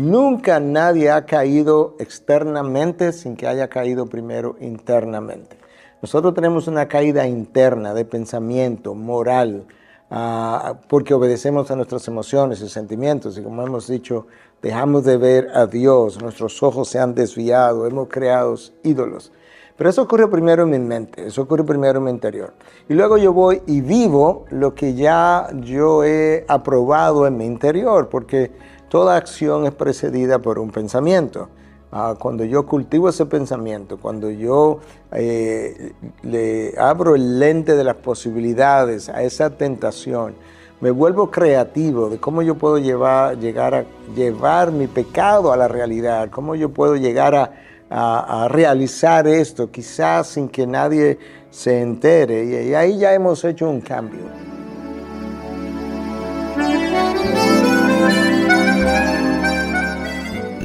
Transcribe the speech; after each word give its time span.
Nunca 0.00 0.60
nadie 0.60 1.10
ha 1.10 1.26
caído 1.26 1.94
externamente 1.98 3.12
sin 3.12 3.36
que 3.36 3.46
haya 3.46 3.68
caído 3.68 4.06
primero 4.06 4.56
internamente. 4.58 5.58
Nosotros 6.00 6.32
tenemos 6.32 6.68
una 6.68 6.88
caída 6.88 7.26
interna 7.26 7.92
de 7.92 8.06
pensamiento, 8.06 8.94
moral, 8.94 9.66
uh, 10.10 10.74
porque 10.88 11.12
obedecemos 11.12 11.70
a 11.70 11.76
nuestras 11.76 12.08
emociones 12.08 12.62
y 12.62 12.70
sentimientos. 12.70 13.36
Y 13.36 13.42
como 13.42 13.62
hemos 13.62 13.88
dicho, 13.88 14.26
dejamos 14.62 15.04
de 15.04 15.18
ver 15.18 15.48
a 15.52 15.66
Dios, 15.66 16.18
nuestros 16.22 16.62
ojos 16.62 16.88
se 16.88 16.98
han 16.98 17.14
desviado, 17.14 17.86
hemos 17.86 18.08
creado 18.08 18.54
ídolos. 18.82 19.30
Pero 19.76 19.90
eso 19.90 20.02
ocurre 20.02 20.28
primero 20.28 20.62
en 20.62 20.70
mi 20.70 20.78
mente, 20.78 21.26
eso 21.26 21.42
ocurre 21.42 21.64
primero 21.64 21.98
en 21.98 22.04
mi 22.04 22.10
interior. 22.10 22.54
Y 22.88 22.94
luego 22.94 23.18
yo 23.18 23.34
voy 23.34 23.62
y 23.66 23.82
vivo 23.82 24.46
lo 24.50 24.74
que 24.74 24.94
ya 24.94 25.48
yo 25.56 26.04
he 26.04 26.46
aprobado 26.48 27.26
en 27.26 27.36
mi 27.36 27.44
interior, 27.44 28.08
porque 28.08 28.50
toda 28.90 29.16
acción 29.16 29.64
es 29.64 29.72
precedida 29.72 30.40
por 30.40 30.58
un 30.58 30.70
pensamiento. 30.70 31.48
Ah, 31.92 32.14
cuando 32.18 32.44
yo 32.44 32.66
cultivo 32.66 33.08
ese 33.08 33.24
pensamiento, 33.24 33.96
cuando 33.96 34.30
yo 34.30 34.80
eh, 35.12 35.92
le 36.22 36.74
abro 36.78 37.14
el 37.14 37.38
lente 37.38 37.74
de 37.74 37.82
las 37.82 37.96
posibilidades 37.96 39.08
a 39.08 39.22
esa 39.22 39.50
tentación, 39.50 40.34
me 40.80 40.90
vuelvo 40.90 41.30
creativo 41.30 42.10
de 42.10 42.18
cómo 42.18 42.42
yo 42.42 42.56
puedo 42.56 42.78
llevar, 42.78 43.38
llegar 43.38 43.74
a 43.74 43.84
llevar 44.14 44.70
mi 44.70 44.86
pecado 44.86 45.52
a 45.52 45.56
la 45.56 45.66
realidad, 45.66 46.28
cómo 46.30 46.54
yo 46.54 46.68
puedo 46.68 46.96
llegar 46.96 47.34
a, 47.34 47.52
a, 47.90 48.48
realizar 48.48 49.26
esto, 49.26 49.70
quizás 49.70 50.28
sin 50.28 50.48
que 50.48 50.66
nadie 50.66 51.18
se 51.50 51.80
entere. 51.80 52.44
Y, 52.44 52.74
ahí 52.74 52.98
ya 52.98 53.12
hemos 53.14 53.44
hecho 53.44 53.68
un 53.68 53.80
cambio. 53.80 54.20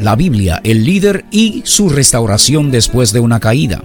La 0.05 0.15
Biblia, 0.15 0.61
el 0.63 0.85
líder 0.85 1.25
y 1.31 1.63
su 1.65 1.89
restauración 1.89 2.69
después 2.69 3.11
de 3.11 3.21
una 3.21 3.39
caída. 3.39 3.81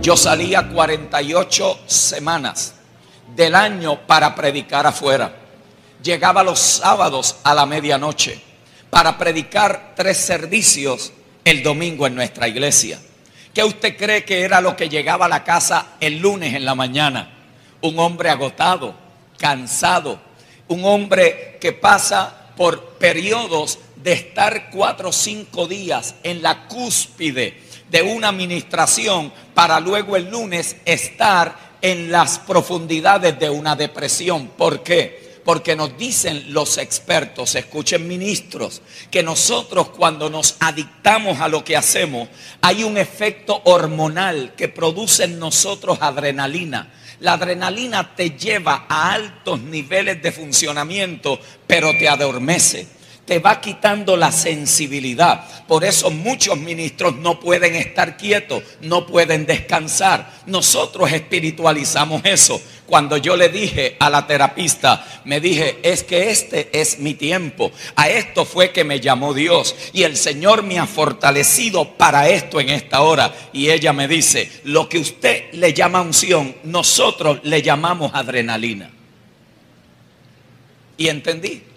Yo 0.00 0.16
salía 0.16 0.66
48 0.68 1.80
semanas 1.84 2.72
del 3.36 3.54
año 3.54 4.00
para 4.06 4.34
predicar 4.34 4.86
afuera 4.86 5.36
llegaba 6.02 6.42
los 6.42 6.58
sábados 6.58 7.36
a 7.44 7.52
la 7.52 7.66
medianoche 7.66 8.40
para 8.88 9.18
predicar 9.18 9.92
tres 9.94 10.16
servicios 10.16 11.12
el 11.44 11.62
domingo 11.62 12.06
en 12.06 12.14
nuestra 12.14 12.48
iglesia. 12.48 12.98
¿Qué 13.52 13.62
usted 13.62 13.94
cree 13.98 14.24
que 14.24 14.40
era 14.40 14.62
lo 14.62 14.74
que 14.74 14.88
llegaba 14.88 15.26
a 15.26 15.28
la 15.28 15.44
casa 15.44 15.96
el 16.00 16.18
lunes 16.18 16.54
en 16.54 16.64
la 16.64 16.74
mañana? 16.74 17.30
Un 17.82 17.98
hombre 17.98 18.30
agotado, 18.30 18.94
cansado, 19.36 20.29
un 20.70 20.84
hombre 20.84 21.58
que 21.60 21.72
pasa 21.72 22.52
por 22.56 22.90
periodos 22.90 23.80
de 23.96 24.12
estar 24.12 24.70
cuatro 24.70 25.08
o 25.08 25.12
cinco 25.12 25.66
días 25.66 26.14
en 26.22 26.42
la 26.42 26.68
cúspide 26.68 27.60
de 27.90 28.02
una 28.02 28.28
administración 28.28 29.32
para 29.52 29.80
luego 29.80 30.16
el 30.16 30.30
lunes 30.30 30.76
estar 30.84 31.76
en 31.82 32.12
las 32.12 32.38
profundidades 32.38 33.38
de 33.38 33.50
una 33.50 33.74
depresión. 33.74 34.48
¿Por 34.56 34.84
qué? 34.84 35.40
Porque 35.44 35.74
nos 35.74 35.98
dicen 35.98 36.52
los 36.54 36.78
expertos, 36.78 37.56
escuchen 37.56 38.06
ministros, 38.06 38.80
que 39.10 39.24
nosotros 39.24 39.88
cuando 39.88 40.30
nos 40.30 40.54
adictamos 40.60 41.40
a 41.40 41.48
lo 41.48 41.64
que 41.64 41.76
hacemos, 41.76 42.28
hay 42.60 42.84
un 42.84 42.96
efecto 42.96 43.60
hormonal 43.64 44.54
que 44.56 44.68
produce 44.68 45.24
en 45.24 45.40
nosotros 45.40 45.98
adrenalina. 46.00 46.92
La 47.20 47.34
adrenalina 47.34 48.14
te 48.14 48.30
lleva 48.30 48.86
a 48.88 49.12
altos 49.12 49.60
niveles 49.60 50.22
de 50.22 50.32
funcionamiento, 50.32 51.38
pero 51.66 51.90
te 51.98 52.08
adormece 52.08 52.99
te 53.24 53.38
va 53.38 53.60
quitando 53.60 54.16
la 54.16 54.32
sensibilidad. 54.32 55.44
Por 55.68 55.84
eso 55.84 56.10
muchos 56.10 56.58
ministros 56.58 57.16
no 57.16 57.38
pueden 57.38 57.76
estar 57.76 58.16
quietos, 58.16 58.62
no 58.80 59.06
pueden 59.06 59.46
descansar. 59.46 60.30
Nosotros 60.46 61.12
espiritualizamos 61.12 62.22
eso. 62.24 62.60
Cuando 62.86 63.16
yo 63.18 63.36
le 63.36 63.48
dije 63.48 63.96
a 64.00 64.10
la 64.10 64.26
terapista, 64.26 65.06
me 65.24 65.40
dije, 65.40 65.78
es 65.84 66.02
que 66.02 66.30
este 66.30 66.70
es 66.72 66.98
mi 66.98 67.14
tiempo. 67.14 67.70
A 67.94 68.08
esto 68.08 68.44
fue 68.44 68.72
que 68.72 68.82
me 68.82 68.98
llamó 68.98 69.32
Dios 69.32 69.76
y 69.92 70.02
el 70.02 70.16
Señor 70.16 70.64
me 70.64 70.80
ha 70.80 70.86
fortalecido 70.86 71.96
para 71.96 72.28
esto 72.28 72.58
en 72.58 72.70
esta 72.70 73.02
hora. 73.02 73.32
Y 73.52 73.70
ella 73.70 73.92
me 73.92 74.08
dice, 74.08 74.50
lo 74.64 74.88
que 74.88 74.98
usted 74.98 75.52
le 75.52 75.72
llama 75.72 76.00
unción, 76.00 76.56
nosotros 76.64 77.38
le 77.44 77.62
llamamos 77.62 78.10
adrenalina. 78.12 78.90
Y 80.96 81.06
entendí 81.06 81.69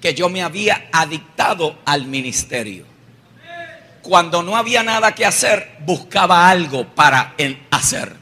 que 0.00 0.14
yo 0.14 0.28
me 0.28 0.42
había 0.42 0.88
adictado 0.92 1.78
al 1.84 2.06
ministerio. 2.06 2.86
Cuando 4.02 4.42
no 4.42 4.56
había 4.56 4.82
nada 4.82 5.14
que 5.14 5.26
hacer, 5.26 5.76
buscaba 5.80 6.48
algo 6.48 6.86
para 6.94 7.34
hacer. 7.70 8.16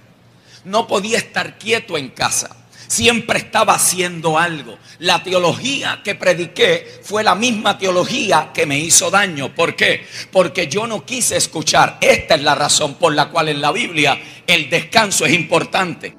No 0.65 0.87
podía 0.87 1.19
estar 1.19 1.57
quieto 1.59 1.97
en 1.97 2.09
casa. 2.09 2.57
Siempre 2.89 3.39
estaba 3.39 3.75
haciendo 3.75 4.39
algo. 4.39 4.79
La 4.99 5.23
teología 5.23 6.01
que 6.03 6.15
prediqué 6.15 7.01
fue 7.03 7.23
la 7.23 7.35
misma 7.35 7.79
teología 7.79 8.51
que 8.53 8.67
me 8.67 8.79
hizo 8.79 9.11
daño. 9.11 9.55
¿Por 9.55 9.77
qué? 9.77 10.07
Porque 10.33 10.69
yo 10.69 10.87
no 10.87 11.05
quise 11.05 11.37
escuchar. 11.37 11.99
Esta 12.01 12.35
es 12.35 12.43
la 12.43 12.55
razón 12.55 12.95
por 12.95 13.15
la 13.15 13.29
cual 13.29 13.51
en 13.51 13.61
la 13.61 13.73
Biblia 13.73 14.21
el 14.47 14.71
descanso 14.71 15.27
es 15.27 15.35
importante. 15.35 16.18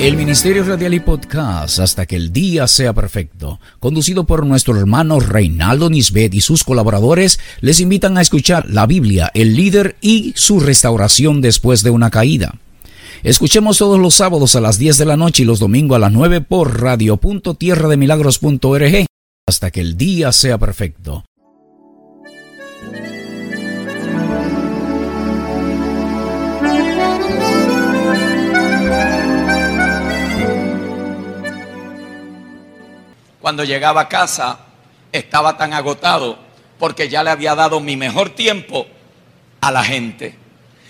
El 0.00 0.16
Ministerio 0.16 0.64
Radial 0.64 0.94
y 0.94 1.00
Podcast 1.00 1.78
Hasta 1.78 2.06
que 2.06 2.16
el 2.16 2.32
día 2.32 2.66
sea 2.66 2.94
perfecto, 2.94 3.60
conducido 3.80 4.24
por 4.24 4.46
nuestro 4.46 4.74
hermano 4.78 5.20
Reinaldo 5.20 5.90
Nisbet 5.90 6.32
y 6.32 6.40
sus 6.40 6.64
colaboradores, 6.64 7.38
les 7.60 7.80
invitan 7.80 8.16
a 8.16 8.22
escuchar 8.22 8.64
la 8.70 8.86
Biblia, 8.86 9.30
el 9.34 9.54
líder 9.54 9.96
y 10.00 10.32
su 10.36 10.58
restauración 10.58 11.42
después 11.42 11.82
de 11.82 11.90
una 11.90 12.08
caída. 12.08 12.54
Escuchemos 13.22 13.76
todos 13.76 14.00
los 14.00 14.14
sábados 14.14 14.56
a 14.56 14.62
las 14.62 14.78
10 14.78 14.96
de 14.96 15.04
la 15.04 15.18
noche 15.18 15.42
y 15.42 15.46
los 15.46 15.58
domingos 15.58 15.96
a 15.96 15.98
las 15.98 16.12
9 16.12 16.40
por 16.40 16.80
radio.tierrademilagros.org 16.80 19.04
hasta 19.46 19.70
que 19.70 19.82
el 19.82 19.98
día 19.98 20.32
sea 20.32 20.56
perfecto. 20.56 21.24
Cuando 33.40 33.64
llegaba 33.64 34.02
a 34.02 34.08
casa 34.08 34.58
estaba 35.12 35.56
tan 35.56 35.72
agotado 35.72 36.38
porque 36.78 37.08
ya 37.08 37.22
le 37.22 37.30
había 37.30 37.54
dado 37.54 37.80
mi 37.80 37.96
mejor 37.96 38.30
tiempo 38.30 38.86
a 39.60 39.70
la 39.70 39.82
gente. 39.82 40.34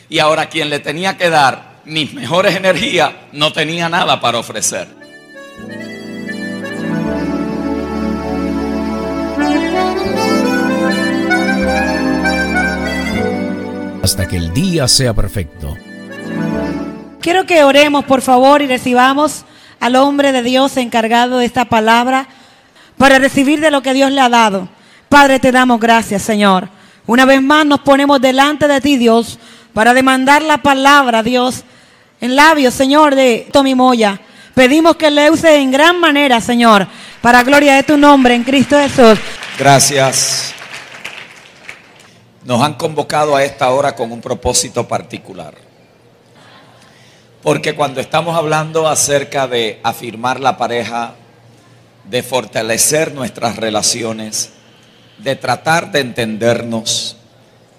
Y 0.09 0.19
ahora 0.19 0.49
quien 0.49 0.69
le 0.69 0.81
tenía 0.81 1.17
que 1.17 1.31
dar 1.31 1.81
mis 1.85 2.13
mejores 2.13 2.57
energías 2.57 3.13
no 3.33 3.53
tenía 3.53 3.89
nada 3.89 4.21
para 4.21 4.39
ofrecer. 4.39 4.89
Hasta 14.03 14.27
que 14.27 14.37
el 14.37 14.53
día 14.53 14.89
sea 14.89 15.15
perfecto. 15.15 15.77
Quiero 17.21 17.47
que 17.47 17.63
oremos, 17.63 18.05
por 18.07 18.23
favor, 18.23 18.63
y 18.63 18.67
recibamos 18.67 19.45
al 19.79 19.95
hombre 19.95 20.33
de 20.33 20.43
Dios 20.43 20.77
encargado 20.77 21.39
de 21.39 21.47
esta 21.47 21.67
palabra 21.67 22.29
para 23.01 23.19
recibir 23.19 23.61
de 23.61 23.71
lo 23.71 23.81
que 23.81 23.95
Dios 23.95 24.13
le 24.13 24.21
ha 24.21 24.29
dado. 24.29 24.69
Padre, 25.09 25.41
te 25.41 25.51
damos 25.51 25.81
gracias, 25.81 26.21
Señor. 26.21 26.69
Una 27.07 27.25
vez 27.25 27.41
más 27.41 27.65
nos 27.65 27.81
ponemos 27.81 28.21
delante 28.21 28.69
de 28.69 28.79
ti, 28.83 28.99
Dios, 28.99 29.39
para 29.73 29.95
demandar 29.95 30.43
la 30.43 30.59
palabra, 30.59 31.23
Dios, 31.23 31.65
en 32.21 32.37
labios, 32.37 32.75
Señor, 32.75 33.15
de 33.15 33.49
Tommy 33.51 33.75
Moya. 33.75 34.21
Pedimos 34.53 34.97
que 34.97 35.11
le 35.11 35.31
use 35.31 35.63
en 35.63 35.71
gran 35.71 35.99
manera, 35.99 36.43
Señor, 36.43 36.87
para 37.23 37.43
gloria 37.43 37.77
de 37.77 37.85
tu 37.85 37.97
nombre 37.97 38.35
en 38.35 38.45
Cristo 38.45 38.77
Jesús. 38.77 39.19
Gracias. 39.59 40.53
Nos 42.45 42.61
han 42.61 42.75
convocado 42.75 43.35
a 43.35 43.43
esta 43.43 43.71
hora 43.71 43.97
con 43.97 44.13
un 44.13 44.21
propósito 44.21 44.87
particular. 44.87 45.55
Porque 47.43 47.75
cuando 47.75 48.03
estamos 48.03 48.37
hablando 48.37 48.87
acerca 48.87 49.47
de 49.49 49.81
afirmar 49.83 50.39
la 50.39 50.59
pareja, 50.59 51.15
de 52.05 52.23
fortalecer 52.23 53.15
nuestras 53.15 53.57
relaciones, 53.57 54.51
de 55.19 55.37
tratar 55.37 55.93
de 55.93 56.01
entendernos, 56.01 57.17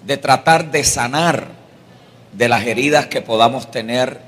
de 0.06 0.18
tratar 0.18 0.72
de 0.72 0.84
sanar 0.84 1.48
de 2.34 2.48
las 2.48 2.66
heridas 2.66 3.08
que 3.08 3.22
podamos 3.22 3.72
tener, 3.72 4.20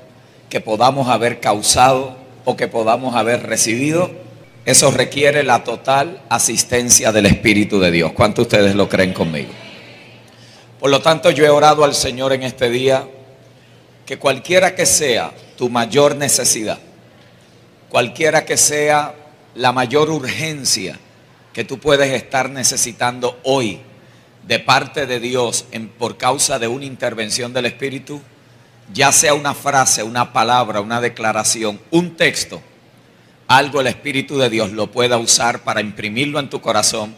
que 0.48 0.60
podamos 0.60 1.08
haber 1.08 1.40
causado 1.40 2.16
o 2.44 2.56
que 2.56 2.68
podamos 2.68 3.14
haber 3.14 3.46
recibido. 3.46 4.10
Eso 4.64 4.90
requiere 4.90 5.42
la 5.42 5.64
total 5.64 6.20
asistencia 6.28 7.12
del 7.12 7.26
Espíritu 7.26 7.80
de 7.80 7.90
Dios. 7.90 8.12
¿Cuántos 8.12 8.42
ustedes 8.42 8.74
lo 8.74 8.88
creen 8.88 9.12
conmigo? 9.12 9.50
Por 10.80 10.90
lo 10.90 11.00
tanto, 11.00 11.30
yo 11.30 11.44
he 11.44 11.50
orado 11.50 11.84
al 11.84 11.94
Señor 11.94 12.32
en 12.32 12.42
este 12.42 12.70
día 12.70 13.06
que 14.04 14.18
cualquiera 14.18 14.74
que 14.74 14.84
sea 14.86 15.32
tu 15.56 15.70
mayor 15.70 16.16
necesidad, 16.16 16.78
cualquiera 17.88 18.44
que 18.44 18.56
sea 18.56 19.14
la 19.54 19.72
mayor 19.72 20.10
urgencia 20.10 20.98
que 21.52 21.64
tú 21.64 21.78
puedes 21.78 22.12
estar 22.12 22.50
necesitando 22.50 23.38
hoy 23.44 23.80
de 24.46 24.58
parte 24.58 25.06
de 25.06 25.20
Dios 25.20 25.66
por 25.98 26.18
causa 26.18 26.58
de 26.58 26.66
una 26.66 26.84
intervención 26.84 27.52
del 27.52 27.66
Espíritu, 27.66 28.20
ya 28.92 29.12
sea 29.12 29.34
una 29.34 29.54
frase, 29.54 30.02
una 30.02 30.32
palabra, 30.32 30.80
una 30.80 31.00
declaración, 31.00 31.80
un 31.90 32.16
texto, 32.16 32.60
algo 33.46 33.80
el 33.80 33.86
Espíritu 33.86 34.38
de 34.38 34.50
Dios 34.50 34.72
lo 34.72 34.90
pueda 34.90 35.16
usar 35.16 35.62
para 35.62 35.80
imprimirlo 35.80 36.40
en 36.40 36.50
tu 36.50 36.60
corazón 36.60 37.14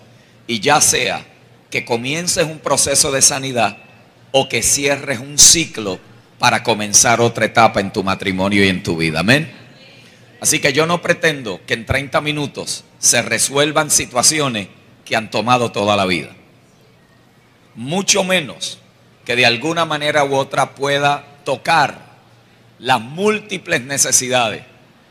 y 0.46 0.60
ya 0.60 0.80
sea 0.80 1.24
que 1.70 1.84
comiences 1.84 2.44
un 2.44 2.58
proceso 2.58 3.10
de 3.10 3.22
sanidad 3.22 3.78
o 4.32 4.48
que 4.48 4.62
cierres 4.62 5.18
un 5.18 5.38
ciclo 5.38 5.98
para 6.38 6.62
comenzar 6.62 7.20
otra 7.20 7.46
etapa 7.46 7.80
en 7.80 7.92
tu 7.92 8.04
matrimonio 8.04 8.64
y 8.64 8.68
en 8.68 8.82
tu 8.82 8.96
vida. 8.96 9.20
Amén. 9.20 9.65
Así 10.40 10.60
que 10.60 10.72
yo 10.72 10.86
no 10.86 11.00
pretendo 11.00 11.60
que 11.66 11.74
en 11.74 11.86
30 11.86 12.20
minutos 12.20 12.84
se 12.98 13.22
resuelvan 13.22 13.90
situaciones 13.90 14.68
que 15.04 15.16
han 15.16 15.30
tomado 15.30 15.72
toda 15.72 15.96
la 15.96 16.04
vida. 16.04 16.30
Mucho 17.74 18.24
menos 18.24 18.78
que 19.24 19.36
de 19.36 19.46
alguna 19.46 19.84
manera 19.84 20.24
u 20.24 20.34
otra 20.34 20.74
pueda 20.74 21.24
tocar 21.44 22.06
las 22.78 23.00
múltiples 23.00 23.82
necesidades 23.82 24.62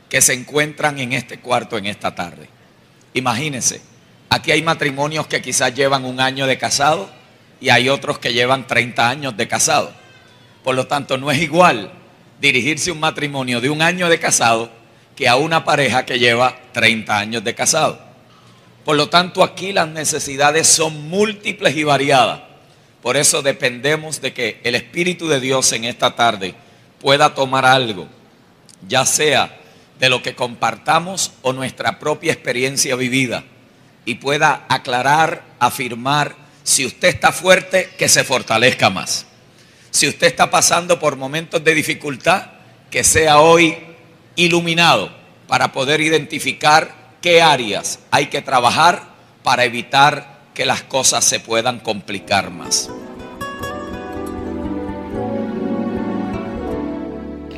que 0.09 0.21
se 0.21 0.33
encuentran 0.33 0.99
en 0.99 1.13
este 1.13 1.39
cuarto 1.39 1.77
en 1.77 1.87
esta 1.87 2.13
tarde. 2.13 2.49
Imagínense, 3.13 3.81
aquí 4.29 4.51
hay 4.51 4.61
matrimonios 4.61 5.27
que 5.27 5.41
quizás 5.41 5.73
llevan 5.73 6.05
un 6.05 6.19
año 6.19 6.45
de 6.47 6.57
casado 6.57 7.09
y 7.59 7.69
hay 7.69 7.89
otros 7.89 8.19
que 8.19 8.33
llevan 8.33 8.67
30 8.67 9.09
años 9.09 9.37
de 9.37 9.47
casado. 9.47 9.91
Por 10.63 10.75
lo 10.75 10.87
tanto, 10.87 11.17
no 11.17 11.31
es 11.31 11.41
igual 11.41 11.91
dirigirse 12.39 12.91
un 12.91 12.99
matrimonio 12.99 13.61
de 13.61 13.69
un 13.69 13.81
año 13.81 14.09
de 14.09 14.19
casado 14.19 14.69
que 15.15 15.27
a 15.27 15.35
una 15.35 15.63
pareja 15.63 16.05
que 16.05 16.19
lleva 16.19 16.57
30 16.73 17.17
años 17.17 17.43
de 17.43 17.55
casado. 17.55 17.99
Por 18.83 18.97
lo 18.97 19.09
tanto, 19.09 19.43
aquí 19.43 19.73
las 19.73 19.87
necesidades 19.87 20.67
son 20.67 21.09
múltiples 21.09 21.75
y 21.75 21.83
variadas. 21.83 22.41
Por 23.01 23.17
eso 23.17 23.41
dependemos 23.41 24.21
de 24.21 24.33
que 24.33 24.59
el 24.63 24.75
Espíritu 24.75 25.27
de 25.27 25.39
Dios 25.39 25.71
en 25.71 25.85
esta 25.85 26.15
tarde 26.15 26.53
pueda 26.99 27.33
tomar 27.33 27.65
algo, 27.65 28.07
ya 28.87 29.05
sea 29.05 29.57
de 29.99 30.09
lo 30.09 30.21
que 30.21 30.35
compartamos 30.35 31.31
o 31.41 31.53
nuestra 31.53 31.99
propia 31.99 32.33
experiencia 32.33 32.95
vivida, 32.95 33.43
y 34.05 34.15
pueda 34.15 34.65
aclarar, 34.69 35.43
afirmar, 35.59 36.35
si 36.63 36.85
usted 36.85 37.09
está 37.09 37.31
fuerte, 37.31 37.91
que 37.97 38.09
se 38.09 38.23
fortalezca 38.23 38.89
más. 38.89 39.25
Si 39.91 40.07
usted 40.07 40.27
está 40.27 40.49
pasando 40.49 40.99
por 40.99 41.15
momentos 41.15 41.63
de 41.63 41.73
dificultad, 41.73 42.47
que 42.91 43.03
sea 43.03 43.39
hoy 43.39 43.77
iluminado 44.35 45.09
para 45.47 45.71
poder 45.71 46.01
identificar 46.01 47.17
qué 47.21 47.41
áreas 47.41 47.99
hay 48.11 48.27
que 48.27 48.41
trabajar 48.41 49.15
para 49.43 49.63
evitar 49.63 50.35
que 50.53 50.65
las 50.65 50.83
cosas 50.83 51.23
se 51.23 51.39
puedan 51.39 51.79
complicar 51.79 52.49
más. 52.49 52.89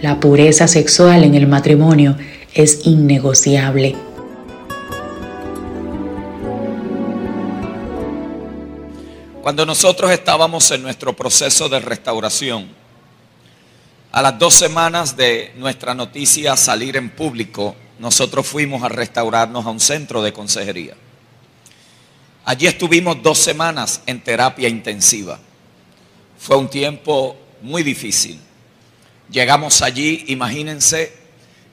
La 0.02 0.20
pureza 0.20 0.68
sexual 0.68 1.24
en 1.24 1.34
el 1.36 1.48
matrimonio 1.48 2.18
es 2.54 2.86
innegociable. 2.86 3.96
Cuando 9.42 9.66
nosotros 9.66 10.12
estábamos 10.12 10.70
en 10.72 10.84
nuestro 10.84 11.16
proceso 11.16 11.70
de 11.70 11.80
restauración, 11.80 12.68
a 14.12 14.22
las 14.22 14.40
dos 14.40 14.54
semanas 14.54 15.18
de 15.18 15.54
nuestra 15.58 15.94
noticia 15.94 16.56
salir 16.56 16.98
en 16.98 17.10
público, 17.10 17.76
nosotros 18.00 18.48
fuimos 18.48 18.84
a 18.84 18.90
restaurarnos 18.90 19.66
a 19.66 19.70
un 19.70 19.80
centro 19.80 20.22
de 20.22 20.34
consejería. 20.34 20.96
Allí 22.46 22.68
estuvimos 22.68 23.22
dos 23.22 23.38
semanas 23.38 24.02
en 24.06 24.22
terapia 24.22 24.70
intensiva. 24.70 25.38
Fue 26.40 26.56
un 26.56 26.70
tiempo 26.70 27.36
muy 27.62 27.84
difícil. 27.84 28.40
Llegamos 29.30 29.82
allí, 29.82 30.24
imagínense, 30.28 31.14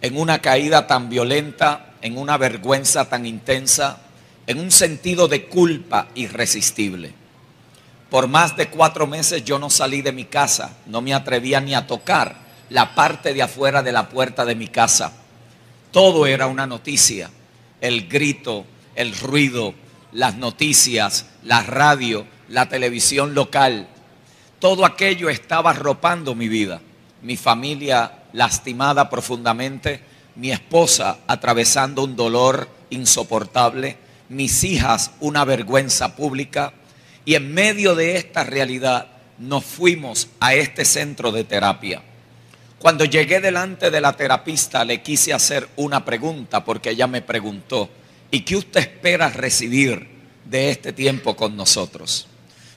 en 0.02 0.18
una 0.18 0.40
caída 0.40 0.86
tan 0.86 1.08
violenta, 1.08 1.94
en 2.02 2.18
una 2.18 2.36
vergüenza 2.36 3.08
tan 3.08 3.24
intensa, 3.24 4.00
en 4.46 4.58
un 4.58 4.70
sentido 4.70 5.28
de 5.28 5.44
culpa 5.46 6.08
irresistible. 6.14 7.14
Por 8.14 8.28
más 8.28 8.56
de 8.56 8.68
cuatro 8.68 9.08
meses 9.08 9.44
yo 9.44 9.58
no 9.58 9.68
salí 9.68 10.00
de 10.00 10.12
mi 10.12 10.26
casa, 10.26 10.76
no 10.86 11.00
me 11.00 11.12
atrevía 11.12 11.60
ni 11.60 11.74
a 11.74 11.88
tocar 11.88 12.36
la 12.70 12.94
parte 12.94 13.34
de 13.34 13.42
afuera 13.42 13.82
de 13.82 13.90
la 13.90 14.08
puerta 14.08 14.44
de 14.44 14.54
mi 14.54 14.68
casa. 14.68 15.10
Todo 15.90 16.24
era 16.24 16.46
una 16.46 16.64
noticia, 16.64 17.28
el 17.80 18.06
grito, 18.06 18.66
el 18.94 19.16
ruido, 19.16 19.74
las 20.12 20.36
noticias, 20.36 21.26
la 21.42 21.64
radio, 21.64 22.24
la 22.48 22.68
televisión 22.68 23.34
local. 23.34 23.88
Todo 24.60 24.86
aquello 24.86 25.28
estaba 25.28 25.70
arropando 25.70 26.36
mi 26.36 26.46
vida. 26.46 26.80
Mi 27.20 27.36
familia 27.36 28.12
lastimada 28.32 29.10
profundamente, 29.10 30.00
mi 30.36 30.52
esposa 30.52 31.18
atravesando 31.26 32.04
un 32.04 32.14
dolor 32.14 32.68
insoportable, 32.90 33.98
mis 34.28 34.62
hijas 34.62 35.10
una 35.18 35.44
vergüenza 35.44 36.14
pública 36.14 36.74
y 37.24 37.34
en 37.34 37.52
medio 37.52 37.94
de 37.94 38.16
esta 38.16 38.44
realidad 38.44 39.06
nos 39.38 39.64
fuimos 39.64 40.28
a 40.40 40.54
este 40.54 40.84
centro 40.84 41.32
de 41.32 41.44
terapia. 41.44 42.02
Cuando 42.78 43.04
llegué 43.04 43.40
delante 43.40 43.90
de 43.90 44.00
la 44.00 44.12
terapista 44.12 44.84
le 44.84 45.02
quise 45.02 45.32
hacer 45.32 45.68
una 45.76 46.04
pregunta 46.04 46.64
porque 46.64 46.90
ella 46.90 47.06
me 47.06 47.22
preguntó, 47.22 47.88
¿y 48.30 48.40
qué 48.40 48.56
usted 48.56 48.80
espera 48.80 49.30
recibir 49.30 50.06
de 50.44 50.70
este 50.70 50.92
tiempo 50.92 51.34
con 51.34 51.56
nosotros? 51.56 52.28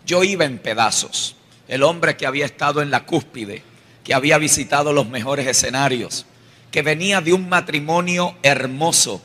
Yo 0.05 0.23
iba 0.23 0.45
en 0.45 0.59
pedazos. 0.59 1.35
El 1.67 1.83
hombre 1.83 2.15
que 2.15 2.25
había 2.25 2.45
estado 2.45 2.81
en 2.81 2.89
la 2.89 3.03
cúspide, 3.03 3.61
que 4.05 4.13
había 4.13 4.37
visitado 4.37 4.93
los 4.93 5.09
mejores 5.09 5.45
escenarios, 5.45 6.25
que 6.71 6.81
venía 6.81 7.19
de 7.19 7.33
un 7.33 7.49
matrimonio 7.49 8.37
hermoso, 8.41 9.21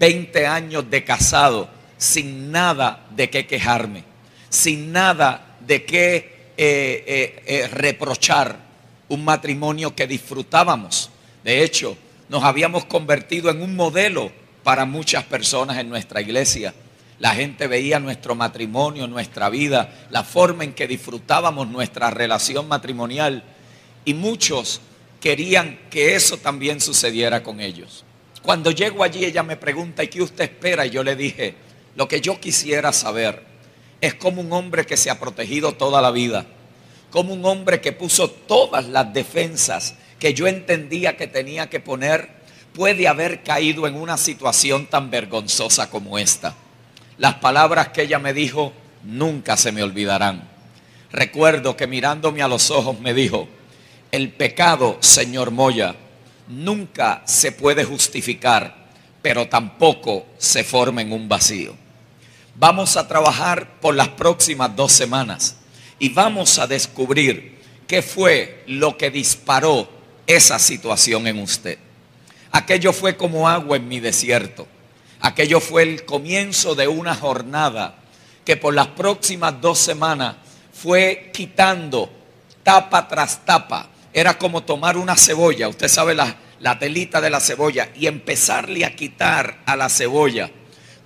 20 0.00 0.46
años 0.48 0.90
de 0.90 1.04
casado, 1.04 1.68
sin 1.96 2.50
nada 2.50 3.06
de 3.14 3.30
qué 3.30 3.46
quejarme 3.46 4.13
sin 4.54 4.92
nada 4.92 5.56
de 5.66 5.84
qué 5.84 6.52
eh, 6.56 7.04
eh, 7.06 7.42
eh, 7.46 7.68
reprochar 7.68 8.56
un 9.08 9.24
matrimonio 9.24 9.94
que 9.94 10.06
disfrutábamos. 10.06 11.10
De 11.42 11.62
hecho, 11.62 11.96
nos 12.28 12.44
habíamos 12.44 12.84
convertido 12.84 13.50
en 13.50 13.60
un 13.60 13.74
modelo 13.74 14.30
para 14.62 14.84
muchas 14.84 15.24
personas 15.24 15.78
en 15.78 15.88
nuestra 15.88 16.20
iglesia. 16.20 16.72
La 17.18 17.34
gente 17.34 17.66
veía 17.66 17.98
nuestro 17.98 18.34
matrimonio, 18.34 19.06
nuestra 19.08 19.50
vida, 19.50 20.06
la 20.10 20.22
forma 20.22 20.64
en 20.64 20.72
que 20.72 20.86
disfrutábamos 20.86 21.68
nuestra 21.68 22.10
relación 22.10 22.68
matrimonial 22.68 23.42
y 24.04 24.14
muchos 24.14 24.80
querían 25.20 25.80
que 25.90 26.14
eso 26.14 26.36
también 26.36 26.80
sucediera 26.80 27.42
con 27.42 27.60
ellos. 27.60 28.04
Cuando 28.42 28.70
llego 28.70 29.02
allí 29.02 29.24
ella 29.24 29.42
me 29.42 29.56
pregunta, 29.56 30.04
¿y 30.04 30.08
qué 30.08 30.22
usted 30.22 30.44
espera? 30.44 30.86
Y 30.86 30.90
yo 30.90 31.02
le 31.02 31.16
dije, 31.16 31.54
lo 31.96 32.06
que 32.06 32.20
yo 32.20 32.40
quisiera 32.40 32.92
saber 32.92 33.53
es 34.06 34.14
como 34.14 34.42
un 34.42 34.52
hombre 34.52 34.84
que 34.84 34.96
se 34.96 35.10
ha 35.10 35.18
protegido 35.18 35.72
toda 35.72 36.02
la 36.02 36.10
vida, 36.10 36.44
como 37.10 37.32
un 37.32 37.44
hombre 37.44 37.80
que 37.80 37.92
puso 37.92 38.30
todas 38.30 38.86
las 38.86 39.12
defensas 39.14 39.94
que 40.18 40.34
yo 40.34 40.46
entendía 40.46 41.16
que 41.16 41.26
tenía 41.26 41.70
que 41.70 41.80
poner, 41.80 42.28
puede 42.74 43.08
haber 43.08 43.42
caído 43.42 43.86
en 43.86 43.94
una 43.94 44.16
situación 44.16 44.86
tan 44.86 45.10
vergonzosa 45.10 45.88
como 45.90 46.18
esta. 46.18 46.54
Las 47.18 47.34
palabras 47.34 47.88
que 47.88 48.02
ella 48.02 48.18
me 48.18 48.34
dijo 48.34 48.72
nunca 49.04 49.56
se 49.56 49.72
me 49.72 49.82
olvidarán. 49.82 50.48
Recuerdo 51.12 51.76
que 51.76 51.86
mirándome 51.86 52.42
a 52.42 52.48
los 52.48 52.70
ojos 52.70 52.98
me 53.00 53.14
dijo, 53.14 53.48
el 54.10 54.32
pecado, 54.32 54.98
señor 55.00 55.50
Moya, 55.50 55.94
nunca 56.48 57.22
se 57.24 57.52
puede 57.52 57.84
justificar, 57.84 58.88
pero 59.22 59.48
tampoco 59.48 60.26
se 60.38 60.64
forma 60.64 61.02
en 61.02 61.12
un 61.12 61.28
vacío. 61.28 61.83
Vamos 62.56 62.96
a 62.96 63.08
trabajar 63.08 63.80
por 63.80 63.96
las 63.96 64.08
próximas 64.10 64.74
dos 64.76 64.92
semanas 64.92 65.56
y 65.98 66.10
vamos 66.10 66.60
a 66.60 66.68
descubrir 66.68 67.58
qué 67.88 68.00
fue 68.00 68.62
lo 68.68 68.96
que 68.96 69.10
disparó 69.10 69.88
esa 70.26 70.60
situación 70.60 71.26
en 71.26 71.40
usted. 71.40 71.78
Aquello 72.52 72.92
fue 72.92 73.16
como 73.16 73.48
agua 73.48 73.76
en 73.76 73.88
mi 73.88 73.98
desierto. 73.98 74.68
Aquello 75.20 75.58
fue 75.58 75.82
el 75.82 76.04
comienzo 76.04 76.76
de 76.76 76.86
una 76.86 77.16
jornada 77.16 77.96
que 78.44 78.56
por 78.56 78.72
las 78.72 78.88
próximas 78.88 79.60
dos 79.60 79.80
semanas 79.80 80.36
fue 80.72 81.30
quitando 81.34 82.08
tapa 82.62 83.08
tras 83.08 83.44
tapa. 83.44 83.88
Era 84.12 84.38
como 84.38 84.62
tomar 84.62 84.96
una 84.96 85.16
cebolla, 85.16 85.68
usted 85.68 85.88
sabe 85.88 86.14
la, 86.14 86.36
la 86.60 86.78
telita 86.78 87.20
de 87.20 87.30
la 87.30 87.40
cebolla, 87.40 87.90
y 87.96 88.06
empezarle 88.06 88.84
a 88.84 88.94
quitar 88.94 89.58
a 89.66 89.74
la 89.74 89.88
cebolla 89.88 90.50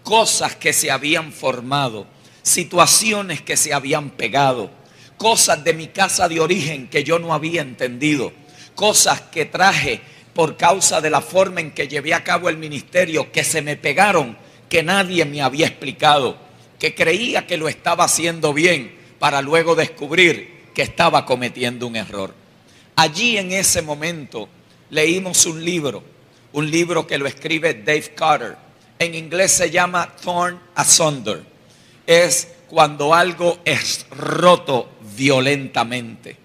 cosas 0.08 0.56
que 0.56 0.72
se 0.72 0.90
habían 0.90 1.32
formado, 1.32 2.06
situaciones 2.40 3.42
que 3.42 3.58
se 3.58 3.74
habían 3.74 4.08
pegado, 4.08 4.70
cosas 5.18 5.62
de 5.62 5.74
mi 5.74 5.88
casa 5.88 6.30
de 6.30 6.40
origen 6.40 6.88
que 6.88 7.04
yo 7.04 7.18
no 7.18 7.34
había 7.34 7.60
entendido, 7.60 8.32
cosas 8.74 9.20
que 9.20 9.44
traje 9.44 10.00
por 10.32 10.56
causa 10.56 11.02
de 11.02 11.10
la 11.10 11.20
forma 11.20 11.60
en 11.60 11.72
que 11.72 11.88
llevé 11.88 12.14
a 12.14 12.24
cabo 12.24 12.48
el 12.48 12.56
ministerio, 12.56 13.30
que 13.30 13.44
se 13.44 13.60
me 13.60 13.76
pegaron, 13.76 14.38
que 14.70 14.82
nadie 14.82 15.26
me 15.26 15.42
había 15.42 15.66
explicado, 15.66 16.38
que 16.78 16.94
creía 16.94 17.46
que 17.46 17.58
lo 17.58 17.68
estaba 17.68 18.04
haciendo 18.04 18.54
bien, 18.54 18.96
para 19.18 19.42
luego 19.42 19.74
descubrir 19.74 20.70
que 20.72 20.80
estaba 20.80 21.26
cometiendo 21.26 21.86
un 21.86 21.96
error. 21.96 22.32
Allí 22.96 23.36
en 23.36 23.52
ese 23.52 23.82
momento 23.82 24.48
leímos 24.88 25.44
un 25.44 25.62
libro, 25.62 26.02
un 26.52 26.70
libro 26.70 27.06
que 27.06 27.18
lo 27.18 27.26
escribe 27.26 27.74
Dave 27.74 28.14
Carter. 28.14 28.67
En 28.98 29.14
inglés 29.14 29.52
se 29.52 29.70
llama 29.70 30.14
Torn 30.22 30.60
Asunder. 30.74 31.42
Es 32.06 32.48
cuando 32.68 33.14
algo 33.14 33.58
es 33.64 34.06
roto 34.10 34.90
violentamente. 35.16 36.36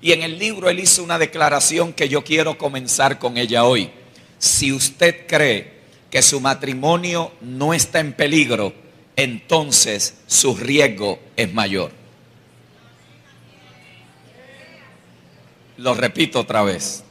Y 0.00 0.12
en 0.12 0.22
el 0.22 0.38
libro 0.38 0.70
él 0.70 0.80
hizo 0.80 1.02
una 1.02 1.18
declaración 1.18 1.92
que 1.92 2.08
yo 2.08 2.24
quiero 2.24 2.56
comenzar 2.56 3.18
con 3.18 3.36
ella 3.36 3.64
hoy. 3.64 3.90
Si 4.38 4.72
usted 4.72 5.26
cree 5.26 5.80
que 6.10 6.22
su 6.22 6.40
matrimonio 6.40 7.32
no 7.42 7.74
está 7.74 8.00
en 8.00 8.14
peligro, 8.14 8.72
entonces 9.16 10.14
su 10.26 10.56
riesgo 10.56 11.18
es 11.36 11.52
mayor. 11.52 11.92
Lo 15.76 15.94
repito 15.94 16.40
otra 16.40 16.62
vez. 16.62 17.04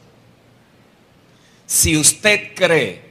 Si 1.66 1.96
usted 1.96 2.54
cree 2.54 3.09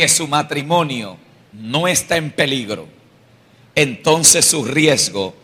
que 0.00 0.08
su 0.08 0.26
matrimonio 0.26 1.18
no 1.52 1.86
está 1.86 2.16
en 2.16 2.30
peligro, 2.30 2.88
entonces 3.74 4.46
su 4.46 4.64
riesgo 4.64 5.34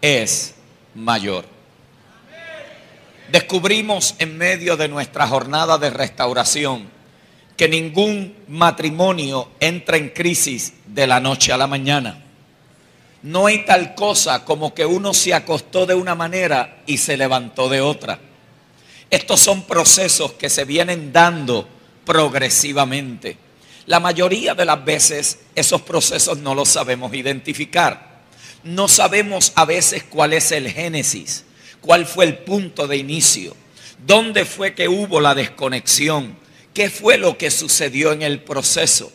es 0.00 0.54
mayor. 0.94 1.44
Descubrimos 3.30 4.14
en 4.18 4.38
medio 4.38 4.78
de 4.78 4.88
nuestra 4.88 5.28
jornada 5.28 5.76
de 5.76 5.90
restauración 5.90 6.88
que 7.58 7.68
ningún 7.68 8.34
matrimonio 8.48 9.50
entra 9.60 9.98
en 9.98 10.08
crisis 10.08 10.72
de 10.86 11.06
la 11.06 11.20
noche 11.20 11.52
a 11.52 11.58
la 11.58 11.66
mañana. 11.66 12.24
No 13.22 13.44
hay 13.44 13.66
tal 13.66 13.94
cosa 13.94 14.46
como 14.46 14.72
que 14.72 14.86
uno 14.86 15.12
se 15.12 15.34
acostó 15.34 15.84
de 15.84 15.94
una 15.94 16.14
manera 16.14 16.78
y 16.86 16.96
se 16.96 17.18
levantó 17.18 17.68
de 17.68 17.82
otra. 17.82 18.18
Estos 19.10 19.40
son 19.40 19.64
procesos 19.64 20.32
que 20.32 20.48
se 20.48 20.64
vienen 20.64 21.12
dando 21.12 21.68
progresivamente. 22.06 23.44
La 23.86 24.00
mayoría 24.00 24.54
de 24.54 24.64
las 24.64 24.84
veces 24.84 25.38
esos 25.54 25.82
procesos 25.82 26.38
no 26.38 26.54
los 26.54 26.68
sabemos 26.68 27.14
identificar. 27.14 28.16
No 28.64 28.88
sabemos 28.88 29.52
a 29.54 29.64
veces 29.64 30.02
cuál 30.02 30.32
es 30.32 30.50
el 30.52 30.68
génesis 30.70 31.44
cuál 31.86 32.04
fue 32.04 32.24
el 32.24 32.38
punto 32.38 32.88
de 32.88 32.96
inicio, 32.96 33.56
dónde 34.04 34.44
fue 34.44 34.74
que 34.74 34.88
hubo 34.88 35.20
la 35.20 35.34
desconexión, 35.34 36.36
qué 36.74 36.90
fue 36.90 37.16
lo 37.16 37.38
que 37.38 37.50
sucedió 37.50 38.12
en 38.12 38.22
el 38.22 38.40
proceso. 38.40 39.12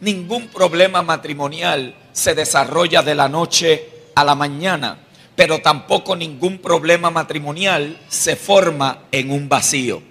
Ningún 0.00 0.48
problema 0.48 1.02
matrimonial 1.02 1.94
se 2.12 2.34
desarrolla 2.34 3.02
de 3.02 3.14
la 3.14 3.28
noche 3.28 3.88
a 4.14 4.24
la 4.24 4.34
mañana, 4.34 4.98
pero 5.36 5.60
tampoco 5.60 6.16
ningún 6.16 6.58
problema 6.58 7.10
matrimonial 7.10 8.00
se 8.08 8.36
forma 8.36 9.04
en 9.12 9.30
un 9.30 9.48
vacío. 9.48 10.02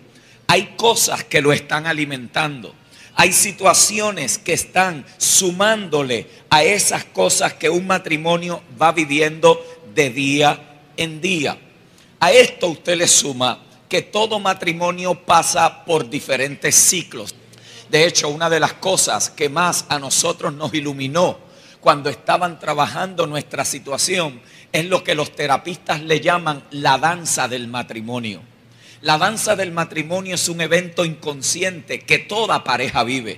Hay 0.48 0.76
cosas 0.78 1.24
que 1.24 1.42
lo 1.42 1.52
están 1.52 1.88
alimentando. 1.88 2.76
Hay 3.16 3.32
situaciones 3.32 4.38
que 4.38 4.54
están 4.54 5.06
sumándole 5.18 6.28
a 6.50 6.64
esas 6.64 7.06
cosas 7.06 7.54
que 7.54 7.70
un 7.70 7.86
matrimonio 7.86 8.64
va 8.82 8.92
viviendo 8.92 9.64
de 9.94 10.10
día 10.10 10.82
en 10.98 11.22
día. 11.22 11.58
A 12.20 12.32
esto 12.32 12.68
usted 12.68 12.98
le 12.98 13.08
suma 13.08 13.60
que 13.88 14.02
todo 14.02 14.40
matrimonio 14.40 15.14
pasa 15.14 15.86
por 15.86 16.10
diferentes 16.10 16.76
ciclos. 16.76 17.36
De 17.90 18.06
hecho, 18.08 18.30
una 18.30 18.50
de 18.50 18.60
las 18.60 18.74
cosas 18.74 19.30
que 19.30 19.50
más 19.50 19.86
a 19.90 20.00
nosotros 20.00 20.54
nos 20.54 20.74
iluminó 20.74 21.38
cuando 21.80 22.10
estaban 22.10 22.60
trabajando 22.60 23.28
nuestra 23.28 23.66
situación 23.66 24.42
es 24.72 24.86
lo 24.86 25.04
que 25.04 25.14
los 25.14 25.36
terapistas 25.36 26.02
le 26.02 26.20
llaman 26.20 26.64
la 26.72 26.98
danza 26.98 27.48
del 27.48 27.68
matrimonio. 27.68 28.42
La 29.04 29.18
danza 29.18 29.58
del 29.58 29.74
matrimonio 29.74 30.36
es 30.36 30.48
un 30.48 30.62
evento 30.62 31.04
inconsciente 31.04 32.00
que 32.00 32.20
toda 32.20 32.64
pareja 32.64 33.04
vive. 33.04 33.38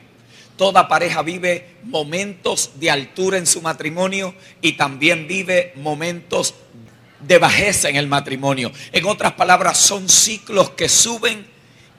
Toda 0.57 0.87
pareja 0.87 1.23
vive 1.23 1.77
momentos 1.81 2.73
de 2.75 2.91
altura 2.91 3.39
en 3.39 3.47
su 3.47 3.63
matrimonio 3.63 4.35
y 4.61 4.73
también 4.73 5.27
vive 5.27 5.73
momentos 5.77 6.53
de 7.19 7.39
bajeza 7.39 7.89
en 7.89 7.95
el 7.95 8.05
matrimonio. 8.07 8.71
En 8.91 9.07
otras 9.07 9.33
palabras, 9.33 9.79
son 9.79 10.07
ciclos 10.07 10.69
que 10.69 10.87
suben 10.87 11.47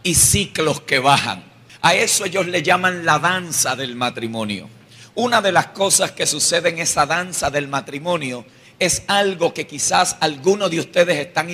y 0.05 0.15
ciclos 0.15 0.83
que 0.83 1.01
bajan. 1.01 1.43
A 1.83 1.97
eso 1.97 2.25
ellos 2.25 2.47
le 2.47 2.63
llaman 2.63 3.05
la 3.05 3.19
danza 3.19 3.75
del 3.75 3.97
matrimonio. 3.97 4.71
Una 5.17 5.43
de 5.43 5.51
las 5.51 5.67
cosas 5.69 6.13
que 6.13 6.27
sucede 6.27 6.69
en 6.69 6.79
esa 6.79 7.05
danza 7.05 7.51
del 7.51 7.67
matrimonio 7.67 8.47
es 8.79 9.03
algo 9.07 9.55
que 9.55 9.67
quizás 9.67 10.17
algunos 10.21 10.71
de 10.71 10.81
ustedes 10.81 11.19
están, 11.19 11.49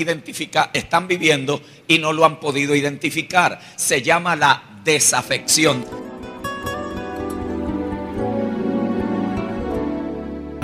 están 0.72 1.08
viviendo 1.08 1.62
y 1.86 1.98
no 1.98 2.12
lo 2.12 2.24
han 2.24 2.40
podido 2.40 2.74
identificar. 2.74 3.60
Se 3.76 4.02
llama 4.02 4.36
la 4.36 4.80
desafección. 4.84 6.02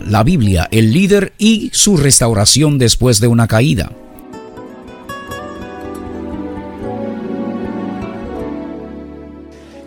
la 0.08 0.22
Biblia, 0.22 0.68
el 0.70 0.92
líder 0.92 1.34
y 1.36 1.70
su 1.74 1.98
restauración 1.98 2.78
después 2.78 3.20
de 3.20 3.26
una 3.26 3.46
caída. 3.46 3.90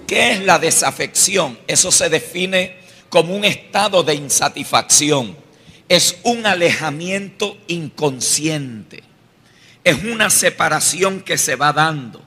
¿Qué 0.05 0.33
es 0.33 0.41
la 0.41 0.59
desafección? 0.59 1.57
Eso 1.65 1.91
se 1.91 2.09
define 2.09 2.75
como 3.09 3.35
un 3.35 3.45
estado 3.45 4.03
de 4.03 4.13
insatisfacción. 4.13 5.35
Es 5.91 6.19
un 6.23 6.45
alejamiento 6.45 7.57
inconsciente. 7.67 9.03
Es 9.83 10.05
una 10.05 10.29
separación 10.29 11.19
que 11.19 11.37
se 11.37 11.57
va 11.57 11.73
dando. 11.73 12.21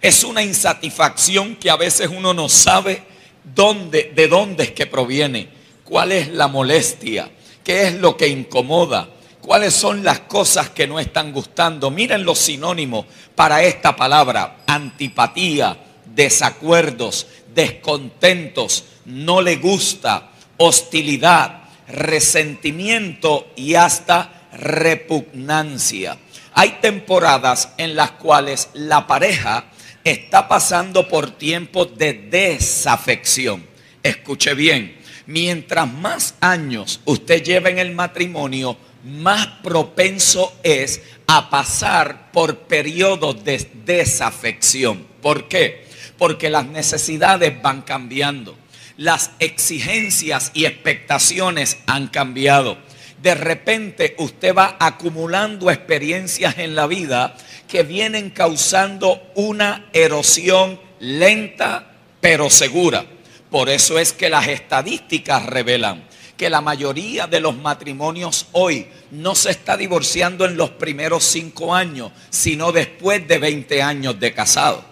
Es 0.00 0.24
una 0.24 0.42
insatisfacción 0.42 1.56
que 1.56 1.68
a 1.68 1.76
veces 1.76 2.08
uno 2.08 2.32
no 2.32 2.48
sabe 2.48 3.02
de 3.44 4.26
dónde 4.26 4.62
es 4.62 4.70
que 4.70 4.86
proviene 4.86 5.50
cuál 5.84 6.12
es 6.12 6.28
la 6.28 6.48
molestia, 6.48 7.30
qué 7.62 7.88
es 7.88 7.94
lo 7.96 8.16
que 8.16 8.28
incomoda, 8.28 9.10
cuáles 9.42 9.74
son 9.74 10.02
las 10.02 10.20
cosas 10.20 10.70
que 10.70 10.86
no 10.86 10.98
están 10.98 11.30
gustando. 11.30 11.90
Miren 11.90 12.24
los 12.24 12.38
sinónimos 12.38 13.04
para 13.34 13.62
esta 13.64 13.94
palabra, 13.96 14.64
antipatía, 14.66 15.76
desacuerdos, 16.06 17.26
descontentos, 17.54 18.84
no 19.04 19.42
le 19.42 19.56
gusta, 19.56 20.30
hostilidad, 20.56 21.63
resentimiento 21.88 23.52
y 23.56 23.74
hasta 23.74 24.48
repugnancia. 24.52 26.18
Hay 26.52 26.78
temporadas 26.80 27.70
en 27.78 27.96
las 27.96 28.12
cuales 28.12 28.68
la 28.74 29.06
pareja 29.06 29.66
está 30.04 30.46
pasando 30.46 31.08
por 31.08 31.32
tiempos 31.32 31.96
de 31.96 32.12
desafección. 32.12 33.66
Escuche 34.02 34.54
bien, 34.54 34.96
mientras 35.26 35.90
más 35.90 36.34
años 36.40 37.00
usted 37.04 37.42
lleva 37.42 37.70
en 37.70 37.78
el 37.78 37.94
matrimonio, 37.94 38.76
más 39.04 39.46
propenso 39.62 40.54
es 40.62 41.02
a 41.26 41.50
pasar 41.50 42.30
por 42.32 42.60
periodos 42.60 43.44
de 43.44 43.68
desafección. 43.84 45.06
¿Por 45.20 45.48
qué? 45.48 45.86
Porque 46.18 46.50
las 46.50 46.66
necesidades 46.66 47.60
van 47.60 47.82
cambiando, 47.82 48.56
las 48.96 49.32
exigencias 49.38 50.50
y 50.54 50.66
expectaciones 50.66 51.78
han 51.86 52.08
cambiado. 52.08 52.78
De 53.22 53.34
repente 53.34 54.14
usted 54.18 54.54
va 54.54 54.76
acumulando 54.78 55.70
experiencias 55.70 56.58
en 56.58 56.74
la 56.74 56.86
vida 56.86 57.36
que 57.68 57.82
vienen 57.82 58.30
causando 58.30 59.22
una 59.34 59.86
erosión 59.92 60.78
lenta 61.00 61.92
pero 62.20 62.50
segura. 62.50 63.04
Por 63.50 63.68
eso 63.68 63.98
es 63.98 64.12
que 64.12 64.28
las 64.28 64.48
estadísticas 64.48 65.46
revelan 65.46 66.04
que 66.36 66.50
la 66.50 66.60
mayoría 66.60 67.26
de 67.26 67.40
los 67.40 67.56
matrimonios 67.56 68.48
hoy 68.52 68.88
no 69.10 69.34
se 69.34 69.50
está 69.50 69.76
divorciando 69.76 70.44
en 70.44 70.56
los 70.56 70.70
primeros 70.70 71.24
cinco 71.24 71.74
años, 71.74 72.10
sino 72.30 72.72
después 72.72 73.26
de 73.28 73.38
20 73.38 73.82
años 73.82 74.18
de 74.18 74.34
casado. 74.34 74.84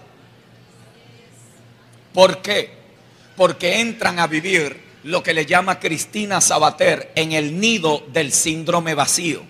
¿Por 2.12 2.42
qué? 2.42 2.81
Porque 3.42 3.80
entran 3.80 4.20
a 4.20 4.28
vivir 4.28 4.80
lo 5.02 5.24
que 5.24 5.34
le 5.34 5.46
llama 5.46 5.80
Cristina 5.80 6.40
Sabater 6.40 7.10
en 7.16 7.32
el 7.32 7.58
nido 7.58 8.06
del 8.12 8.32
síndrome 8.32 8.94
vacío. 8.94 9.42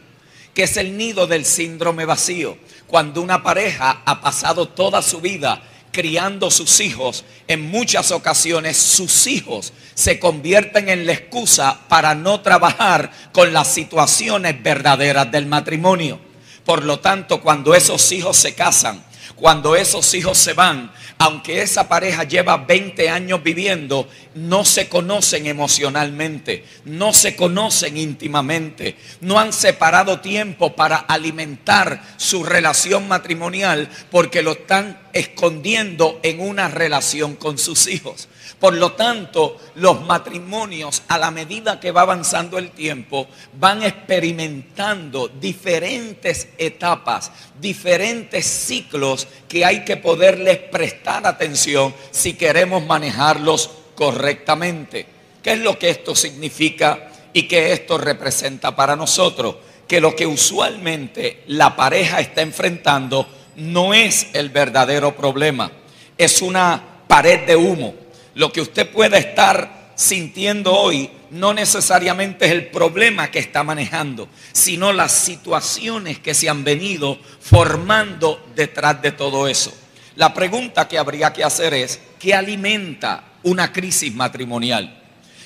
que 0.55 0.63
es 0.63 0.79
el 0.79 0.97
nido 0.97 1.27
del 1.27 1.45
síndrome 1.45 2.07
vacío? 2.07 2.57
Cuando 2.87 3.21
una 3.21 3.43
pareja 3.43 4.01
ha 4.07 4.23
pasado 4.23 4.67
toda 4.67 5.03
su 5.03 5.21
vida 5.21 5.63
criando 5.93 6.51
sus 6.51 6.81
hijos, 6.81 7.27
en 7.47 7.71
muchas 7.71 8.13
ocasiones 8.13 8.79
sus 8.79 9.27
hijos 9.27 9.75
se 9.93 10.19
convierten 10.19 10.89
en 10.89 11.05
la 11.05 11.13
excusa 11.13 11.79
para 11.91 12.15
no 12.15 12.41
trabajar 12.41 13.13
con 13.31 13.53
las 13.53 13.75
situaciones 13.75 14.63
verdaderas 14.63 15.31
del 15.31 15.45
matrimonio. 15.45 16.19
Por 16.65 16.83
lo 16.83 17.01
tanto, 17.01 17.43
cuando 17.43 17.75
esos 17.75 18.11
hijos 18.11 18.39
se 18.39 18.55
casan, 18.55 19.05
cuando 19.43 19.75
esos 19.75 20.15
hijos 20.15 20.39
se 20.39 20.53
van, 20.53 20.93
aunque 21.19 21.63
esa 21.63 21.89
pareja 21.89 22.23
lleva 22.23 22.59
20 22.59 23.11
años 23.11 23.43
viviendo, 23.43 24.09
no 24.35 24.65
se 24.65 24.89
conocen 24.89 25.47
emocionalmente, 25.47 26.65
no 26.85 27.13
se 27.13 27.37
conocen 27.37 27.97
íntimamente, 27.97 28.97
no 29.21 29.39
han 29.39 29.53
separado 29.53 30.21
tiempo 30.21 30.75
para 30.75 30.97
alimentar 30.97 32.03
su 32.17 32.45
relación 32.45 33.09
matrimonial 33.09 33.89
porque 34.11 34.43
lo 34.43 34.53
están 34.53 35.01
escondiendo 35.13 36.21
en 36.23 36.41
una 36.41 36.69
relación 36.69 37.37
con 37.37 37.59
sus 37.59 37.87
hijos. 37.87 38.29
Por 38.59 38.75
lo 38.75 38.93
tanto, 38.93 39.57
los 39.75 40.03
matrimonios, 40.03 41.03
a 41.09 41.19
la 41.19 41.33
medida 41.33 41.81
que 41.81 41.91
va 41.91 42.03
avanzando 42.03 42.59
el 42.59 42.71
tiempo, 42.71 43.27
van 43.59 43.83
experimentando 43.83 45.27
diferentes 45.27 46.49
etapas, 46.59 47.33
diferentes 47.61 48.47
ciclos 48.47 49.27
que 49.49 49.65
hay 49.65 49.85
que 49.85 49.97
poderles 49.97 50.59
prestar 50.59 51.27
atención 51.27 51.93
si 52.13 52.35
queremos 52.35 52.87
manejarlos 52.87 53.82
correctamente. 54.03 55.07
¿Qué 55.41 55.53
es 55.53 55.61
lo 55.61 55.79
que 55.79 55.89
esto 55.89 56.17
significa 56.17 57.09
y 57.33 57.45
qué 57.45 57.73
esto 57.73 57.99
representa 57.99 58.75
para 58.75 58.97
nosotros? 58.97 59.55
Que 59.87 60.01
lo 60.01 60.17
que 60.17 60.27
usualmente 60.27 61.45
la 61.47 61.77
pareja 61.77 62.19
está 62.19 62.43
enfrentando 62.43 63.29
no 63.55 63.95
es 63.95 64.27
el 64.33 64.51
verdadero 64.51 65.15
problema, 65.15 65.71
es 66.19 66.43
una 66.43 66.83
pared 67.07 67.47
de 67.47 67.55
humo 67.55 67.95
lo 68.35 68.53
que 68.53 68.61
usted 68.63 68.91
pueda 68.91 69.19
estar 69.19 69.93
sintiendo 69.95 70.73
hoy 70.73 71.09
no 71.31 71.55
necesariamente 71.55 72.47
es 72.47 72.51
el 72.51 72.67
problema 72.67 73.31
que 73.31 73.39
está 73.39 73.63
manejando, 73.63 74.29
sino 74.53 74.93
las 74.93 75.13
situaciones 75.13 76.19
que 76.19 76.35
se 76.35 76.49
han 76.49 76.65
venido 76.65 77.21
formando 77.41 78.45
detrás 78.57 79.01
de 79.01 79.13
todo 79.13 79.47
eso. 79.47 79.73
La 80.17 80.35
pregunta 80.35 80.89
que 80.89 80.99
habría 80.99 81.33
que 81.33 81.45
hacer 81.45 81.73
es, 81.73 81.99
¿qué 82.19 82.35
alimenta 82.35 83.25
una 83.43 83.73
crisis 83.73 84.15
matrimonial? 84.15 85.03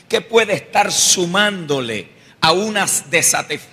¿Qué 0.09 0.21
puede 0.21 0.55
estar 0.55 0.91
sumándole 0.91 2.09
a 2.41 2.53
una 2.53 2.87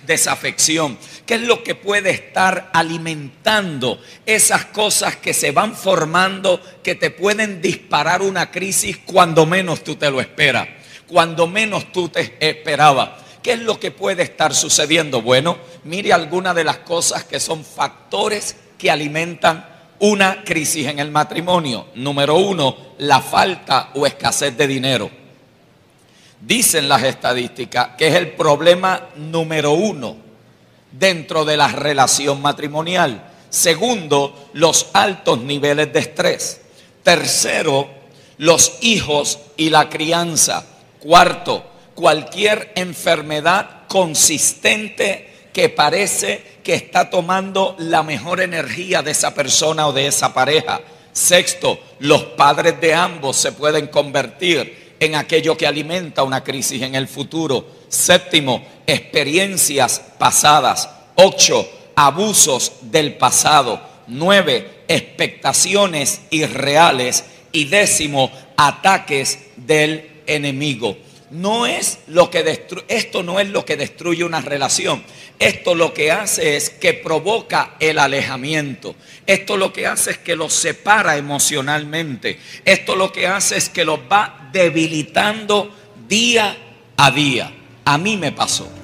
desafección? 0.06 0.96
¿Qué 1.26 1.34
es 1.34 1.40
lo 1.42 1.64
que 1.64 1.74
puede 1.74 2.10
estar 2.10 2.70
alimentando 2.72 4.00
esas 4.24 4.66
cosas 4.66 5.16
que 5.16 5.34
se 5.34 5.50
van 5.50 5.74
formando 5.74 6.60
que 6.82 6.94
te 6.94 7.10
pueden 7.10 7.60
disparar 7.60 8.22
una 8.22 8.50
crisis 8.50 8.98
cuando 9.04 9.46
menos 9.46 9.82
tú 9.82 9.96
te 9.96 10.10
lo 10.10 10.20
esperas, 10.20 10.68
cuando 11.08 11.48
menos 11.48 11.90
tú 11.92 12.08
te 12.08 12.36
esperabas? 12.38 13.10
¿Qué 13.42 13.52
es 13.52 13.60
lo 13.60 13.80
que 13.80 13.90
puede 13.90 14.22
estar 14.22 14.54
sucediendo? 14.54 15.22
Bueno, 15.22 15.58
mire 15.82 16.12
algunas 16.12 16.54
de 16.54 16.64
las 16.64 16.78
cosas 16.78 17.24
que 17.24 17.40
son 17.40 17.64
factores 17.64 18.56
que 18.78 18.90
alimentan 18.90 19.73
una 20.00 20.44
crisis 20.44 20.86
en 20.86 20.98
el 20.98 21.10
matrimonio. 21.10 21.86
Número 21.94 22.36
uno, 22.36 22.76
la 22.98 23.20
falta 23.20 23.90
o 23.94 24.06
escasez 24.06 24.56
de 24.56 24.66
dinero. 24.66 25.10
Dicen 26.40 26.88
las 26.88 27.02
estadísticas 27.02 27.90
que 27.96 28.08
es 28.08 28.14
el 28.14 28.32
problema 28.32 29.08
número 29.16 29.72
uno 29.72 30.16
dentro 30.90 31.44
de 31.44 31.56
la 31.56 31.68
relación 31.68 32.40
matrimonial. 32.42 33.30
Segundo, 33.48 34.50
los 34.52 34.88
altos 34.92 35.40
niveles 35.40 35.92
de 35.92 36.00
estrés. 36.00 36.60
Tercero, 37.02 37.88
los 38.38 38.78
hijos 38.82 39.38
y 39.56 39.70
la 39.70 39.88
crianza. 39.88 40.66
Cuarto, 40.98 41.64
cualquier 41.94 42.72
enfermedad 42.74 43.86
consistente 43.88 45.33
que 45.54 45.68
parece 45.68 46.42
que 46.64 46.74
está 46.74 47.08
tomando 47.08 47.76
la 47.78 48.02
mejor 48.02 48.40
energía 48.40 49.02
de 49.02 49.12
esa 49.12 49.32
persona 49.32 49.86
o 49.86 49.92
de 49.92 50.08
esa 50.08 50.34
pareja. 50.34 50.80
Sexto, 51.12 51.78
los 52.00 52.24
padres 52.24 52.80
de 52.80 52.92
ambos 52.92 53.36
se 53.36 53.52
pueden 53.52 53.86
convertir 53.86 54.96
en 54.98 55.14
aquello 55.14 55.56
que 55.56 55.68
alimenta 55.68 56.24
una 56.24 56.42
crisis 56.42 56.82
en 56.82 56.96
el 56.96 57.06
futuro. 57.06 57.66
Séptimo, 57.88 58.64
experiencias 58.84 60.02
pasadas. 60.18 60.90
Ocho, 61.14 61.68
abusos 61.94 62.72
del 62.82 63.14
pasado. 63.14 63.80
Nueve, 64.08 64.82
expectaciones 64.88 66.22
irreales. 66.30 67.24
Y 67.52 67.66
décimo, 67.66 68.32
ataques 68.56 69.38
del 69.54 70.22
enemigo. 70.26 70.96
No 71.30 71.66
es 71.66 72.00
lo 72.06 72.30
que 72.30 72.66
esto 72.88 73.22
no 73.22 73.40
es 73.40 73.48
lo 73.48 73.64
que 73.64 73.76
destruye 73.76 74.24
una 74.24 74.40
relación. 74.40 75.02
Esto 75.38 75.74
lo 75.74 75.92
que 75.92 76.12
hace 76.12 76.56
es 76.56 76.70
que 76.70 76.94
provoca 76.94 77.76
el 77.80 77.98
alejamiento. 77.98 78.94
Esto 79.26 79.56
lo 79.56 79.72
que 79.72 79.86
hace 79.86 80.12
es 80.12 80.18
que 80.18 80.36
los 80.36 80.52
separa 80.52 81.16
emocionalmente. 81.16 82.38
Esto 82.64 82.94
lo 82.94 83.10
que 83.10 83.26
hace 83.26 83.56
es 83.56 83.68
que 83.68 83.84
los 83.84 84.00
va 84.00 84.50
debilitando 84.52 85.74
día 86.06 86.56
a 86.96 87.10
día. 87.10 87.52
A 87.84 87.98
mí 87.98 88.16
me 88.16 88.32
pasó. 88.32 88.83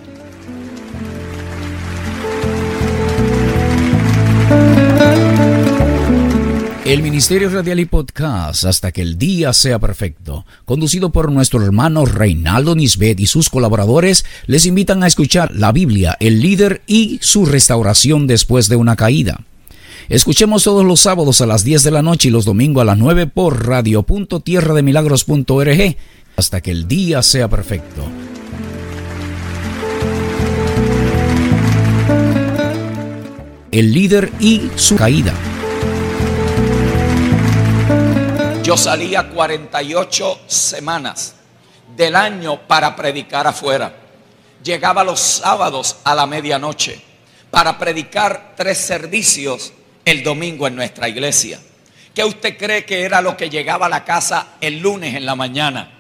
El 6.90 7.02
Ministerio 7.04 7.48
Radial 7.50 7.78
y 7.78 7.84
Podcast 7.84 8.64
Hasta 8.64 8.90
que 8.90 9.00
el 9.00 9.16
día 9.16 9.52
sea 9.52 9.78
perfecto, 9.78 10.44
conducido 10.64 11.10
por 11.10 11.30
nuestro 11.30 11.62
hermano 11.62 12.04
Reinaldo 12.04 12.74
Nisbet 12.74 13.20
y 13.20 13.28
sus 13.28 13.48
colaboradores, 13.48 14.24
les 14.46 14.66
invitan 14.66 15.04
a 15.04 15.06
escuchar 15.06 15.54
la 15.54 15.70
Biblia, 15.70 16.16
el 16.18 16.40
líder 16.40 16.82
y 16.88 17.20
su 17.22 17.46
restauración 17.46 18.26
después 18.26 18.68
de 18.68 18.74
una 18.74 18.96
caída. 18.96 19.42
Escuchemos 20.08 20.64
todos 20.64 20.84
los 20.84 20.98
sábados 20.98 21.40
a 21.40 21.46
las 21.46 21.62
10 21.62 21.84
de 21.84 21.92
la 21.92 22.02
noche 22.02 22.26
y 22.26 22.32
los 22.32 22.44
domingos 22.44 22.82
a 22.82 22.86
las 22.86 22.98
9 22.98 23.28
por 23.28 23.68
radio.tierrademilagros.org 23.68 25.96
hasta 26.34 26.60
que 26.60 26.72
el 26.72 26.88
día 26.88 27.22
sea 27.22 27.48
perfecto. 27.48 28.02
El 33.70 33.92
líder 33.92 34.32
y 34.40 34.62
su 34.74 34.96
caída. 34.96 35.32
Yo 38.70 38.76
salía 38.76 39.28
48 39.28 40.42
semanas 40.46 41.34
del 41.96 42.14
año 42.14 42.68
para 42.68 42.94
predicar 42.94 43.48
afuera. 43.48 43.92
Llegaba 44.62 45.02
los 45.02 45.18
sábados 45.18 45.96
a 46.04 46.14
la 46.14 46.24
medianoche 46.28 47.02
para 47.50 47.76
predicar 47.76 48.52
tres 48.56 48.78
servicios 48.78 49.72
el 50.04 50.22
domingo 50.22 50.68
en 50.68 50.76
nuestra 50.76 51.08
iglesia. 51.08 51.58
¿Qué 52.14 52.22
usted 52.22 52.56
cree 52.56 52.84
que 52.84 53.02
era 53.02 53.20
lo 53.20 53.36
que 53.36 53.50
llegaba 53.50 53.86
a 53.86 53.88
la 53.88 54.04
casa 54.04 54.50
el 54.60 54.78
lunes 54.78 55.16
en 55.16 55.26
la 55.26 55.34
mañana? 55.34 55.90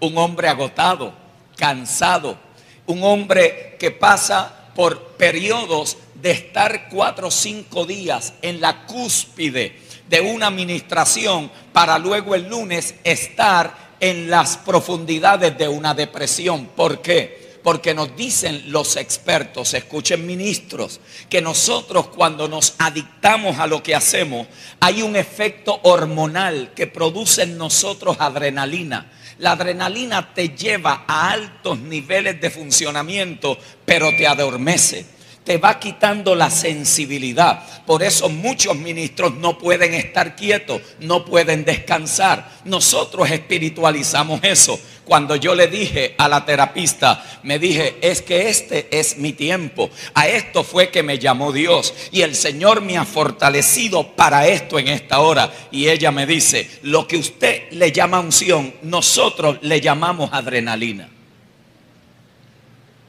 Un 0.00 0.18
hombre 0.18 0.48
agotado, 0.48 1.14
cansado, 1.56 2.38
un 2.84 3.04
hombre 3.04 3.76
que 3.80 3.90
pasa 3.90 4.68
por 4.74 5.12
periodos 5.16 5.96
de 6.14 6.32
estar 6.32 6.90
cuatro 6.90 7.28
o 7.28 7.30
cinco 7.30 7.86
días 7.86 8.34
en 8.42 8.60
la 8.60 8.84
cúspide 8.84 9.87
de 10.08 10.20
una 10.20 10.48
administración 10.48 11.50
para 11.72 11.98
luego 11.98 12.34
el 12.34 12.48
lunes 12.48 12.94
estar 13.04 13.88
en 14.00 14.30
las 14.30 14.56
profundidades 14.58 15.56
de 15.58 15.68
una 15.68 15.94
depresión. 15.94 16.66
¿Por 16.76 17.02
qué? 17.02 17.58
Porque 17.62 17.92
nos 17.92 18.16
dicen 18.16 18.72
los 18.72 18.96
expertos, 18.96 19.74
escuchen 19.74 20.26
ministros, 20.26 21.00
que 21.28 21.42
nosotros 21.42 22.08
cuando 22.08 22.48
nos 22.48 22.74
adictamos 22.78 23.58
a 23.58 23.66
lo 23.66 23.82
que 23.82 23.94
hacemos, 23.94 24.46
hay 24.80 25.02
un 25.02 25.16
efecto 25.16 25.80
hormonal 25.82 26.72
que 26.74 26.86
produce 26.86 27.42
en 27.42 27.58
nosotros 27.58 28.16
adrenalina. 28.20 29.12
La 29.38 29.52
adrenalina 29.52 30.32
te 30.34 30.50
lleva 30.50 31.04
a 31.06 31.30
altos 31.30 31.78
niveles 31.78 32.40
de 32.40 32.50
funcionamiento, 32.50 33.58
pero 33.84 34.08
te 34.16 34.26
adormece 34.26 35.17
te 35.48 35.56
va 35.56 35.80
quitando 35.80 36.34
la 36.34 36.50
sensibilidad. 36.50 37.64
Por 37.86 38.02
eso 38.02 38.28
muchos 38.28 38.76
ministros 38.76 39.32
no 39.36 39.56
pueden 39.56 39.94
estar 39.94 40.36
quietos, 40.36 40.82
no 41.00 41.24
pueden 41.24 41.64
descansar. 41.64 42.50
Nosotros 42.66 43.30
espiritualizamos 43.30 44.40
eso. 44.42 44.78
Cuando 45.06 45.36
yo 45.36 45.54
le 45.54 45.68
dije 45.68 46.14
a 46.18 46.28
la 46.28 46.44
terapista, 46.44 47.24
me 47.44 47.58
dije, 47.58 47.96
es 48.02 48.20
que 48.20 48.50
este 48.50 48.88
es 48.90 49.16
mi 49.16 49.32
tiempo. 49.32 49.88
A 50.12 50.28
esto 50.28 50.64
fue 50.64 50.90
que 50.90 51.02
me 51.02 51.18
llamó 51.18 51.50
Dios. 51.50 51.94
Y 52.12 52.20
el 52.20 52.34
Señor 52.34 52.82
me 52.82 52.98
ha 52.98 53.06
fortalecido 53.06 54.06
para 54.16 54.46
esto 54.48 54.78
en 54.78 54.88
esta 54.88 55.20
hora. 55.20 55.50
Y 55.70 55.88
ella 55.88 56.10
me 56.10 56.26
dice, 56.26 56.68
lo 56.82 57.08
que 57.08 57.16
usted 57.16 57.72
le 57.72 57.90
llama 57.90 58.20
unción, 58.20 58.74
nosotros 58.82 59.56
le 59.62 59.80
llamamos 59.80 60.28
adrenalina. 60.30 61.08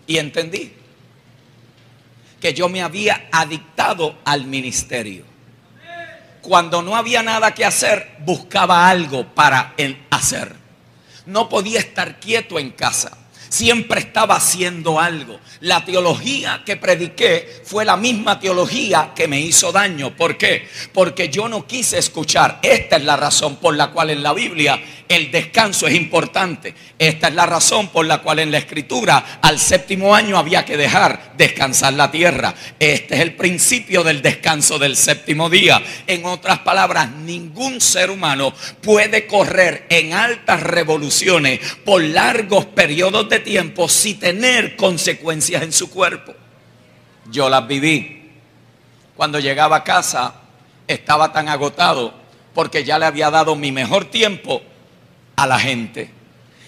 Y 0.08 0.20
entendí 0.20 0.79
que 2.40 2.54
yo 2.54 2.70
me 2.70 2.82
había 2.82 3.28
adictado 3.32 4.20
al 4.26 4.46
ministerio. 4.46 5.26
Cuando 6.42 6.82
no 6.82 6.96
había 6.96 7.22
nada 7.22 7.54
que 7.54 7.66
hacer, 7.66 8.16
buscaba 8.20 8.90
algo 8.90 9.28
para 9.28 9.76
hacer. 10.10 10.56
No 11.26 11.50
podía 11.50 11.80
estar 11.80 12.20
quieto 12.20 12.58
en 12.58 12.72
casa. 12.72 13.18
Siempre 13.50 14.00
estaba 14.00 14.36
haciendo 14.36 15.00
algo. 15.00 15.40
La 15.62 15.84
teología 15.84 16.62
que 16.66 16.78
prediqué 16.78 17.62
fue 17.66 17.84
la 17.84 17.98
misma 17.98 18.40
teología 18.40 19.12
que 19.16 19.28
me 19.28 19.42
hizo 19.42 19.72
daño. 19.72 20.16
¿Por 20.16 20.38
qué? 20.38 20.68
Porque 20.94 21.30
yo 21.30 21.50
no 21.50 21.66
quise 21.66 21.98
escuchar. 21.98 22.60
Esta 22.62 22.98
es 22.98 23.04
la 23.04 23.18
razón 23.18 23.56
por 23.58 23.76
la 23.76 23.90
cual 23.90 24.12
en 24.12 24.22
la 24.22 24.34
Biblia 24.34 24.80
el 25.10 25.32
descanso 25.32 25.88
es 25.88 25.96
importante. 25.96 26.76
Esta 27.00 27.30
es 27.30 27.34
la 27.34 27.48
razón 27.48 27.88
por 27.88 28.06
la 28.06 28.20
cual 28.20 28.38
en 28.38 28.52
la 28.52 28.60
escritura 28.60 29.40
al 29.42 29.60
séptimo 29.60 30.14
año 30.14 30.38
había 30.38 30.64
que 30.64 30.78
dejar 30.78 31.34
descansar 31.36 31.94
la 31.94 32.12
tierra. 32.12 32.54
Este 32.78 33.16
es 33.16 33.22
el 33.22 33.34
principio 33.34 34.04
del 34.04 34.22
descanso 34.22 34.78
del 34.78 34.96
séptimo 34.96 35.50
día. 35.50 35.82
En 36.06 36.26
otras 36.26 36.60
palabras, 36.60 37.10
ningún 37.10 37.82
ser 37.82 38.12
humano 38.12 38.54
puede 38.84 39.26
correr 39.26 39.88
en 39.90 40.14
altas 40.14 40.62
revoluciones 40.62 41.60
por 41.84 42.04
largos 42.04 42.66
periodos 42.66 43.28
de 43.30 43.40
tiempo 43.40 43.90
sin 43.90 44.20
tener 44.20 44.76
consecuencias 44.76 45.64
en 45.64 45.74
su 45.74 45.90
cuerpo. 45.90 46.36
Yo 47.32 47.50
las 47.50 47.68
viví. 47.68 48.30
Cuando 49.16 49.40
llegaba 49.40 49.78
a 49.78 49.84
casa 49.84 50.36
estaba 50.88 51.34
tan 51.34 51.50
agotado 51.50 52.14
porque 52.54 52.84
ya 52.84 53.00
le 53.00 53.08
había 53.08 53.32
dado 53.32 53.56
mi 53.56 53.72
mejor 53.72 54.06
tiempo 54.06 54.62
a 55.44 55.48
la 55.48 55.60
gente. 55.60 56.12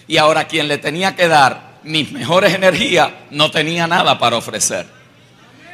Y 0.08 0.16
ahora 0.16 0.46
quien 0.46 0.68
le 0.68 0.78
tenía 0.78 1.14
que 1.14 1.28
dar 1.28 1.72
mis 1.84 2.12
mejores 2.12 2.54
energías 2.54 3.10
no 3.30 3.50
tenía 3.50 3.86
nada 3.86 4.18
para 4.18 4.36
ofrecer. 4.36 4.86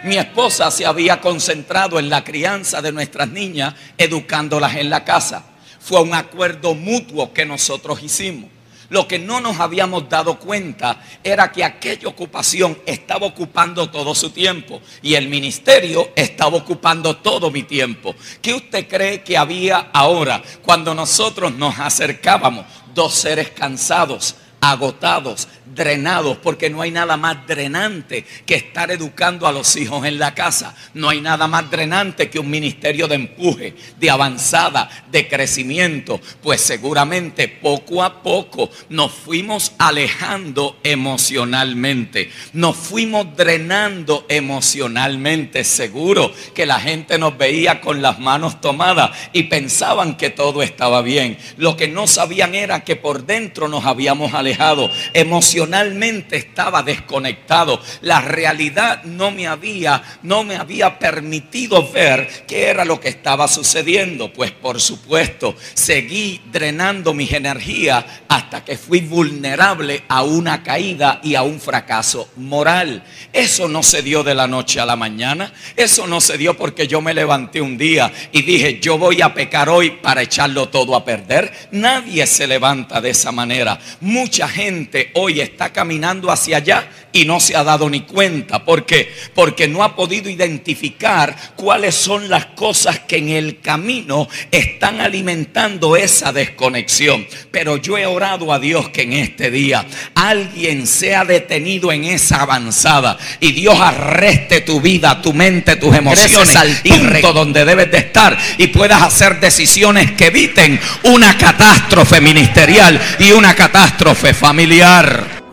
Mi 0.05 0.17
esposa 0.17 0.71
se 0.71 0.87
había 0.87 1.21
concentrado 1.21 1.99
en 1.99 2.09
la 2.09 2.23
crianza 2.23 2.81
de 2.81 2.93
nuestras 2.93 3.29
niñas, 3.29 3.75
educándolas 3.97 4.77
en 4.77 4.91
la 4.91 5.05
casa. 5.05 5.45
Fue 5.81 6.01
un 6.01 6.15
acuerdo 6.15 6.75
mutuo 6.75 7.33
que 7.33 7.45
nosotros 7.45 8.03
hicimos. 8.03 8.51
Lo 8.91 9.07
que 9.07 9.19
no 9.19 9.41
nos 9.41 9.61
habíamos 9.61 10.09
dado 10.09 10.39
cuenta 10.39 11.03
era 11.23 11.53
que 11.53 11.63
aquella 11.63 12.09
ocupación 12.09 12.79
estaba 12.87 13.27
ocupando 13.27 13.91
todo 13.91 14.15
su 14.15 14.31
tiempo 14.31 14.81
y 15.03 15.15
el 15.15 15.29
ministerio 15.29 16.11
estaba 16.17 16.57
ocupando 16.57 17.17
todo 17.17 17.51
mi 17.51 17.65
tiempo. 17.65 18.15
¿Qué 18.41 18.55
usted 18.55 18.89
cree 18.89 19.23
que 19.23 19.37
había 19.37 19.91
ahora 19.93 20.43
cuando 20.63 20.95
nosotros 20.95 21.53
nos 21.55 21.79
acercábamos? 21.79 22.65
Dos 22.95 23.13
seres 23.15 23.51
cansados, 23.51 24.37
agotados, 24.61 25.49
drenados, 25.79 26.37
porque 26.37 26.69
no 26.69 26.83
hay 26.83 26.91
nada 26.91 27.17
más 27.17 27.47
drenante 27.47 28.27
que 28.45 28.57
estar 28.57 28.91
educando 28.91 29.47
a 29.47 29.53
los 29.53 29.77
hijos 29.77 30.05
en 30.05 30.19
la 30.19 30.35
casa. 30.35 30.75
No 30.93 31.09
hay 31.09 31.23
nada 31.23 31.47
más 31.47 31.71
drenante 31.71 32.29
que 32.29 32.39
un 32.39 32.51
ministerio 32.51 33.09
de 33.09 33.15
empuje, 33.15 33.75
de 33.99 34.11
avanzada, 34.11 34.91
de 35.11 35.27
crecimiento. 35.29 36.21
Pues 36.43 36.61
seguramente 36.61 37.49
poco 37.49 38.03
a 38.03 38.23
poco 38.23 38.71
nos 38.91 39.13
fuimos 39.13 39.73
alejando 39.79 40.79
emocionalmente, 40.83 42.31
nos 42.53 42.77
fuimos 42.77 43.35
drenando 43.37 44.27
emocionalmente. 44.29 45.65
Seguro 45.65 46.33
que 46.55 46.67
la 46.67 46.81
gente 46.81 47.19
nos 47.19 47.39
veía 47.39 47.81
con 47.81 48.03
las 48.03 48.19
manos 48.19 48.61
tomadas 48.61 49.13
y 49.33 49.45
pensaban 49.45 50.17
que 50.17 50.31
todo 50.31 50.63
estaba 50.63 51.03
bien. 51.03 51.39
Lo 51.57 51.77
que 51.77 51.87
no 51.89 52.07
sabían 52.07 52.57
era 52.57 52.83
que 52.83 52.97
por 52.97 53.25
dentro 53.25 53.69
nos 53.69 53.85
habíamos 53.85 54.35
alejado 54.35 54.91
emocionalmente 55.15 55.68
emocionalmente 55.69 56.37
estaba 56.37 56.83
desconectado. 56.83 57.81
La 58.01 58.21
realidad 58.21 59.03
no 59.05 59.31
me 59.31 59.47
había, 59.47 60.03
no 60.23 60.43
me 60.43 60.57
había 60.57 60.99
permitido 60.99 61.91
ver 61.93 62.29
qué 62.47 62.67
era 62.67 62.85
lo 62.85 62.99
que 62.99 63.09
estaba 63.09 63.47
sucediendo. 63.49 64.33
Pues 64.33 64.51
por 64.51 64.81
supuesto, 64.81 65.55
seguí 65.75 66.41
drenando 66.51 67.13
mis 67.13 67.33
energías 67.33 68.05
hasta 68.29 68.65
que 68.65 68.79
fui 68.79 69.01
vulnerable 69.01 70.05
a 70.09 70.23
una 70.23 70.63
caída 70.63 71.21
y 71.23 71.35
a 71.35 71.43
un 71.43 71.61
fracaso 71.61 72.31
moral. 72.37 73.05
Eso 73.33 73.69
no 73.69 73.83
se 73.83 74.03
dio 74.03 74.23
de 74.23 74.35
la 74.35 74.47
noche 74.47 74.81
a 74.81 74.87
la 74.87 74.97
mañana. 74.97 75.53
Eso 75.77 76.07
no 76.07 76.21
se 76.21 76.39
dio 76.39 76.57
porque 76.57 76.87
yo 76.87 77.03
me 77.03 77.13
levanté 77.13 77.61
un 77.61 77.77
día 77.77 78.11
y 78.33 78.43
dije, 78.43 78.81
yo 78.81 78.97
voy 78.97 79.21
a 79.21 79.35
pecar 79.35 79.69
hoy 79.69 79.91
para 79.91 80.23
echarlo 80.23 80.69
todo 80.69 80.97
a 80.97 81.05
perder. 81.05 81.53
Nadie 81.73 82.27
se 82.27 82.47
levanta 82.47 83.01
de 83.01 83.11
esa 83.11 83.33
manera. 83.33 83.79
Mucha 84.01 84.49
gente 84.49 85.11
hoy 85.15 85.41
está 85.41 85.58
está 85.59 85.73
caminando 85.73 86.31
hacia 86.31 86.59
allá 86.59 86.89
y 87.13 87.25
no 87.25 87.41
se 87.41 87.57
ha 87.57 87.65
dado 87.65 87.91
ni 87.91 88.03
cuenta. 88.03 88.65
¿Por 88.65 88.87
qué? 88.87 89.13
Porque 89.35 89.67
no 89.67 89.83
ha 89.83 89.97
podido 89.97 90.31
identificar 90.31 91.35
cuáles 91.57 91.97
son 91.97 92.29
las 92.29 92.47
cosas 92.47 93.01
que 93.01 93.17
en 93.17 93.31
el 93.31 93.61
camino 93.61 94.29
están 94.53 95.01
alimentando 95.01 95.97
esa 95.97 96.33
desconexión. 96.33 97.27
Pero 97.51 97.77
yo 97.77 97.99
he 97.99 98.07
orado 98.07 98.53
a 98.53 98.61
Dios 98.61 98.91
que 98.91 99.03
en 99.03 99.15
este 99.15 99.51
día 99.51 99.85
alguien 100.15 100.87
sea 100.87 101.25
detenido 101.25 101.91
en 101.91 102.05
esa 102.05 102.43
avanzada 102.43 103.19
y 103.41 103.51
Dios 103.51 103.81
arreste 103.81 104.61
tu 104.61 104.81
vida, 104.81 105.21
tu 105.21 105.33
mente, 105.33 105.75
tus 105.75 105.93
emociones 105.93 106.55
al 106.55 106.73
punto 106.83 107.33
donde 107.33 107.65
debes 107.65 107.91
de 107.91 107.99
estar 107.99 108.39
y 108.59 108.69
puedas 108.69 109.03
hacer 109.03 109.41
decisiones 109.41 110.13
que 110.13 110.27
eviten 110.27 110.79
una 111.03 111.37
catástrofe 111.37 112.21
ministerial 112.21 113.01
y 113.19 113.33
una 113.33 113.57
catástrofe 113.57 114.35
familiar. 114.35 115.48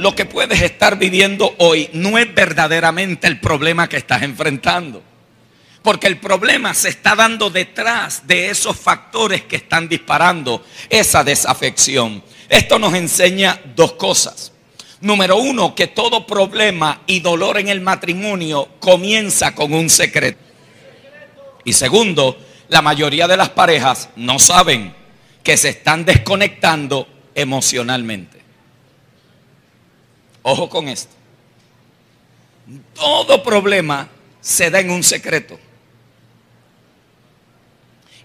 Lo 0.00 0.14
que 0.14 0.24
puedes 0.24 0.62
estar 0.62 0.98
viviendo 0.98 1.54
hoy 1.58 1.90
no 1.92 2.18
es 2.18 2.34
verdaderamente 2.34 3.26
el 3.26 3.38
problema 3.38 3.88
que 3.88 3.98
estás 3.98 4.22
enfrentando. 4.22 5.02
Porque 5.82 6.06
el 6.06 6.18
problema 6.18 6.74
se 6.74 6.88
está 6.88 7.14
dando 7.14 7.50
detrás 7.50 8.26
de 8.26 8.50
esos 8.50 8.76
factores 8.76 9.42
que 9.42 9.56
están 9.56 9.88
disparando 9.88 10.64
esa 10.88 11.22
desafección. 11.22 12.22
Esto 12.48 12.78
nos 12.78 12.94
enseña 12.94 13.60
dos 13.76 13.92
cosas. 13.92 14.52
Número 15.00 15.36
uno, 15.36 15.74
que 15.74 15.86
todo 15.86 16.26
problema 16.26 17.02
y 17.06 17.20
dolor 17.20 17.58
en 17.58 17.68
el 17.68 17.80
matrimonio 17.80 18.68
comienza 18.80 19.54
con 19.54 19.72
un 19.72 19.88
secreto. 19.88 20.38
Y 21.64 21.72
segundo, 21.72 22.38
la 22.68 22.82
mayoría 22.82 23.26
de 23.28 23.36
las 23.36 23.50
parejas 23.50 24.10
no 24.16 24.38
saben 24.38 24.94
que 25.42 25.56
se 25.56 25.70
están 25.70 26.04
desconectando 26.04 27.06
emocionalmente. 27.34 28.39
Ojo 30.42 30.68
con 30.68 30.88
esto. 30.88 31.14
Todo 32.94 33.42
problema 33.42 34.08
se 34.40 34.70
da 34.70 34.80
en 34.80 34.90
un 34.90 35.02
secreto. 35.02 35.58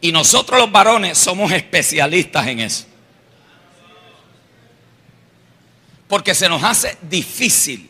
Y 0.02 0.12
nosotros 0.12 0.60
los 0.60 0.72
varones 0.72 1.18
somos 1.18 1.52
especialistas 1.52 2.48
en 2.48 2.60
eso. 2.60 2.86
Porque 6.08 6.36
se 6.36 6.48
nos 6.48 6.64
hace 6.64 6.98
difícil 7.02 7.90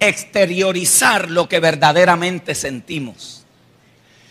exteriorizar 0.00 1.30
lo 1.30 1.48
que 1.48 1.60
verdaderamente 1.60 2.54
sentimos 2.54 3.37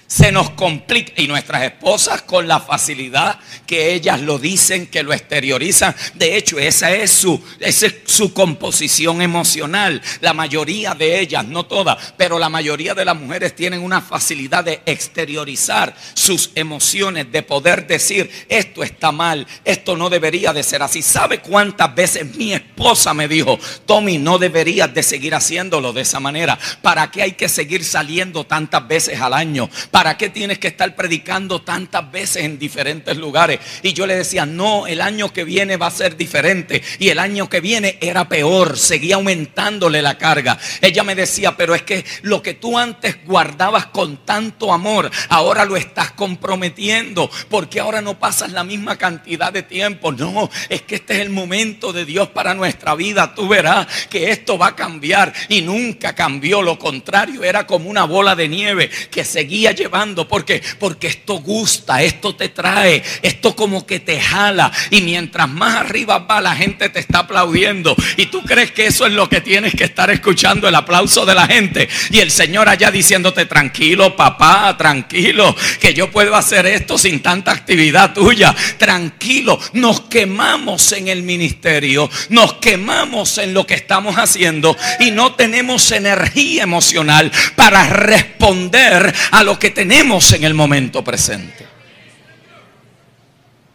se 0.08 0.32
nos 0.32 0.50
complica. 0.52 1.12
Y 1.17 1.28
nuestras 1.28 1.63
esposas 1.63 2.22
con 2.24 2.48
la 2.48 2.60
facilidad 2.60 3.39
que 3.65 3.93
ellas 3.93 4.22
lo 4.22 4.39
dicen, 4.39 4.88
que 4.88 5.04
lo 5.04 5.13
exteriorizan. 5.13 5.96
De 6.15 6.38
hecho, 6.38 6.58
esa 6.58 6.91
es 6.91 7.12
su, 7.12 7.43
esa 7.60 7.88
es 7.88 7.96
su 8.06 8.34
composición 8.34 9.22
emocional. 9.22 10.02
La 10.22 10.34
mayoría 10.34 10.93
de 10.96 11.20
ellas, 11.20 11.46
no 11.46 11.65
todas, 11.65 12.13
pero 12.17 12.39
la 12.39 12.50
mayoría 12.50 12.93
de 12.93 13.06
las 13.06 13.17
mujeres 13.17 13.56
tienen 13.56 13.82
una 13.82 14.02
facilidad 14.02 14.63
de 14.63 14.82
exteriorizar 14.86 15.93
sus 16.13 16.52
emociones, 16.56 17.32
de 17.32 17.43
poder 17.43 17.86
decir, 17.86 18.30
esto 18.48 18.84
está 18.84 19.12
mal, 19.12 19.46
esto 19.65 19.98
no 19.98 20.10
debería 20.10 20.54
de 20.54 20.63
ser 20.63 20.82
así. 20.82 21.02
¿Sabe 21.02 21.39
cuántas 21.39 21.93
veces 21.93 22.36
mi 22.36 22.54
esposa 22.54 23.13
me 23.13 23.28
dijo, 23.28 23.60
Tommy, 23.86 24.17
no 24.17 24.38
deberías 24.38 24.93
de 24.93 25.04
seguir 25.04 25.36
haciéndolo 25.36 25.91
de 25.91 26.02
esa 26.02 26.20
manera? 26.20 26.58
¿Para 26.82 27.12
qué 27.12 27.24
hay 27.24 27.32
que 27.34 27.50
seguir 27.50 27.84
saliendo 27.84 28.46
tantas 28.46 28.88
veces 28.88 29.20
al 29.20 29.34
año? 29.34 29.70
¿Para 29.98 30.16
qué 30.16 30.30
tienes 30.30 30.60
que 30.60 30.68
estar 30.68 30.94
predicando 30.96 31.64
tantas 31.64 32.12
veces 32.12 32.44
en 32.44 32.60
diferentes 32.60 33.18
lugares? 33.18 33.60
Y 33.82 33.94
yo 33.94 34.06
le 34.06 34.16
decía, 34.16 34.46
no, 34.46 34.86
el 34.86 35.02
año 35.02 35.34
que 35.34 35.44
viene 35.44 35.76
va 35.76 35.88
a 35.88 35.92
ser 35.92 36.16
diferente. 36.16 36.84
Y 37.00 37.10
el 37.10 37.18
año 37.18 37.50
que 37.50 37.62
viene 37.62 37.98
era 38.00 38.30
peor, 38.30 38.78
seguía 38.78 39.16
aumentándole 39.16 40.04
la 40.04 40.16
carga. 40.20 40.60
Ella 40.82 41.02
me 41.02 41.16
decía, 41.16 41.58
pero 41.58 41.74
es 41.74 41.82
que 41.82 42.06
lo 42.22 42.44
que 42.44 42.54
tú 42.54 42.78
antes 42.78 43.26
guardabas 43.26 43.88
con 43.88 44.24
tanto 44.24 44.72
amor, 44.72 45.10
ahora 45.30 45.66
lo 45.66 45.76
estás 45.76 46.12
comprometiendo. 46.12 47.28
Porque 47.50 47.80
ahora 47.80 48.00
no 48.00 48.20
pasas 48.20 48.52
la 48.52 48.64
misma 48.64 48.98
cantidad 48.98 49.52
de 49.52 49.64
tiempo. 49.64 50.12
No, 50.12 50.48
es 50.70 50.84
que 50.84 50.98
este 50.98 51.16
es 51.16 51.20
el 51.22 51.32
momento 51.32 51.92
de 51.92 52.06
Dios 52.06 52.28
para 52.28 52.54
nuestra 52.54 52.94
vida. 52.94 53.34
Tú 53.34 53.48
verás 53.48 53.88
que 54.12 54.30
esto 54.30 54.60
va 54.60 54.68
a 54.68 54.76
cambiar. 54.76 55.34
Y 55.50 55.64
nunca 55.64 56.14
cambió. 56.14 56.62
Lo 56.62 56.78
contrario, 56.78 57.44
era 57.44 57.66
como 57.66 57.90
una 57.90 58.04
bola 58.04 58.36
de 58.36 58.48
nieve 58.48 58.92
que 59.10 59.26
seguía 59.26 59.72
llevando 59.72 59.87
llevando. 59.88 60.28
¿Por 60.28 60.43
qué? 60.43 60.62
Porque 60.80 61.08
esto 61.08 61.36
gusta, 61.36 62.04
esto 62.04 62.36
te 62.36 62.50
trae, 62.50 63.02
esto 63.21 63.56
como 63.56 63.88
que 63.88 64.02
te 64.02 64.19
jala. 64.19 64.71
Y 64.91 65.02
mientras 65.02 65.47
más 65.50 65.76
arriba 65.78 66.19
va, 66.19 66.41
la 66.41 66.56
gente 66.56 66.89
te 66.89 67.00
está 67.00 67.19
aplaudiendo. 67.19 67.95
Y 68.17 68.26
tú 68.26 68.41
crees 68.43 68.71
que 68.71 68.88
eso 68.88 69.06
es 69.06 69.13
lo 69.13 69.30
que 69.30 69.39
tienes 69.39 69.73
que 69.73 69.86
estar 69.86 70.10
escuchando, 70.10 70.67
el 70.67 70.76
aplauso 70.76 71.26
de 71.26 71.36
la 71.36 71.47
gente. 71.47 71.88
Y 72.12 72.19
el 72.19 72.32
Señor 72.32 72.67
allá 72.67 72.91
diciéndote, 72.91 73.45
tranquilo, 73.45 74.15
papá, 74.15 74.76
tranquilo, 74.78 75.56
que 75.80 75.93
yo 75.93 76.12
puedo 76.12 76.36
hacer 76.36 76.65
esto 76.65 76.97
sin 76.97 77.21
tanta 77.21 77.52
actividad 77.52 78.13
tuya. 78.13 78.54
Tranquilo, 78.78 79.58
nos 79.71 80.02
quemamos 80.02 80.91
en 80.91 81.08
el 81.08 81.23
ministerio, 81.23 82.10
nos 82.30 82.54
quemamos 82.56 83.38
en 83.38 83.54
lo 83.54 83.65
que 83.65 83.76
estamos 83.76 84.17
haciendo 84.17 84.76
y 85.00 85.12
no 85.12 85.34
tenemos 85.36 85.91
energía 85.93 86.63
emocional 86.63 87.32
para 87.56 87.88
responder 87.88 89.13
a 89.32 89.43
lo 89.43 89.58
que 89.58 89.77
tenemos 89.78 90.34
en 90.34 90.44
el 90.44 90.54
momento 90.56 91.04
presente. 91.04 91.68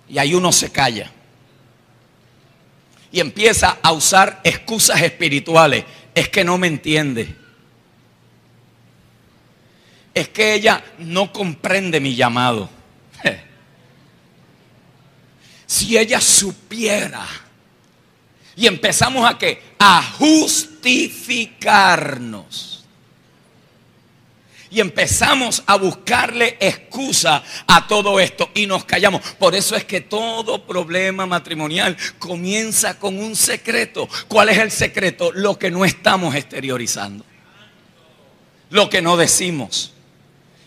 Y 0.09 0.19
ahí 0.19 0.35
uno 0.35 0.51
se 0.51 0.73
calla. 0.73 1.09
Y 3.12 3.21
empieza 3.21 3.79
a 3.81 3.93
usar 3.93 4.41
excusas 4.43 5.01
espirituales. 5.01 5.85
Es 6.12 6.29
que 6.29 6.43
no 6.43 6.59
me 6.59 6.67
entiende. 6.67 7.37
Es 10.12 10.29
que 10.31 10.55
ella 10.55 10.83
no 10.99 11.33
comprende 11.33 12.01
mi 12.01 12.17
llamado. 12.17 12.69
Si 15.67 15.97
ella 15.97 16.21
supiera. 16.21 17.25
Y 18.57 18.67
empezamos 18.67 19.31
a 19.31 19.38
qué? 19.38 19.62
A 19.79 20.03
justificarnos 20.03 22.72
y 24.73 24.81
empezamos 24.81 25.63
a 25.67 25.77
buscarle 25.77 26.57
excusa 26.59 27.43
a 27.67 27.87
todo 27.87 28.19
esto 28.19 28.51
y 28.55 28.67
nos 28.67 28.87
callamos. 28.87 29.21
Por 29.39 29.55
eso 29.55 29.77
es 29.77 29.85
que 29.85 30.01
todo 30.01 30.65
problema 30.65 31.27
matrimonial 31.27 31.95
comienza 32.19 32.99
con 32.99 33.19
un 33.19 33.37
secreto. 33.37 34.09
¿Cuál 34.29 34.49
es 34.49 34.59
el 34.59 34.71
secreto? 34.71 35.31
Lo 35.33 35.59
que 35.59 35.71
no 35.71 35.85
estamos 35.85 36.35
exteriorizando. 36.35 37.23
Lo 38.71 38.89
que 38.89 39.03
no 39.03 39.19
decimos. 39.19 39.93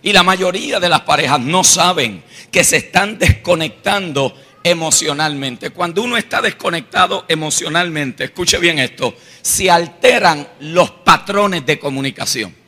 Y 0.03 0.13
la 0.13 0.21
mayoría 0.21 0.79
de 0.79 0.89
las 0.89 1.01
parejas 1.01 1.39
no 1.39 1.63
saben 1.63 2.23
que 2.51 2.63
se 2.63 2.77
están 2.77 3.17
desconectando 3.17 4.39
emocionalmente. 4.63 5.71
Cuando 5.71 6.03
uno 6.03 6.15
está 6.15 6.43
desconectado 6.43 7.25
emocionalmente, 7.27 8.25
escuche 8.25 8.59
bien 8.59 8.77
esto, 8.77 9.15
se 9.41 9.71
alteran 9.71 10.47
los 10.59 10.91
patrones 10.91 11.65
de 11.65 11.79
comunicación 11.79 12.64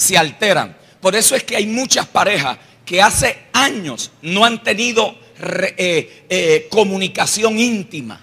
se 0.00 0.16
alteran. 0.16 0.76
Por 1.00 1.14
eso 1.14 1.36
es 1.36 1.44
que 1.44 1.56
hay 1.56 1.66
muchas 1.66 2.06
parejas 2.06 2.58
que 2.84 3.02
hace 3.02 3.38
años 3.52 4.10
no 4.22 4.44
han 4.44 4.62
tenido 4.62 5.14
eh, 5.38 6.24
eh, 6.28 6.66
comunicación 6.70 7.58
íntima. 7.58 8.20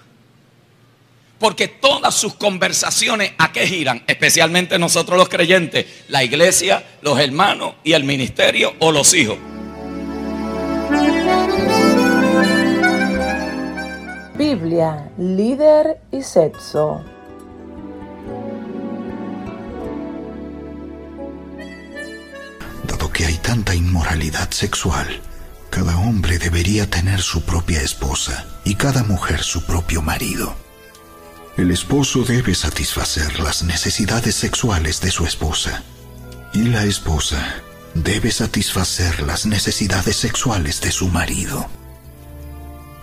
Porque 1.40 1.68
todas 1.68 2.16
sus 2.16 2.34
conversaciones 2.34 3.34
a 3.38 3.52
qué 3.52 3.68
giran, 3.68 4.04
especialmente 4.08 4.80
nosotros 4.80 5.20
los 5.20 5.30
creyentes, 5.30 5.86
la 6.08 6.24
iglesia, 6.24 6.84
los 7.02 7.20
hermanos 7.20 7.76
y 7.84 7.94
el 7.94 8.04
ministerio 8.04 8.74
o 8.80 8.92
los 8.92 9.14
hijos. 9.14 9.38
Biblia, 14.36 15.12
líder 15.18 16.00
y 16.12 16.24
sexo. 16.24 17.04
Que 23.18 23.26
hay 23.26 23.38
tanta 23.40 23.74
inmoralidad 23.74 24.52
sexual, 24.52 25.08
cada 25.72 25.98
hombre 25.98 26.38
debería 26.38 26.88
tener 26.88 27.20
su 27.20 27.42
propia 27.42 27.82
esposa 27.82 28.46
y 28.64 28.76
cada 28.76 29.04
mujer 29.04 29.42
su 29.42 29.66
propio 29.66 30.04
marido. 30.04 30.56
El 31.58 31.72
esposo 31.72 32.24
debe 32.24 32.54
satisfacer 32.54 33.40
las 33.40 33.64
necesidades 33.64 34.36
sexuales 34.36 35.02
de 35.02 35.10
su 35.10 35.26
esposa 35.26 35.82
y 36.54 36.66
la 36.66 36.86
esposa 36.86 37.56
debe 37.96 38.30
satisfacer 38.30 39.24
las 39.24 39.48
necesidades 39.48 40.16
sexuales 40.16 40.80
de 40.82 40.92
su 40.92 41.08
marido. 41.08 41.68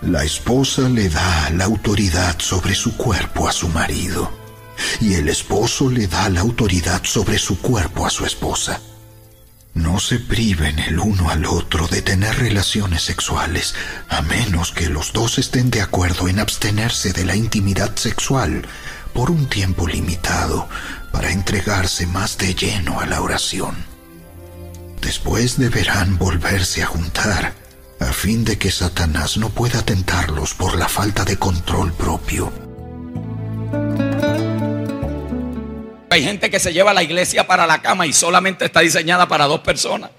La 0.01 0.23
esposa 0.23 0.87
le 0.87 1.09
da 1.09 1.49
la 1.49 1.65
autoridad 1.65 2.39
sobre 2.39 2.73
su 2.73 2.95
cuerpo 2.95 3.49
a 3.49 3.51
su 3.51 3.67
marido 3.67 4.31
y 5.01 5.15
el 5.15 5.27
esposo 5.27 5.89
le 5.89 6.07
da 6.07 6.29
la 6.29 6.39
autoridad 6.39 7.03
sobre 7.03 7.37
su 7.37 7.59
cuerpo 7.59 8.05
a 8.05 8.09
su 8.09 8.25
esposa. 8.25 8.79
No 9.75 9.99
se 9.99 10.19
priven 10.19 10.79
el 10.79 10.99
uno 10.99 11.29
al 11.29 11.45
otro 11.45 11.87
de 11.87 12.01
tener 12.01 12.37
relaciones 12.37 13.03
sexuales, 13.03 13.75
a 14.07 14.21
menos 14.21 14.71
que 14.71 14.89
los 14.89 15.11
dos 15.11 15.37
estén 15.37 15.69
de 15.69 15.81
acuerdo 15.81 16.29
en 16.29 16.39
abstenerse 16.39 17.11
de 17.11 17.25
la 17.25 17.35
intimidad 17.35 17.93
sexual 17.97 18.65
por 19.13 19.29
un 19.29 19.47
tiempo 19.47 19.85
limitado 19.85 20.69
para 21.11 21.31
entregarse 21.31 22.07
más 22.07 22.37
de 22.37 22.55
lleno 22.55 23.01
a 23.01 23.05
la 23.05 23.21
oración. 23.21 23.75
Después 25.01 25.57
deberán 25.57 26.17
volverse 26.17 26.81
a 26.81 26.87
juntar, 26.87 27.53
a 27.99 28.13
fin 28.13 28.45
de 28.45 28.57
que 28.57 28.71
Satanás 28.71 29.35
no 29.35 29.49
pueda 29.49 29.81
tentarlos 29.83 30.53
por 30.53 30.77
la 30.77 30.87
falta 30.87 31.25
de 31.25 31.37
control 31.37 31.91
propio. 31.91 32.64
Hay 36.15 36.23
gente 36.23 36.49
que 36.49 36.61
se 36.61 36.71
lleva 36.71 36.93
la 36.93 37.03
iglesia 37.03 37.45
para 37.45 37.67
la 37.67 37.81
cama 37.81 38.07
y 38.07 38.13
solamente 38.13 38.63
está 38.63 38.79
diseñada 38.79 39.27
para 39.27 39.47
dos 39.47 39.59
personas. 39.59 40.11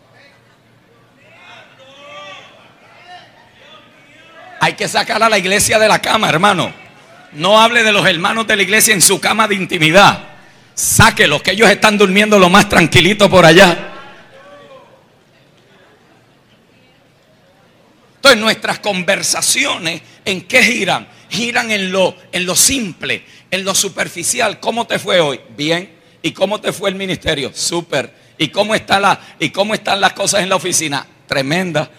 Hay 4.60 4.74
que 4.74 4.86
sacar 4.88 5.22
a 5.22 5.30
la 5.30 5.38
iglesia 5.38 5.78
de 5.78 5.88
la 5.88 6.02
cama, 6.02 6.28
hermano. 6.28 6.70
No 7.32 7.58
hable 7.58 7.82
de 7.82 7.92
los 7.92 8.06
hermanos 8.06 8.46
de 8.46 8.56
la 8.56 8.62
iglesia 8.62 8.92
en 8.92 9.00
su 9.00 9.18
cama 9.22 9.48
de 9.48 9.54
intimidad. 9.54 10.22
Sáquelos, 10.74 11.40
que 11.40 11.52
ellos 11.52 11.70
están 11.70 11.96
durmiendo 11.96 12.38
lo 12.38 12.50
más 12.50 12.68
tranquilito 12.68 13.30
por 13.30 13.46
allá. 13.46 13.94
Entonces 18.16 18.38
nuestras 18.38 18.80
conversaciones, 18.80 20.02
¿en 20.26 20.42
qué 20.42 20.62
giran? 20.62 21.08
Giran 21.30 21.70
en 21.70 21.90
lo, 21.90 22.14
en 22.32 22.44
lo 22.44 22.54
simple, 22.54 23.24
en 23.50 23.64
lo 23.64 23.74
superficial, 23.74 24.60
¿cómo 24.60 24.86
te 24.86 24.98
fue 24.98 25.20
hoy? 25.20 25.40
Bien. 25.56 25.90
¿Y 26.22 26.32
cómo 26.32 26.60
te 26.60 26.72
fue 26.72 26.90
el 26.90 26.96
ministerio? 26.96 27.52
Súper. 27.54 28.12
¿Y 28.38 28.48
cómo, 28.48 28.74
está 28.74 28.98
la, 29.00 29.20
¿Y 29.38 29.50
cómo 29.50 29.74
están 29.74 30.00
las 30.00 30.12
cosas 30.12 30.42
en 30.42 30.48
la 30.48 30.56
oficina? 30.56 31.06
Tremenda. 31.26 31.90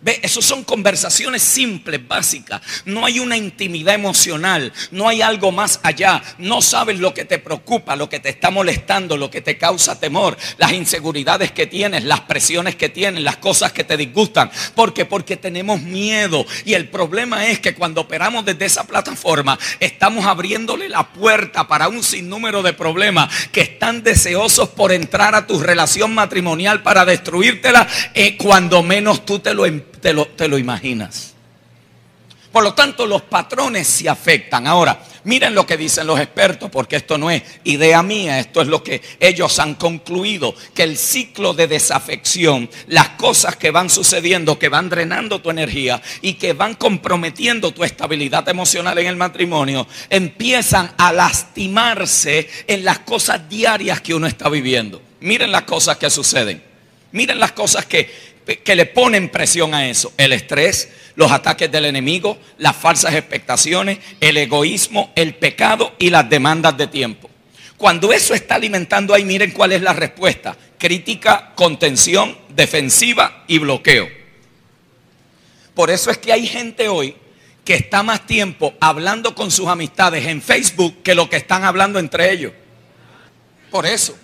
Ve, 0.00 0.20
eso 0.22 0.40
son 0.40 0.62
conversaciones 0.62 1.42
simples, 1.42 2.06
básicas. 2.06 2.60
No 2.84 3.04
hay 3.04 3.18
una 3.18 3.36
intimidad 3.36 3.94
emocional, 3.94 4.72
no 4.92 5.08
hay 5.08 5.22
algo 5.22 5.50
más 5.50 5.80
allá. 5.82 6.22
No 6.38 6.62
sabes 6.62 7.00
lo 7.00 7.12
que 7.12 7.24
te 7.24 7.38
preocupa, 7.38 7.96
lo 7.96 8.08
que 8.08 8.20
te 8.20 8.28
está 8.28 8.50
molestando, 8.50 9.16
lo 9.16 9.28
que 9.30 9.40
te 9.40 9.58
causa 9.58 9.98
temor, 9.98 10.36
las 10.56 10.72
inseguridades 10.72 11.50
que 11.50 11.66
tienes, 11.66 12.04
las 12.04 12.20
presiones 12.20 12.76
que 12.76 12.88
tienes, 12.88 13.24
las 13.24 13.38
cosas 13.38 13.72
que 13.72 13.82
te 13.82 13.96
disgustan. 13.96 14.50
¿Por 14.76 14.94
qué? 14.94 15.04
Porque 15.04 15.36
tenemos 15.36 15.80
miedo. 15.82 16.46
Y 16.64 16.74
el 16.74 16.88
problema 16.88 17.46
es 17.46 17.58
que 17.58 17.74
cuando 17.74 18.02
operamos 18.02 18.44
desde 18.44 18.66
esa 18.66 18.84
plataforma, 18.84 19.58
estamos 19.80 20.26
abriéndole 20.26 20.88
la 20.88 21.08
puerta 21.12 21.66
para 21.66 21.88
un 21.88 22.04
sinnúmero 22.04 22.62
de 22.62 22.72
problemas 22.72 23.48
que 23.50 23.62
están 23.62 24.04
deseosos 24.04 24.68
por 24.68 24.92
entrar 24.92 25.34
a 25.34 25.46
tu 25.46 25.58
relación 25.58 26.14
matrimonial 26.14 26.82
para 26.82 27.04
destruírtela 27.04 27.88
eh, 28.14 28.36
cuando 28.36 28.82
menos 28.82 29.24
tú 29.24 29.40
te 29.40 29.54
lo 29.54 29.66
te 30.00 30.12
lo, 30.12 30.26
te 30.26 30.48
lo 30.48 30.58
imaginas. 30.58 31.34
Por 32.52 32.64
lo 32.64 32.74
tanto, 32.74 33.06
los 33.06 33.22
patrones 33.22 33.86
se 33.86 34.08
afectan. 34.08 34.66
Ahora, 34.66 35.00
miren 35.24 35.54
lo 35.54 35.66
que 35.66 35.76
dicen 35.76 36.06
los 36.06 36.18
expertos, 36.18 36.70
porque 36.70 36.96
esto 36.96 37.18
no 37.18 37.30
es 37.30 37.42
idea 37.64 38.02
mía, 38.02 38.40
esto 38.40 38.62
es 38.62 38.68
lo 38.68 38.82
que 38.82 39.02
ellos 39.20 39.58
han 39.58 39.74
concluido, 39.74 40.54
que 40.74 40.82
el 40.82 40.96
ciclo 40.96 41.52
de 41.52 41.66
desafección, 41.66 42.70
las 42.86 43.10
cosas 43.10 43.56
que 43.56 43.70
van 43.70 43.90
sucediendo, 43.90 44.58
que 44.58 44.70
van 44.70 44.88
drenando 44.88 45.42
tu 45.42 45.50
energía 45.50 46.00
y 46.22 46.34
que 46.34 46.54
van 46.54 46.74
comprometiendo 46.74 47.72
tu 47.72 47.84
estabilidad 47.84 48.48
emocional 48.48 48.98
en 48.98 49.08
el 49.08 49.16
matrimonio, 49.16 49.86
empiezan 50.08 50.90
a 50.96 51.12
lastimarse 51.12 52.48
en 52.66 52.84
las 52.84 53.00
cosas 53.00 53.46
diarias 53.48 54.00
que 54.00 54.14
uno 54.14 54.26
está 54.26 54.48
viviendo. 54.48 55.02
Miren 55.20 55.52
las 55.52 55.62
cosas 55.62 55.98
que 55.98 56.08
suceden. 56.08 56.62
Miren 57.12 57.38
las 57.38 57.52
cosas 57.52 57.86
que 57.86 58.37
que 58.56 58.74
le 58.74 58.86
ponen 58.86 59.28
presión 59.28 59.74
a 59.74 59.88
eso. 59.88 60.12
El 60.16 60.32
estrés, 60.32 60.88
los 61.16 61.30
ataques 61.30 61.70
del 61.70 61.84
enemigo, 61.84 62.38
las 62.56 62.76
falsas 62.76 63.14
expectaciones, 63.14 63.98
el 64.20 64.36
egoísmo, 64.38 65.12
el 65.14 65.34
pecado 65.34 65.94
y 65.98 66.10
las 66.10 66.28
demandas 66.28 66.76
de 66.76 66.86
tiempo. 66.86 67.28
Cuando 67.76 68.12
eso 68.12 68.34
está 68.34 68.56
alimentando 68.56 69.14
ahí, 69.14 69.24
miren 69.24 69.52
cuál 69.52 69.72
es 69.72 69.82
la 69.82 69.92
respuesta. 69.92 70.56
Crítica, 70.78 71.52
contención, 71.54 72.36
defensiva 72.48 73.44
y 73.46 73.58
bloqueo. 73.58 74.08
Por 75.74 75.90
eso 75.90 76.10
es 76.10 76.18
que 76.18 76.32
hay 76.32 76.46
gente 76.46 76.88
hoy 76.88 77.14
que 77.64 77.74
está 77.74 78.02
más 78.02 78.26
tiempo 78.26 78.74
hablando 78.80 79.34
con 79.34 79.50
sus 79.50 79.68
amistades 79.68 80.26
en 80.26 80.40
Facebook 80.40 81.02
que 81.02 81.14
lo 81.14 81.28
que 81.28 81.36
están 81.36 81.64
hablando 81.64 81.98
entre 81.98 82.32
ellos. 82.32 82.52
Por 83.70 83.86
eso. 83.86 84.16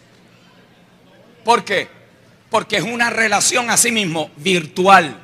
¿Por 1.44 1.64
qué? 1.64 1.88
Porque 2.54 2.76
es 2.76 2.84
una 2.84 3.10
relación 3.10 3.68
a 3.68 3.76
sí 3.76 3.90
mismo 3.90 4.30
virtual. 4.36 5.20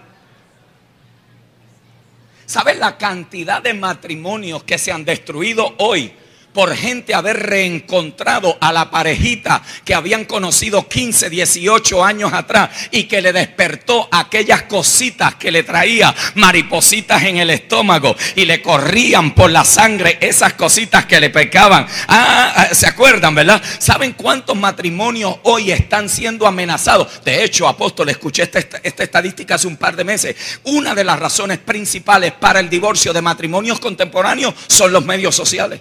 ¿Sabes 2.45 2.77
la 2.77 2.99
cantidad 2.99 3.63
de 3.63 3.73
matrimonios 3.73 4.65
que 4.65 4.79
se 4.79 4.91
han 4.91 5.05
destruido 5.05 5.77
hoy 5.79 6.13
por 6.53 6.75
gente 6.75 7.15
haber 7.15 7.39
reencontrado 7.39 8.57
a 8.61 8.73
la 8.73 8.91
parejita 8.91 9.63
que 9.85 9.95
habían 9.95 10.25
conocido 10.25 10.89
15, 10.89 11.31
18 11.31 12.05
años 12.05 12.33
atrás 12.33 12.71
y 12.91 13.05
que 13.05 13.21
le 13.21 13.33
despertó 13.33 14.09
aquellas 14.11 14.63
cositas 14.63 15.37
que 15.37 15.51
le 15.51 15.63
traía 15.63 16.15
maripositas 16.35 17.23
en 17.23 17.39
el 17.39 17.51
estómago 17.51 18.17
y 18.37 18.45
le 18.45 18.63
corrían 18.63 19.35
por 19.35 19.51
la 19.51 19.65
sangre 19.65 20.19
esas 20.21 20.55
cositas 20.55 21.07
que 21.07 21.21
le 21.21 21.31
pecaban. 21.31 21.87
Ah, 22.09 22.53
ah 22.57 22.75
¿se 22.75 22.87
acuerdan, 22.87 23.35
verdad? 23.35 23.63
¿Saben 23.79 24.13
cuántos 24.13 24.57
matrimonios 24.57 25.37
hoy 25.45 25.71
están 25.71 26.09
siendo 26.09 26.47
amenazados? 26.47 27.25
De 27.25 27.45
hecho, 27.45 27.69
apóstol, 27.69 28.09
escuché 28.09 28.43
esta, 28.43 28.59
esta 28.83 29.03
estadística 29.03 29.55
hace 29.55 29.67
un 29.67 29.77
par 29.77 29.97
de 29.97 30.05
meses. 30.05 30.37
Una 30.65 30.95
de 30.95 31.05
las 31.05 31.19
razones 31.19 31.59
principales 31.59 32.33
para 32.33 32.61
el 32.61 32.69
divorcio 32.69 33.13
de 33.13 33.23
matrimonios 33.23 33.79
contemporáneos 33.81 34.55
son 34.67 34.93
los 34.93 35.05
medios 35.05 35.35
sociales. 35.35 35.81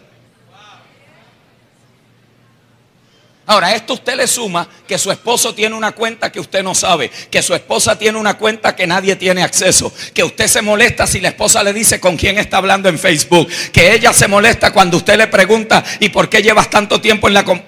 Ahora, 3.50 3.74
esto 3.74 3.94
usted 3.94 4.16
le 4.16 4.28
suma 4.28 4.70
que 4.88 5.00
su 5.00 5.12
esposo 5.12 5.56
tiene 5.56 5.76
una 5.76 5.94
cuenta 5.94 6.32
que 6.32 6.40
usted 6.40 6.62
no 6.62 6.76
sabe, 6.76 7.10
que 7.32 7.42
su 7.42 7.56
esposa 7.56 7.98
tiene 7.98 8.20
una 8.20 8.36
cuenta 8.36 8.76
que 8.76 8.86
nadie 8.86 9.16
tiene 9.16 9.42
acceso, 9.42 9.92
que 10.14 10.24
usted 10.24 10.46
se 10.46 10.62
molesta 10.62 11.08
si 11.08 11.20
la 11.20 11.30
esposa 11.30 11.64
le 11.64 11.74
dice 11.74 12.00
con 12.00 12.16
quién 12.16 12.38
está 12.38 12.58
hablando 12.58 12.90
en 12.90 13.00
Facebook, 13.00 13.50
que 13.74 13.96
ella 13.96 14.14
se 14.14 14.28
molesta 14.28 14.72
cuando 14.72 14.98
usted 14.98 15.18
le 15.18 15.26
pregunta 15.26 15.84
y 16.00 16.10
por 16.10 16.30
qué 16.30 16.44
llevas 16.44 16.70
tanto 16.70 17.02
tiempo 17.02 17.28
en 17.28 17.34
la... 17.34 17.64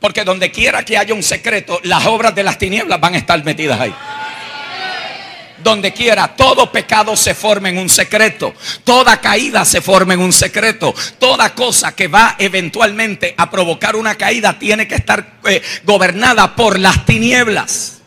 Porque 0.00 0.24
donde 0.24 0.50
quiera 0.50 0.82
que 0.82 0.96
haya 0.96 1.12
un 1.12 1.22
secreto, 1.22 1.78
las 1.82 2.06
obras 2.06 2.34
de 2.34 2.44
las 2.44 2.56
tinieblas 2.56 2.98
van 2.98 3.12
a 3.12 3.18
estar 3.18 3.44
metidas 3.44 3.78
ahí 3.80 3.94
donde 5.62 5.92
quiera, 5.92 6.36
todo 6.36 6.70
pecado 6.70 7.16
se 7.16 7.34
forma 7.34 7.68
en 7.68 7.78
un 7.78 7.88
secreto, 7.88 8.54
toda 8.84 9.20
caída 9.20 9.64
se 9.64 9.80
forma 9.80 10.14
en 10.14 10.20
un 10.20 10.32
secreto, 10.32 10.94
toda 11.18 11.54
cosa 11.54 11.94
que 11.94 12.08
va 12.08 12.36
eventualmente 12.38 13.34
a 13.36 13.50
provocar 13.50 13.96
una 13.96 14.14
caída 14.16 14.58
tiene 14.58 14.88
que 14.88 14.94
estar 14.94 15.38
eh, 15.44 15.62
gobernada 15.84 16.54
por 16.54 16.78
las 16.78 17.04
tinieblas. 17.04 17.98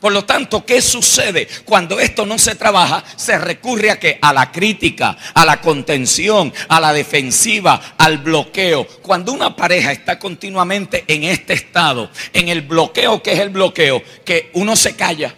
Por 0.00 0.12
lo 0.12 0.24
tanto, 0.24 0.64
¿qué 0.64 0.80
sucede 0.80 1.48
cuando 1.64 1.98
esto 1.98 2.24
no 2.24 2.38
se 2.38 2.54
trabaja? 2.54 3.02
Se 3.16 3.36
recurre 3.36 3.90
a 3.90 3.98
qué? 3.98 4.18
A 4.22 4.32
la 4.32 4.52
crítica, 4.52 5.16
a 5.34 5.44
la 5.44 5.60
contención, 5.60 6.52
a 6.68 6.78
la 6.78 6.92
defensiva, 6.92 7.94
al 7.98 8.18
bloqueo. 8.18 8.86
Cuando 9.02 9.32
una 9.32 9.56
pareja 9.56 9.90
está 9.90 10.18
continuamente 10.18 11.04
en 11.08 11.24
este 11.24 11.54
estado, 11.54 12.10
en 12.32 12.48
el 12.48 12.62
bloqueo, 12.62 13.22
¿qué 13.22 13.32
es 13.32 13.40
el 13.40 13.50
bloqueo? 13.50 14.00
Que 14.24 14.50
uno 14.54 14.76
se 14.76 14.94
calla 14.94 15.34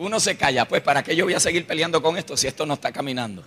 uno 0.00 0.18
se 0.18 0.36
calla, 0.36 0.66
pues 0.66 0.80
¿para 0.82 1.02
qué 1.02 1.14
yo 1.14 1.26
voy 1.26 1.34
a 1.34 1.40
seguir 1.40 1.66
peleando 1.66 2.02
con 2.02 2.16
esto 2.16 2.36
si 2.36 2.46
esto 2.46 2.64
no 2.64 2.74
está 2.74 2.90
caminando? 2.90 3.44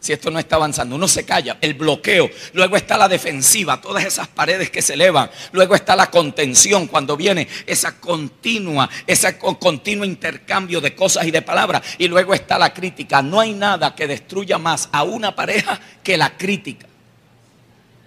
Si 0.00 0.12
esto 0.12 0.30
no 0.30 0.38
está 0.38 0.56
avanzando, 0.56 0.96
uno 0.96 1.08
se 1.08 1.24
calla, 1.24 1.56
el 1.62 1.74
bloqueo, 1.74 2.28
luego 2.52 2.76
está 2.76 2.98
la 2.98 3.08
defensiva, 3.08 3.80
todas 3.80 4.04
esas 4.04 4.28
paredes 4.28 4.68
que 4.68 4.82
se 4.82 4.94
elevan, 4.94 5.30
luego 5.52 5.74
está 5.76 5.96
la 5.96 6.10
contención 6.10 6.88
cuando 6.88 7.16
viene 7.16 7.48
esa 7.66 7.98
continua, 7.98 8.90
ese 9.06 9.38
continuo 9.38 10.04
intercambio 10.04 10.82
de 10.82 10.94
cosas 10.94 11.24
y 11.26 11.30
de 11.30 11.40
palabras, 11.40 11.82
y 11.98 12.08
luego 12.08 12.34
está 12.34 12.58
la 12.58 12.74
crítica. 12.74 13.22
No 13.22 13.40
hay 13.40 13.54
nada 13.54 13.94
que 13.94 14.06
destruya 14.06 14.58
más 14.58 14.90
a 14.92 15.04
una 15.04 15.34
pareja 15.34 15.80
que 16.02 16.18
la 16.18 16.36
crítica. 16.36 16.86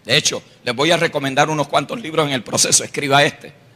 De 0.06 0.18
hecho, 0.18 0.44
les 0.64 0.76
voy 0.76 0.92
a 0.92 0.98
recomendar 0.98 1.50
unos 1.50 1.68
cuantos 1.68 2.00
libros 2.00 2.28
en 2.28 2.34
el 2.34 2.44
proceso, 2.44 2.84
escriba 2.84 3.24
este 3.24 3.67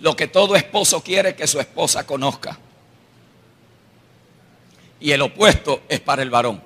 lo 0.00 0.14
que 0.16 0.28
todo 0.28 0.56
esposo 0.56 1.02
quiere 1.02 1.34
que 1.34 1.46
su 1.46 1.60
esposa 1.60 2.06
conozca. 2.06 2.58
Y 5.00 5.12
el 5.12 5.22
opuesto 5.22 5.82
es 5.88 6.00
para 6.00 6.22
el 6.22 6.30
varón. 6.30 6.62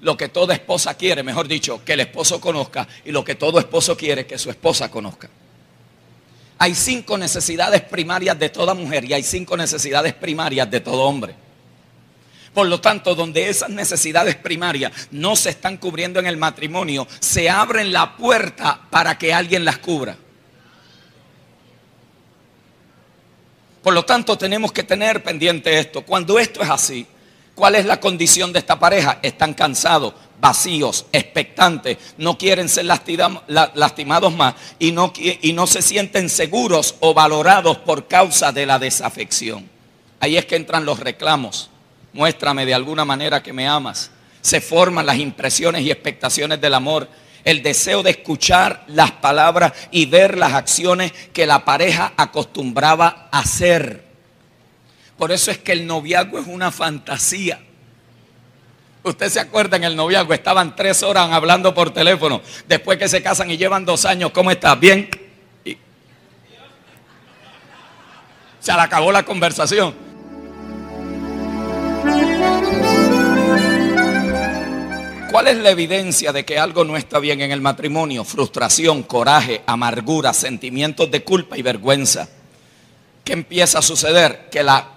Lo 0.00 0.16
que 0.16 0.28
toda 0.28 0.54
esposa 0.54 0.94
quiere, 0.94 1.22
mejor 1.22 1.48
dicho, 1.48 1.82
que 1.84 1.94
el 1.94 2.00
esposo 2.00 2.40
conozca 2.40 2.86
y 3.04 3.10
lo 3.10 3.24
que 3.24 3.34
todo 3.34 3.58
esposo 3.58 3.96
quiere 3.96 4.26
que 4.26 4.38
su 4.38 4.50
esposa 4.50 4.90
conozca. 4.90 5.30
Hay 6.58 6.74
cinco 6.74 7.18
necesidades 7.18 7.82
primarias 7.82 8.38
de 8.38 8.48
toda 8.48 8.74
mujer 8.74 9.04
y 9.04 9.12
hay 9.12 9.22
cinco 9.22 9.56
necesidades 9.56 10.14
primarias 10.14 10.70
de 10.70 10.80
todo 10.80 11.02
hombre. 11.02 11.34
Por 12.52 12.68
lo 12.68 12.80
tanto, 12.80 13.16
donde 13.16 13.48
esas 13.48 13.70
necesidades 13.70 14.36
primarias 14.36 14.92
no 15.10 15.34
se 15.34 15.50
están 15.50 15.76
cubriendo 15.76 16.20
en 16.20 16.26
el 16.26 16.36
matrimonio, 16.36 17.08
se 17.18 17.50
abren 17.50 17.92
la 17.92 18.16
puerta 18.16 18.80
para 18.90 19.18
que 19.18 19.34
alguien 19.34 19.64
las 19.64 19.78
cubra. 19.78 20.16
Por 23.84 23.92
lo 23.92 24.06
tanto, 24.06 24.38
tenemos 24.38 24.72
que 24.72 24.82
tener 24.82 25.22
pendiente 25.22 25.78
esto. 25.78 26.00
Cuando 26.00 26.38
esto 26.38 26.62
es 26.62 26.70
así, 26.70 27.06
¿cuál 27.54 27.74
es 27.74 27.84
la 27.84 28.00
condición 28.00 28.50
de 28.50 28.60
esta 28.60 28.78
pareja? 28.78 29.18
Están 29.20 29.52
cansados, 29.52 30.14
vacíos, 30.40 31.04
expectantes, 31.12 31.98
no 32.16 32.38
quieren 32.38 32.70
ser 32.70 32.86
lastimados 32.86 34.34
más 34.34 34.54
y 34.78 34.90
no, 34.90 35.12
y 35.18 35.52
no 35.52 35.66
se 35.66 35.82
sienten 35.82 36.30
seguros 36.30 36.94
o 37.00 37.12
valorados 37.12 37.76
por 37.76 38.08
causa 38.08 38.52
de 38.52 38.64
la 38.64 38.78
desafección. 38.78 39.68
Ahí 40.18 40.38
es 40.38 40.46
que 40.46 40.56
entran 40.56 40.86
los 40.86 40.98
reclamos. 40.98 41.68
Muéstrame 42.14 42.64
de 42.64 42.72
alguna 42.72 43.04
manera 43.04 43.42
que 43.42 43.52
me 43.52 43.68
amas. 43.68 44.10
Se 44.40 44.62
forman 44.62 45.04
las 45.04 45.18
impresiones 45.18 45.82
y 45.82 45.90
expectaciones 45.90 46.58
del 46.58 46.72
amor 46.72 47.06
el 47.44 47.62
deseo 47.62 48.02
de 48.02 48.10
escuchar 48.10 48.84
las 48.88 49.12
palabras 49.12 49.72
y 49.90 50.06
ver 50.06 50.38
las 50.38 50.54
acciones 50.54 51.12
que 51.32 51.46
la 51.46 51.64
pareja 51.64 52.12
acostumbraba 52.16 53.28
a 53.30 53.40
hacer. 53.40 54.04
Por 55.18 55.30
eso 55.32 55.50
es 55.50 55.58
que 55.58 55.72
el 55.72 55.86
noviazgo 55.86 56.38
es 56.38 56.46
una 56.46 56.70
fantasía. 56.70 57.60
Usted 59.02 59.28
se 59.28 59.40
acuerda 59.40 59.76
en 59.76 59.84
el 59.84 59.96
noviazgo, 59.96 60.32
estaban 60.32 60.74
tres 60.74 61.02
horas 61.02 61.30
hablando 61.30 61.74
por 61.74 61.92
teléfono. 61.92 62.40
Después 62.66 62.98
que 62.98 63.08
se 63.08 63.22
casan 63.22 63.50
y 63.50 63.58
llevan 63.58 63.84
dos 63.84 64.06
años, 64.06 64.30
¿cómo 64.30 64.50
estás? 64.50 64.80
¿Bien? 64.80 65.08
se 68.64 68.72
le 68.72 68.80
acabó 68.80 69.12
la 69.12 69.22
conversación. 69.24 70.03
¿Cuál 75.34 75.48
es 75.48 75.56
la 75.56 75.70
evidencia 75.70 76.32
de 76.32 76.44
que 76.44 76.60
algo 76.60 76.84
no 76.84 76.96
está 76.96 77.18
bien 77.18 77.40
en 77.40 77.50
el 77.50 77.60
matrimonio? 77.60 78.22
Frustración, 78.22 79.02
coraje, 79.02 79.62
amargura, 79.66 80.32
sentimientos 80.32 81.10
de 81.10 81.24
culpa 81.24 81.58
y 81.58 81.62
vergüenza. 81.62 82.28
¿Qué 83.24 83.32
empieza 83.32 83.80
a 83.80 83.82
suceder? 83.82 84.48
Que 84.48 84.62
la 84.62 84.90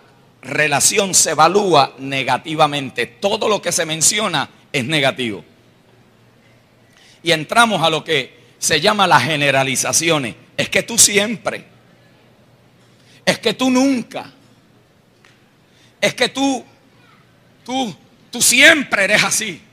relación 0.43 1.15
se 1.15 1.31
evalúa 1.31 1.95
negativamente. 1.97 3.07
Todo 3.07 3.49
lo 3.49 3.63
que 3.63 3.71
se 3.71 3.87
menciona 3.87 4.47
es 4.71 4.85
negativo. 4.85 5.43
Y 7.23 7.31
entramos 7.31 7.81
a 7.81 7.89
lo 7.89 8.03
que 8.03 8.37
se 8.59 8.79
llama 8.79 9.07
las 9.07 9.23
generalizaciones. 9.23 10.35
Es 10.55 10.69
que 10.69 10.83
tú 10.83 10.99
siempre. 10.99 11.65
Es 13.25 13.39
que 13.39 13.55
tú 13.55 13.71
nunca. 13.71 14.31
Es 15.99 16.13
que 16.13 16.29
tú, 16.29 16.63
tú, 17.65 17.95
tú 18.29 18.39
siempre 18.39 19.05
eres 19.05 19.23
así 19.23 19.63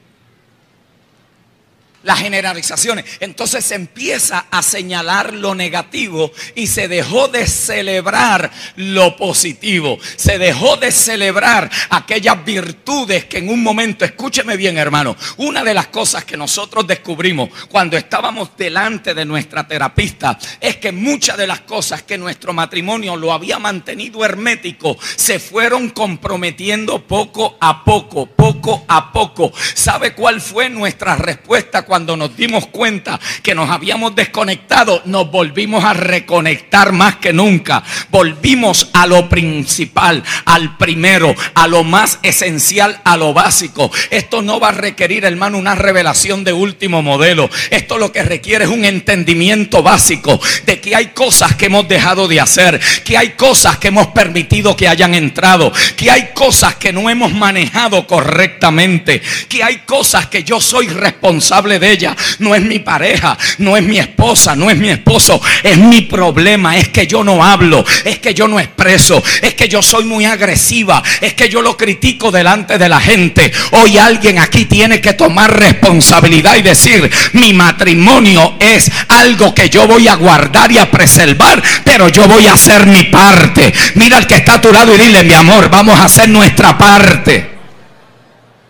las 2.04 2.20
generalizaciones. 2.20 3.04
Entonces 3.20 3.64
se 3.64 3.74
empieza 3.74 4.46
a 4.50 4.62
señalar 4.62 5.34
lo 5.34 5.54
negativo 5.54 6.32
y 6.54 6.68
se 6.68 6.88
dejó 6.88 7.28
de 7.28 7.46
celebrar 7.46 8.50
lo 8.76 9.16
positivo. 9.16 9.98
Se 10.16 10.38
dejó 10.38 10.76
de 10.76 10.92
celebrar 10.92 11.70
aquellas 11.90 12.44
virtudes 12.44 13.24
que 13.24 13.38
en 13.38 13.48
un 13.48 13.62
momento, 13.62 14.04
escúcheme 14.04 14.56
bien 14.56 14.78
hermano, 14.78 15.16
una 15.38 15.64
de 15.64 15.74
las 15.74 15.88
cosas 15.88 16.24
que 16.24 16.36
nosotros 16.36 16.86
descubrimos 16.86 17.48
cuando 17.68 17.96
estábamos 17.96 18.50
delante 18.56 19.14
de 19.14 19.24
nuestra 19.24 19.66
terapista 19.66 20.38
es 20.60 20.76
que 20.76 20.92
muchas 20.92 21.36
de 21.36 21.46
las 21.46 21.60
cosas 21.60 22.02
que 22.02 22.18
nuestro 22.18 22.52
matrimonio 22.52 23.16
lo 23.16 23.32
había 23.32 23.58
mantenido 23.58 24.24
hermético 24.24 24.96
se 25.16 25.38
fueron 25.38 25.90
comprometiendo 25.90 27.06
poco 27.06 27.56
a 27.60 27.84
poco, 27.84 28.26
poco 28.26 28.84
a 28.88 29.12
poco. 29.12 29.52
¿Sabe 29.74 30.14
cuál 30.14 30.40
fue 30.40 30.68
nuestra 30.68 31.16
respuesta 31.16 31.84
cuando 31.94 32.16
nos 32.16 32.36
dimos 32.36 32.66
cuenta 32.66 33.20
que 33.40 33.54
nos 33.54 33.70
habíamos 33.70 34.16
desconectado, 34.16 35.02
nos 35.04 35.30
volvimos 35.30 35.84
a 35.84 35.92
reconectar 35.92 36.90
más 36.90 37.18
que 37.18 37.32
nunca. 37.32 37.84
Volvimos 38.10 38.90
a 38.92 39.06
lo 39.06 39.28
principal, 39.28 40.24
al 40.44 40.76
primero, 40.76 41.32
a 41.54 41.68
lo 41.68 41.84
más 41.84 42.18
esencial, 42.24 43.00
a 43.04 43.16
lo 43.16 43.32
básico. 43.32 43.92
Esto 44.10 44.42
no 44.42 44.58
va 44.58 44.70
a 44.70 44.72
requerir, 44.72 45.24
hermano, 45.24 45.56
una 45.56 45.76
revelación 45.76 46.42
de 46.42 46.52
último 46.52 47.00
modelo. 47.00 47.48
Esto 47.70 47.96
lo 47.96 48.10
que 48.10 48.24
requiere 48.24 48.64
es 48.64 48.70
un 48.72 48.84
entendimiento 48.84 49.84
básico 49.84 50.40
de 50.66 50.80
que 50.80 50.96
hay 50.96 51.10
cosas 51.10 51.54
que 51.54 51.66
hemos 51.66 51.86
dejado 51.86 52.26
de 52.26 52.40
hacer, 52.40 52.80
que 53.04 53.16
hay 53.16 53.34
cosas 53.34 53.78
que 53.78 53.86
hemos 53.86 54.08
permitido 54.08 54.74
que 54.74 54.88
hayan 54.88 55.14
entrado, 55.14 55.72
que 55.96 56.10
hay 56.10 56.30
cosas 56.34 56.74
que 56.74 56.92
no 56.92 57.08
hemos 57.08 57.32
manejado 57.32 58.04
correctamente 58.08 59.22
que 59.48 59.62
hay 59.62 59.76
cosas 59.86 60.26
que 60.26 60.42
yo 60.42 60.60
soy 60.60 60.88
responsable 60.88 61.78
de 61.78 61.83
ellas. 61.84 62.16
No 62.38 62.54
es 62.54 62.62
mi 62.62 62.78
pareja, 62.78 63.36
no 63.58 63.76
es 63.76 63.82
mi 63.82 63.98
esposa, 63.98 64.56
no 64.56 64.70
es 64.70 64.76
mi 64.76 64.90
esposo, 64.90 65.40
es 65.62 65.78
mi 65.78 66.02
problema, 66.02 66.76
es 66.76 66.88
que 66.88 67.06
yo 67.06 67.24
no 67.24 67.44
hablo, 67.44 67.84
es 68.04 68.18
que 68.18 68.34
yo 68.34 68.48
no 68.48 68.60
expreso, 68.60 69.22
es 69.42 69.54
que 69.54 69.68
yo 69.68 69.82
soy 69.82 70.04
muy 70.04 70.24
agresiva, 70.24 71.02
es 71.20 71.34
que 71.34 71.48
yo 71.48 71.62
lo 71.62 71.76
critico 71.76 72.30
delante 72.30 72.78
de 72.78 72.88
la 72.88 73.00
gente. 73.00 73.52
Hoy 73.72 73.98
alguien 73.98 74.38
aquí 74.38 74.64
tiene 74.64 75.00
que 75.00 75.14
tomar 75.14 75.58
responsabilidad 75.58 76.56
y 76.56 76.62
decir, 76.62 77.10
mi 77.32 77.52
matrimonio 77.52 78.54
es 78.60 78.90
algo 79.08 79.54
que 79.54 79.70
yo 79.70 79.86
voy 79.86 80.08
a 80.08 80.16
guardar 80.16 80.70
y 80.72 80.78
a 80.78 80.90
preservar, 80.90 81.62
pero 81.84 82.08
yo 82.08 82.26
voy 82.26 82.46
a 82.46 82.54
hacer 82.54 82.86
mi 82.86 83.04
parte. 83.04 83.72
Mira 83.94 84.18
al 84.18 84.26
que 84.26 84.36
está 84.36 84.54
a 84.54 84.60
tu 84.60 84.72
lado 84.72 84.94
y 84.94 84.98
dile, 84.98 85.24
mi 85.24 85.34
amor, 85.34 85.70
vamos 85.70 85.98
a 85.98 86.04
hacer 86.04 86.28
nuestra 86.28 86.76
parte. 86.76 87.53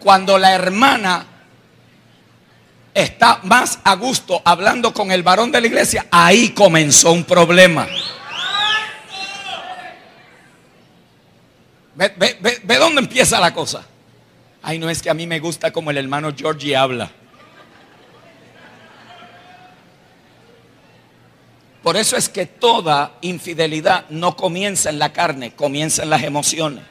Cuando 0.00 0.36
la 0.38 0.52
hermana 0.52 1.31
está 2.94 3.40
más 3.44 3.78
a 3.84 3.94
gusto 3.96 4.40
hablando 4.44 4.92
con 4.92 5.10
el 5.10 5.22
varón 5.22 5.50
de 5.50 5.60
la 5.60 5.66
iglesia, 5.66 6.06
ahí 6.10 6.50
comenzó 6.50 7.12
un 7.12 7.24
problema. 7.24 7.86
Ve, 11.94 12.76
dónde 12.78 13.00
empieza 13.00 13.38
la 13.38 13.52
cosa. 13.52 13.86
Ay, 14.62 14.78
no 14.78 14.88
es 14.88 15.02
que 15.02 15.10
a 15.10 15.14
mí 15.14 15.26
me 15.26 15.40
gusta 15.40 15.70
como 15.70 15.90
el 15.90 15.98
hermano 15.98 16.32
Georgie 16.36 16.76
habla. 16.76 17.10
Por 21.82 21.96
eso 21.96 22.16
es 22.16 22.28
que 22.28 22.46
toda 22.46 23.14
infidelidad 23.22 24.08
no 24.08 24.36
comienza 24.36 24.88
en 24.88 25.00
la 25.00 25.12
carne, 25.12 25.52
comienza 25.54 26.04
en 26.04 26.10
las 26.10 26.22
emociones. 26.22 26.84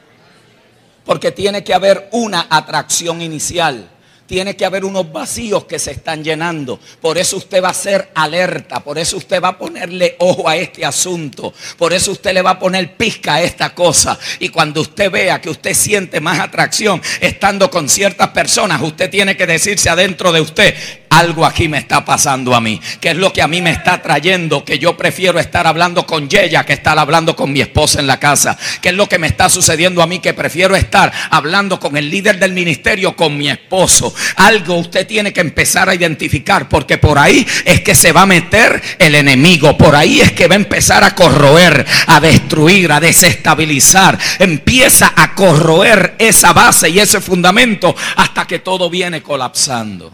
Porque 1.04 1.32
tiene 1.32 1.64
que 1.64 1.72
haber 1.72 2.08
una 2.12 2.46
atracción 2.50 3.22
inicial. 3.22 3.88
Tiene 4.32 4.56
que 4.56 4.64
haber 4.64 4.86
unos 4.86 5.12
vacíos 5.12 5.66
que 5.66 5.78
se 5.78 5.90
están 5.90 6.24
llenando. 6.24 6.80
Por 7.02 7.18
eso 7.18 7.36
usted 7.36 7.62
va 7.62 7.68
a 7.68 7.74
ser 7.74 8.12
alerta. 8.14 8.80
Por 8.80 8.98
eso 8.98 9.18
usted 9.18 9.42
va 9.42 9.48
a 9.48 9.58
ponerle 9.58 10.16
ojo 10.20 10.48
a 10.48 10.56
este 10.56 10.86
asunto. 10.86 11.52
Por 11.76 11.92
eso 11.92 12.12
usted 12.12 12.32
le 12.32 12.40
va 12.40 12.52
a 12.52 12.58
poner 12.58 12.96
pizca 12.96 13.34
a 13.34 13.42
esta 13.42 13.74
cosa. 13.74 14.18
Y 14.38 14.48
cuando 14.48 14.80
usted 14.80 15.10
vea 15.10 15.38
que 15.38 15.50
usted 15.50 15.74
siente 15.74 16.18
más 16.22 16.40
atracción 16.40 17.02
estando 17.20 17.70
con 17.70 17.90
ciertas 17.90 18.28
personas, 18.28 18.80
usted 18.80 19.10
tiene 19.10 19.36
que 19.36 19.46
decirse 19.46 19.90
adentro 19.90 20.32
de 20.32 20.40
usted, 20.40 20.74
algo 21.12 21.44
aquí 21.44 21.68
me 21.68 21.78
está 21.78 22.04
pasando 22.04 22.54
a 22.54 22.60
mí. 22.60 22.80
¿Qué 23.00 23.10
es 23.10 23.16
lo 23.16 23.32
que 23.32 23.42
a 23.42 23.48
mí 23.48 23.60
me 23.60 23.70
está 23.70 24.00
trayendo? 24.00 24.64
Que 24.64 24.78
yo 24.78 24.96
prefiero 24.96 25.38
estar 25.38 25.66
hablando 25.66 26.06
con 26.06 26.28
Yeya 26.28 26.64
que 26.64 26.72
estar 26.72 26.98
hablando 26.98 27.36
con 27.36 27.52
mi 27.52 27.60
esposa 27.60 28.00
en 28.00 28.06
la 28.06 28.18
casa. 28.18 28.56
¿Qué 28.80 28.88
es 28.88 28.94
lo 28.94 29.08
que 29.08 29.18
me 29.18 29.26
está 29.26 29.50
sucediendo 29.50 30.02
a 30.02 30.06
mí? 30.06 30.20
Que 30.20 30.32
prefiero 30.32 30.74
estar 30.74 31.12
hablando 31.30 31.78
con 31.78 31.98
el 31.98 32.08
líder 32.08 32.38
del 32.38 32.52
ministerio, 32.52 33.14
con 33.14 33.36
mi 33.36 33.50
esposo. 33.50 34.14
Algo 34.36 34.76
usted 34.76 35.06
tiene 35.06 35.32
que 35.32 35.40
empezar 35.40 35.88
a 35.88 35.94
identificar 35.94 36.68
porque 36.68 36.98
por 36.98 37.18
ahí 37.18 37.46
es 37.64 37.80
que 37.80 37.94
se 37.94 38.12
va 38.12 38.22
a 38.22 38.26
meter 38.26 38.82
el 38.98 39.14
enemigo. 39.14 39.76
Por 39.76 39.94
ahí 39.94 40.20
es 40.20 40.32
que 40.32 40.48
va 40.48 40.54
a 40.54 40.56
empezar 40.56 41.04
a 41.04 41.14
corroer, 41.14 41.86
a 42.06 42.20
destruir, 42.20 42.92
a 42.92 43.00
desestabilizar. 43.00 44.18
Empieza 44.38 45.12
a 45.16 45.34
corroer 45.34 46.16
esa 46.18 46.52
base 46.52 46.88
y 46.90 46.98
ese 46.98 47.20
fundamento 47.20 47.94
hasta 48.16 48.46
que 48.46 48.58
todo 48.58 48.88
viene 48.90 49.22
colapsando. 49.22 50.12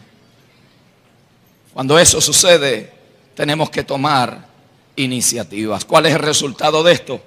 Cuando 1.72 1.98
eso 1.98 2.20
sucede, 2.20 2.92
tenemos 3.34 3.70
que 3.70 3.84
tomar 3.84 4.48
iniciativas. 4.96 5.84
¿Cuál 5.84 6.06
es 6.06 6.14
el 6.14 6.20
resultado 6.20 6.82
de 6.82 6.92
esto? 6.92 7.22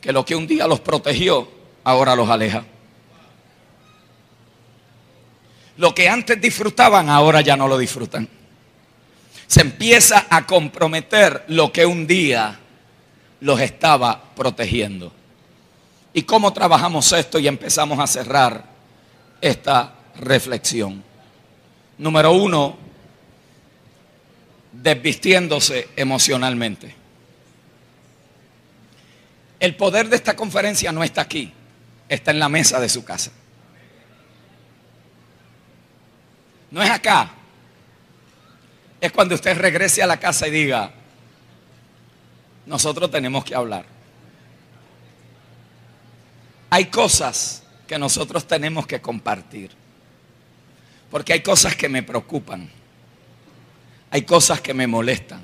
Que 0.00 0.12
lo 0.12 0.24
que 0.24 0.36
un 0.36 0.46
día 0.46 0.66
los 0.66 0.80
protegió, 0.80 1.48
ahora 1.84 2.14
los 2.14 2.28
aleja. 2.28 2.64
Lo 5.80 5.94
que 5.94 6.10
antes 6.10 6.38
disfrutaban, 6.38 7.08
ahora 7.08 7.40
ya 7.40 7.56
no 7.56 7.66
lo 7.66 7.78
disfrutan. 7.78 8.28
Se 9.46 9.62
empieza 9.62 10.26
a 10.28 10.46
comprometer 10.46 11.46
lo 11.48 11.72
que 11.72 11.86
un 11.86 12.06
día 12.06 12.60
los 13.40 13.58
estaba 13.58 14.22
protegiendo. 14.36 15.10
¿Y 16.12 16.24
cómo 16.24 16.52
trabajamos 16.52 17.10
esto? 17.12 17.38
Y 17.38 17.48
empezamos 17.48 17.98
a 17.98 18.06
cerrar 18.06 18.62
esta 19.40 19.94
reflexión. 20.18 21.02
Número 21.96 22.32
uno, 22.32 22.76
desvistiéndose 24.72 25.88
emocionalmente. 25.96 26.94
El 29.58 29.76
poder 29.76 30.10
de 30.10 30.16
esta 30.16 30.36
conferencia 30.36 30.92
no 30.92 31.02
está 31.02 31.22
aquí, 31.22 31.50
está 32.06 32.32
en 32.32 32.38
la 32.38 32.50
mesa 32.50 32.78
de 32.80 32.90
su 32.90 33.02
casa. 33.02 33.30
No 36.70 36.82
es 36.82 36.90
acá. 36.90 37.30
Es 39.00 39.12
cuando 39.12 39.34
usted 39.34 39.56
regrese 39.56 40.02
a 40.02 40.06
la 40.06 40.18
casa 40.18 40.46
y 40.46 40.50
diga, 40.50 40.92
nosotros 42.66 43.10
tenemos 43.10 43.44
que 43.44 43.54
hablar. 43.54 43.86
Hay 46.70 46.86
cosas 46.86 47.62
que 47.86 47.98
nosotros 47.98 48.46
tenemos 48.46 48.86
que 48.86 49.00
compartir. 49.00 49.70
Porque 51.10 51.32
hay 51.32 51.40
cosas 51.40 51.74
que 51.74 51.88
me 51.88 52.02
preocupan 52.02 52.70
hay 54.10 54.22
cosas 54.22 54.60
que 54.60 54.74
me 54.74 54.86
molestan. 54.86 55.40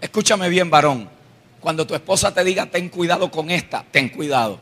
Escúchame 0.00 0.48
bien, 0.48 0.68
varón. 0.70 1.08
Cuando 1.60 1.86
tu 1.86 1.94
esposa 1.94 2.32
te 2.32 2.44
diga, 2.44 2.66
ten 2.66 2.90
cuidado 2.90 3.30
con 3.30 3.50
esta, 3.50 3.84
ten 3.90 4.10
cuidado. 4.10 4.60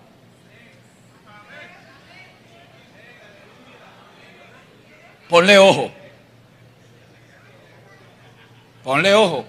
Ponle 5.35 5.59
ojo. 5.59 5.91
Ponle 8.85 9.13
ojo. 9.15 9.45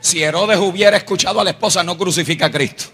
Si 0.00 0.22
Herodes 0.22 0.56
hubiera 0.56 0.96
escuchado 0.96 1.38
a 1.38 1.44
la 1.44 1.50
esposa, 1.50 1.84
no 1.84 1.98
crucifica 1.98 2.46
a 2.46 2.50
Cristo. 2.50 2.84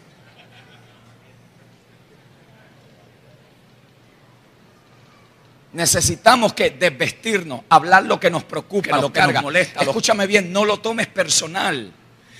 Necesitamos 5.75 6.55
que 6.55 6.71
desvestirnos, 6.71 7.61
hablar 7.69 8.03
lo 8.07 8.19
que 8.19 8.31
nos 8.33 8.43
preocupa, 8.43 9.01
lo 9.01 9.13
que 9.13 9.21
nos 9.21 9.41
molesta. 9.41 9.83
Escúchame 9.83 10.27
bien, 10.27 10.53
no 10.53 10.65
lo 10.65 10.79
tomes 10.79 11.07
personal. 11.07 11.93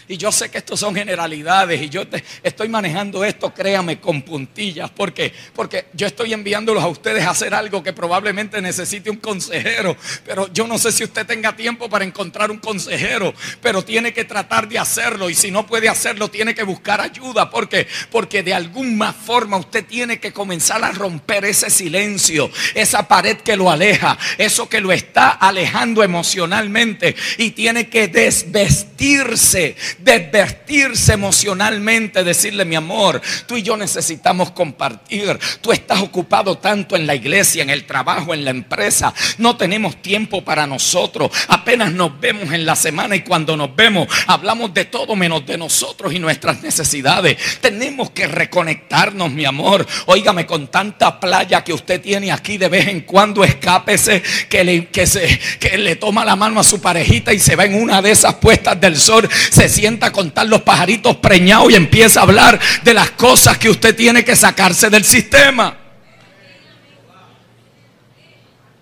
Y 0.09 0.17
yo 0.17 0.33
sé 0.33 0.51
que 0.51 0.59
esto 0.59 0.75
son 0.77 0.95
generalidades 0.95 1.83
y 1.83 1.91
yo 1.91 2.03
estoy 2.43 2.69
manejando 2.69 3.25
esto, 3.25 3.53
créame, 3.53 4.01
con 4.01 4.23
puntillas. 4.23 4.91
¿Por 4.91 5.13
qué? 5.13 5.35
Porque 5.55 5.87
yo 5.93 6.07
estoy 6.07 6.33
enviándolos 6.33 6.83
a 6.83 6.89
ustedes 6.89 7.25
a 7.25 7.31
hacer 7.31 7.53
algo 7.53 7.83
que 7.83 7.93
probablemente 7.93 8.63
necesite 8.63 9.11
un 9.11 9.19
consejero. 9.19 9.97
Pero 10.25 10.51
yo 10.53 10.67
no 10.67 10.79
sé 10.79 10.93
si 10.93 11.05
usted 11.05 11.27
tenga 11.27 11.55
tiempo 11.55 11.91
para 11.91 12.07
encontrar 12.07 12.51
un 12.51 12.57
consejero. 12.59 13.35
Pero 13.61 13.85
tiene 13.85 14.15
que 14.15 14.25
tratar 14.25 14.67
de 14.67 14.79
hacerlo. 14.79 15.29
Y 15.29 15.35
si 15.35 15.51
no 15.51 15.67
puede 15.67 15.91
hacerlo, 15.91 16.29
tiene 16.29 16.55
que 16.55 16.63
buscar 16.63 17.03
ayuda. 17.03 17.51
¿Por 17.51 17.69
qué? 17.69 17.87
Porque 18.11 18.43
de 18.43 18.55
alguna 18.55 19.13
forma 19.13 19.59
usted 19.59 19.85
tiene 19.85 20.19
que 20.19 20.33
comenzar 20.33 20.83
a 20.85 20.93
romper 20.93 21.45
ese 21.45 21.69
silencio, 21.69 22.51
esa 22.75 23.07
pared 23.07 23.37
que 23.39 23.57
lo 23.57 23.71
aleja, 23.71 24.17
eso 24.39 24.71
que 24.71 24.81
lo 24.81 24.91
está 24.91 25.31
alejando 25.31 26.03
emocionalmente. 26.03 27.15
Y 27.37 27.51
tiene 27.51 27.91
que 27.91 28.09
desvestirse 28.09 29.77
desvertirse 29.99 31.13
emocionalmente, 31.13 32.25
decirle 32.25 32.65
mi 32.65 32.77
amor, 32.77 33.21
tú 33.47 33.57
y 33.57 33.63
yo 33.63 33.77
necesitamos 33.77 34.51
compartir. 34.53 35.39
Tú 35.61 35.73
estás 35.73 36.01
ocupado 36.01 36.59
tanto 36.59 36.97
en 36.97 37.07
la 37.07 37.15
iglesia, 37.15 37.63
en 37.63 37.71
el 37.71 37.85
trabajo, 37.85 38.35
en 38.35 38.45
la 38.45 38.51
empresa. 38.51 39.13
No 39.39 39.57
tenemos 39.57 40.01
tiempo 40.03 40.45
para 40.45 40.67
nosotros. 40.67 41.31
Apenas 41.49 41.93
nos 41.93 42.19
vemos 42.21 42.53
en 42.53 42.65
la 42.65 42.77
semana 42.77 43.17
y 43.17 43.23
cuando 43.23 43.57
nos 43.57 43.75
vemos 43.75 44.09
hablamos 44.27 44.73
de 44.75 44.85
todo 44.85 45.17
menos 45.17 45.47
de 45.47 45.59
nosotros 45.59 46.13
y 46.13 46.19
nuestras 46.19 46.63
necesidades. 46.63 47.37
Tenemos 47.61 48.11
que 48.11 48.27
reconectarnos, 48.27 49.31
mi 49.31 49.45
amor. 49.45 49.87
Óigame, 50.07 50.47
con 50.47 50.69
tanta 50.69 51.19
playa 51.19 51.65
que 51.65 51.73
usted 51.73 52.01
tiene 52.01 52.33
aquí 52.33 52.59
de 52.59 52.69
vez 52.69 52.89
en 52.89 53.03
cuando, 53.03 53.45
escápese 53.45 54.23
que 54.49 54.65
le, 54.65 54.87
que 54.87 55.07
se, 55.07 55.39
que 55.59 55.79
le 55.79 55.97
toma 55.97 56.25
la 56.25 56.37
mano 56.37 56.61
a 56.61 56.65
su 56.65 56.81
parejita 56.81 57.33
y 57.33 57.39
se 57.39 57.57
va 57.57 57.65
en 57.65 57.75
una 57.75 58.03
de 58.03 58.11
esas 58.11 58.35
puestas 58.35 58.81
del 58.81 58.97
sol. 58.97 59.29
Se 59.51 59.69
siente 59.69 59.88
a 60.07 60.13
contar 60.13 60.47
los 60.47 60.63
pajaritos 60.63 61.17
preñados 61.17 61.71
y 61.71 61.75
empieza 61.75 62.21
a 62.21 62.23
hablar 62.25 62.61
de 62.83 62.95
las 62.95 63.11
cosas 63.13 63.59
que 63.59 63.71
usted 63.71 63.97
tiene 63.97 64.25
que 64.25 64.37
sacarse 64.37 64.91
del 64.91 65.05
sistema. 65.05 65.77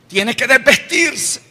Tiene 0.09 0.35
que 0.35 0.47
desvestirse. 0.47 1.46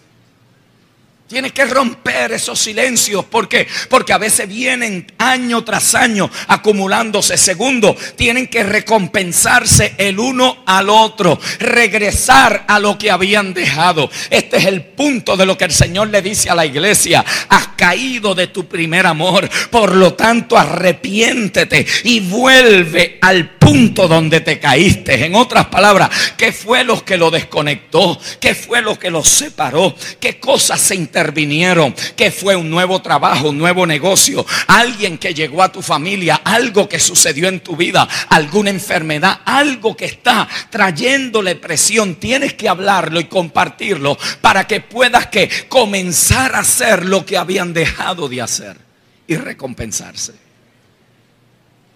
Tiene 1.28 1.50
que 1.50 1.66
romper 1.66 2.34
esos 2.34 2.60
silencios. 2.60 3.26
¿Por 3.26 3.50
qué? 3.50 3.68
Porque 3.90 4.14
a 4.14 4.20
veces 4.20 4.48
vienen 4.48 5.12
año 5.18 5.64
tras 5.64 5.96
año 5.96 6.30
acumulándose. 6.48 7.36
Segundo, 7.36 7.98
tienen 8.16 8.46
que 8.46 8.62
recompensarse 8.62 9.96
el 9.98 10.20
uno 10.20 10.62
al 10.68 10.88
otro. 10.88 11.40
Regresar 11.58 12.66
a 12.68 12.78
lo 12.78 13.00
que 13.00 13.10
habían 13.10 13.56
dejado. 13.56 14.08
Este 14.30 14.58
es 14.58 14.66
el 14.66 14.84
punto 14.84 15.36
de 15.36 15.48
lo 15.48 15.58
que 15.58 15.66
el 15.66 15.72
Señor 15.72 16.10
le 16.10 16.22
dice 16.22 16.52
a 16.52 16.56
la 16.56 16.68
iglesia. 16.68 17.26
Has 17.50 17.70
caído 17.70 18.36
de 18.36 18.46
tu 18.46 18.68
primer 18.68 19.08
amor. 19.08 19.50
Por 19.72 19.96
lo 19.96 20.14
tanto, 20.14 20.56
arrepiéntete 20.56 21.88
y 22.04 22.20
vuelve 22.20 23.18
al 23.20 23.55
punto 23.66 24.08
donde 24.08 24.42
te 24.42 24.60
caíste. 24.60 25.26
En 25.26 25.34
otras 25.34 25.66
palabras, 25.66 26.12
¿qué 26.38 26.52
fue 26.52 26.84
lo 26.84 27.04
que 27.04 27.18
lo 27.18 27.32
desconectó? 27.32 28.20
¿Qué 28.40 28.54
fue 28.54 28.84
lo 28.84 29.00
que 29.00 29.10
lo 29.10 29.24
separó? 29.24 29.96
¿Qué 30.20 30.40
cosas 30.40 30.80
se 30.80 30.94
intervinieron? 30.94 31.96
¿Qué 32.16 32.30
fue 32.30 32.56
un 32.56 32.70
nuevo 32.70 33.02
trabajo, 33.02 33.50
un 33.50 33.58
nuevo 33.58 33.88
negocio? 33.88 34.46
Alguien 34.68 35.18
que 35.18 35.34
llegó 35.34 35.64
a 35.64 35.72
tu 35.72 35.82
familia, 35.82 36.42
algo 36.44 36.88
que 36.88 37.00
sucedió 37.00 37.48
en 37.48 37.62
tu 37.62 37.76
vida, 37.76 38.08
alguna 38.30 38.70
enfermedad, 38.70 39.40
algo 39.46 39.98
que 39.98 40.06
está 40.06 40.48
trayéndole 40.70 41.56
presión. 41.56 42.16
Tienes 42.16 42.54
que 42.54 42.70
hablarlo 42.70 43.20
y 43.20 43.26
compartirlo 43.26 44.16
para 44.42 44.68
que 44.68 44.82
puedas 44.82 45.26
que 45.28 45.50
comenzar 45.68 46.54
a 46.54 46.60
hacer 46.60 47.06
lo 47.06 47.26
que 47.26 47.36
habían 47.36 47.74
dejado 47.74 48.30
de 48.30 48.44
hacer 48.44 48.78
y 49.26 49.36
recompensarse 49.38 50.45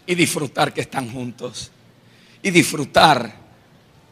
y 0.10 0.16
disfrutar 0.16 0.74
que 0.74 0.82
están 0.82 1.07
juntos 1.12 1.70
y 2.41 2.49
disfrutar 2.49 3.32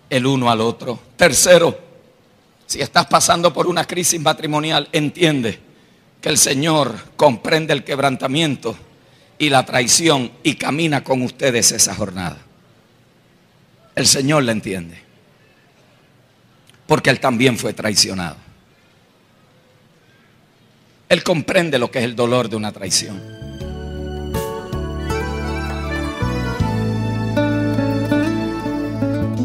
el 0.07 0.27
uno 0.27 0.51
al 0.51 0.61
otro. 0.61 0.99
Tercero, 1.15 1.75
si 2.67 2.79
estás 2.81 3.07
pasando 3.07 3.51
por 3.51 3.65
una 3.65 3.83
crisis 3.83 4.21
matrimonial, 4.21 4.87
entiende 4.91 5.59
que 6.21 6.29
el 6.29 6.37
Señor 6.37 6.93
comprende 7.15 7.73
el 7.73 7.83
quebrantamiento 7.83 8.77
y 9.39 9.49
la 9.49 9.65
traición 9.65 10.31
y 10.43 10.53
camina 10.53 11.03
con 11.03 11.23
ustedes 11.23 11.71
esa 11.71 11.95
jornada. 11.95 12.37
El 13.95 14.05
Señor 14.05 14.43
la 14.43 14.51
entiende. 14.51 15.01
Porque 16.85 17.09
Él 17.09 17.19
también 17.19 17.57
fue 17.57 17.73
traicionado. 17.73 18.37
Él 21.09 21.23
comprende 21.23 21.79
lo 21.79 21.89
que 21.89 21.97
es 21.97 22.05
el 22.05 22.15
dolor 22.15 22.49
de 22.49 22.55
una 22.55 22.71
traición. 22.71 23.46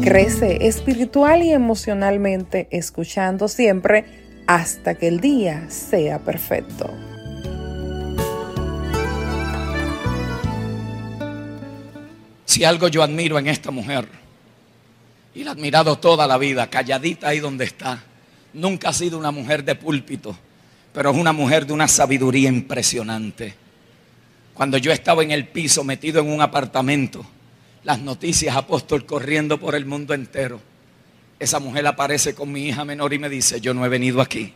Crece 0.03 0.67
espiritual 0.67 1.43
y 1.43 1.53
emocionalmente 1.53 2.67
escuchando 2.71 3.47
siempre 3.47 4.03
hasta 4.47 4.95
que 4.95 5.07
el 5.07 5.21
día 5.21 5.69
sea 5.69 6.19
perfecto. 6.19 6.93
Si 12.43 12.65
algo 12.65 12.89
yo 12.89 13.01
admiro 13.01 13.39
en 13.39 13.47
esta 13.47 13.71
mujer, 13.71 14.05
y 15.33 15.45
la 15.45 15.51
he 15.51 15.53
admirado 15.53 15.97
toda 15.97 16.27
la 16.27 16.37
vida, 16.37 16.69
calladita 16.69 17.29
ahí 17.29 17.39
donde 17.39 17.63
está, 17.63 18.03
nunca 18.51 18.89
ha 18.89 18.93
sido 18.93 19.17
una 19.17 19.31
mujer 19.31 19.63
de 19.63 19.75
púlpito, 19.75 20.37
pero 20.91 21.11
es 21.11 21.17
una 21.17 21.31
mujer 21.31 21.65
de 21.65 21.71
una 21.71 21.87
sabiduría 21.87 22.49
impresionante. 22.49 23.53
Cuando 24.53 24.77
yo 24.77 24.91
estaba 24.91 25.23
en 25.23 25.31
el 25.31 25.47
piso 25.47 25.85
metido 25.85 26.19
en 26.19 26.29
un 26.29 26.41
apartamento, 26.41 27.25
las 27.83 27.99
noticias, 27.99 28.55
apóstol, 28.55 29.05
corriendo 29.05 29.59
por 29.59 29.75
el 29.75 29.85
mundo 29.85 30.13
entero. 30.13 30.61
Esa 31.39 31.59
mujer 31.59 31.85
aparece 31.87 32.33
con 32.33 32.51
mi 32.51 32.67
hija 32.67 32.85
menor 32.85 33.13
y 33.13 33.19
me 33.19 33.29
dice, 33.29 33.59
yo 33.59 33.73
no 33.73 33.85
he 33.85 33.89
venido 33.89 34.21
aquí 34.21 34.53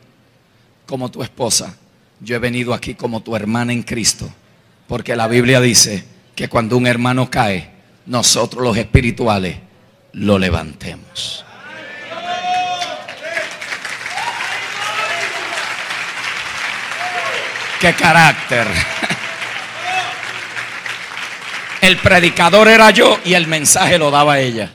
como 0.86 1.11
tu 1.11 1.21
esposa, 1.21 1.75
yo 2.21 2.36
he 2.36 2.39
venido 2.39 2.73
aquí 2.73 2.95
como 2.95 3.21
tu 3.21 3.36
hermana 3.36 3.73
en 3.73 3.84
Cristo. 3.84 4.30
Porque 4.88 5.15
la 5.15 5.28
Biblia 5.28 5.59
dice 5.59 6.05
que 6.34 6.47
cuando 6.47 6.78
un 6.78 6.88
hermano 6.88 7.30
cae, 7.30 7.71
nosotros 8.05 8.63
los 8.63 8.78
espirituales 8.78 9.57
lo 10.13 10.39
levantemos. 10.39 11.43
¿Qué 17.82 17.93
carácter? 17.93 18.65
El 21.88 21.95
predicador 21.95 22.67
era 22.67 22.91
yo 22.91 23.17
y 23.23 23.33
el 23.35 23.47
mensaje 23.47 23.97
lo 23.97 24.11
daba 24.11 24.39
ella. 24.39 24.71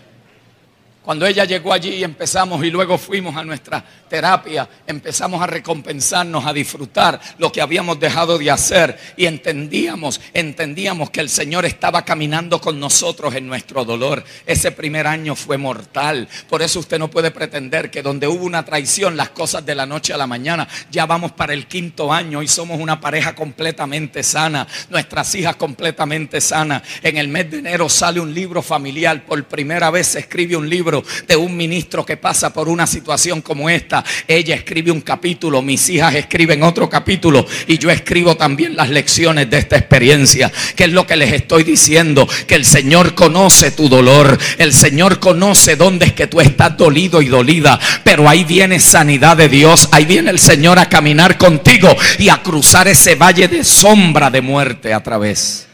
Cuando 1.03 1.27
ella 1.27 1.45
llegó 1.45 1.73
allí 1.73 1.95
y 1.95 2.05
empezamos 2.05 2.65
y 2.65 2.71
luego 2.71 2.97
fuimos 2.97 3.37
a 3.37 3.43
nuestra 3.43 3.85
terapia, 4.09 4.69
empezamos 4.87 5.43
a 5.43 5.49
recompensarnos, 5.49 6.47
a 6.47 6.53
disfrutar 6.53 7.21
lo 7.39 7.51
que 7.51 7.61
habíamos 7.61 7.99
dejado 7.99 8.39
de 8.39 8.53
hacer 8.53 8.97
y 9.17 9.27
entendíamos, 9.27 10.21
entendíamos 10.33 11.11
que 11.11 11.21
el 11.21 11.29
Señor 11.29 11.65
estaba 11.65 12.05
caminando 12.05 12.61
con 12.61 12.79
nosotros 12.79 13.35
en 13.35 13.49
nuestro 13.49 13.85
dolor. 13.85 14.23
Ese 14.47 14.71
primer 14.71 15.09
año 15.09 15.35
fue 15.35 15.59
mortal. 15.59 16.29
Por 16.49 16.63
eso 16.63 16.79
usted 16.79 17.01
no 17.01 17.11
puede 17.11 17.33
pretender 17.33 17.91
que 17.91 18.03
donde 18.03 18.29
hubo 18.29 18.45
una 18.45 18.65
traición, 18.65 19.17
las 19.17 19.31
cosas 19.31 19.67
de 19.67 19.75
la 19.75 19.87
noche 19.87 20.13
a 20.13 20.17
la 20.17 20.29
mañana, 20.29 20.69
ya 20.93 21.07
vamos 21.07 21.33
para 21.33 21.53
el 21.53 21.67
quinto 21.67 22.13
año 22.13 22.45
y 22.45 22.49
somos 22.49 22.79
una 22.79 23.01
pareja 23.01 23.35
completamente 23.35 24.23
sana, 24.23 24.69
nuestras 24.89 25.35
hijas 25.35 25.57
completamente 25.57 26.41
sanas. 26.41 26.83
En 27.03 27.17
el 27.17 27.27
mes 27.27 27.51
de 27.51 27.59
enero 27.59 27.89
sale 27.89 28.21
un 28.21 28.33
libro 28.33 28.63
familiar, 28.63 29.25
por 29.25 29.43
primera 29.45 29.91
vez 29.91 30.07
se 30.07 30.21
escribe 30.21 30.55
un 30.55 30.69
libro 30.69 30.92
de 31.27 31.37
un 31.37 31.57
ministro 31.57 32.05
que 32.05 32.17
pasa 32.17 32.53
por 32.53 32.69
una 32.69 32.87
situación 32.87 33.41
como 33.41 33.71
esta. 33.71 34.05
Ella 34.29 34.55
escribe 34.55 34.91
un 34.91 35.01
capítulo, 35.01 35.63
mis 35.63 35.89
hijas 35.89 36.15
escriben 36.15 36.63
otro 36.63 36.91
capítulo 36.91 37.47
y 37.67 37.79
yo 37.79 37.91
escribo 37.91 38.37
también 38.37 38.77
las 38.77 38.91
lecciones 38.91 39.49
de 39.49 39.59
esta 39.59 39.77
experiencia. 39.77 40.53
Que 40.77 40.85
es 40.85 40.93
lo 40.93 41.07
que 41.07 41.17
les 41.17 41.33
estoy 41.33 41.65
diciendo? 41.65 42.29
Que 42.47 42.57
el 42.57 42.65
Señor 42.65 43.15
conoce 43.15 43.71
tu 43.71 43.89
dolor. 43.89 44.39
El 44.59 44.75
Señor 44.75 45.21
conoce 45.21 45.77
dónde 45.77 46.07
es 46.07 46.13
que 46.13 46.27
tú 46.27 46.41
estás 46.41 46.77
dolido 46.77 47.23
y 47.23 47.29
dolida. 47.29 47.79
Pero 48.05 48.29
ahí 48.29 48.45
viene 48.45 48.79
sanidad 48.81 49.37
de 49.37 49.49
Dios. 49.49 49.89
Ahí 49.93 50.05
viene 50.05 50.31
el 50.31 50.39
Señor 50.39 50.79
a 50.79 50.89
caminar 50.89 51.39
contigo 51.39 51.95
y 52.19 52.29
a 52.29 52.43
cruzar 52.43 52.89
ese 52.89 53.15
valle 53.15 53.49
de 53.49 53.65
sombra 53.65 54.31
de 54.31 54.41
muerte 54.41 54.93
a 54.93 55.03
través 55.03 55.69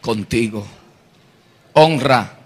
contigo. 0.00 0.66
Honra 1.72 2.38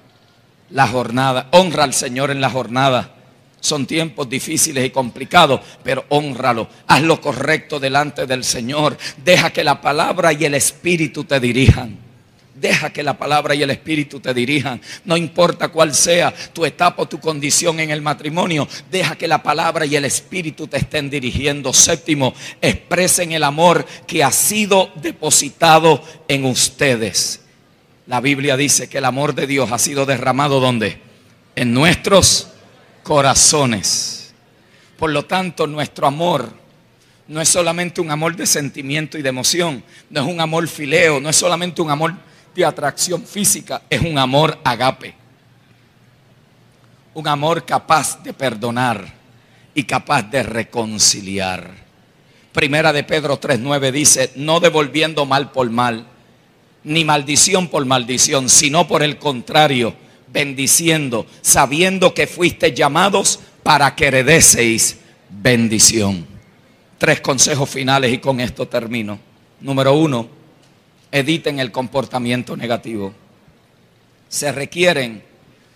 la 0.71 0.87
jornada. 0.87 1.49
Honra 1.53 1.85
al 1.85 1.95
Señor 1.95 2.31
en 2.31 2.41
la 2.41 2.51
jornada. 2.51 3.15
Son 3.61 3.87
tiempos 3.87 4.29
difíciles 4.29 4.85
y 4.87 4.91
complicados, 4.91 5.61
pero 5.83 6.05
honralo. 6.11 6.69
Haz 6.87 7.03
lo 7.03 7.21
correcto 7.21 7.81
delante 7.81 8.27
del 8.27 8.45
Señor. 8.45 8.97
Deja 9.25 9.51
que 9.51 9.65
la 9.65 9.81
palabra 9.81 10.33
y 10.33 10.45
el 10.45 10.55
Espíritu 10.55 11.25
te 11.25 11.41
dirijan. 11.41 12.09
Deja 12.61 12.91
que 12.91 13.03
la 13.03 13.17
palabra 13.17 13.55
y 13.55 13.63
el 13.63 13.71
espíritu 13.71 14.19
te 14.19 14.35
dirijan. 14.35 14.81
No 15.05 15.17
importa 15.17 15.69
cuál 15.69 15.95
sea 15.95 16.35
tu 16.53 16.67
etapa 16.67 17.03
o 17.03 17.09
tu 17.09 17.21
condición 17.21 17.79
en 17.79 17.91
el 17.91 18.03
matrimonio. 18.03 18.67
Deja 18.91 19.17
que 19.17 19.29
la 19.29 19.43
palabra 19.43 19.87
y 19.87 19.95
el 19.95 20.05
espíritu 20.05 20.67
te 20.67 20.79
estén 20.79 21.09
dirigiendo. 21.09 21.73
Séptimo, 21.73 22.35
expresen 22.61 23.33
el 23.33 23.45
amor 23.45 23.87
que 24.07 24.25
ha 24.25 24.33
sido 24.33 24.91
depositado 24.97 26.03
en 26.27 26.47
ustedes. 26.47 27.43
La 28.09 28.23
Biblia 28.23 28.57
dice 28.57 28.89
que 28.89 28.99
el 28.99 29.05
amor 29.05 29.35
de 29.35 29.47
Dios 29.47 29.71
ha 29.71 29.79
sido 29.79 30.07
derramado 30.07 30.61
¿dónde? 30.61 30.99
En 31.55 31.75
nuestros 31.75 32.49
corazones. 33.03 34.33
Por 34.99 35.11
lo 35.11 35.27
tanto, 35.27 35.67
nuestro 35.67 36.07
amor 36.07 36.51
no 37.29 37.43
es 37.43 37.51
solamente 37.51 38.01
un 38.01 38.11
amor 38.11 38.35
de 38.35 38.47
sentimiento 38.47 39.19
y 39.19 39.23
de 39.23 39.29
emoción, 39.29 39.85
no 40.09 40.23
es 40.23 40.27
un 40.27 40.41
amor 40.41 40.67
fileo, 40.69 41.21
no 41.21 41.29
es 41.29 41.37
solamente 41.37 41.83
un 41.83 41.91
amor 41.91 42.15
de 42.55 42.65
atracción 42.65 43.27
física, 43.27 43.83
es 43.91 44.01
un 44.01 44.17
amor 44.17 44.59
agape. 44.65 45.15
Un 47.13 47.29
amor 47.29 47.67
capaz 47.67 48.23
de 48.23 48.33
perdonar 48.33 49.05
y 49.75 49.83
capaz 49.83 50.23
de 50.23 50.43
reconciliar. 50.43 51.71
Primera 52.55 52.91
de 52.95 53.05
Pedro 53.05 53.39
3:9 53.39 53.93
dice, 53.93 54.33
no 54.37 54.61
devolviendo 54.61 55.27
mal 55.27 55.53
por 55.53 55.69
mal, 55.69 56.07
ni 56.89 57.05
maldición 57.05 57.69
por 57.69 57.85
maldición, 57.85 58.49
sino 58.49 58.89
por 58.89 59.03
el 59.03 59.19
contrario, 59.19 59.95
bendiciendo, 60.33 61.27
sabiendo 61.43 62.15
que 62.15 62.27
fuiste 62.27 62.73
llamados 62.73 63.41
para 63.63 63.95
que 63.95 64.07
heredeseis 64.07 64.97
bendición. 65.29 66.27
Tres 66.97 67.21
consejos 67.21 67.69
finales 67.69 68.13
y 68.13 68.19
con 68.19 68.41
esto 68.41 68.67
termino. 68.67 69.19
Número 69.61 69.93
uno, 69.95 70.29
editen 71.13 71.61
el 71.61 71.71
comportamiento 71.71 72.57
negativo. 72.57 73.13
Se 74.29 74.51
requieren 74.51 75.23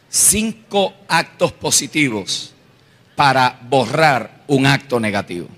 cinco 0.09 0.95
actos 1.09 1.53
positivos 1.53 2.55
para 3.15 3.61
borrar 3.69 4.45
un 4.47 4.67
acto 4.67 4.99
negativo. 4.99 5.49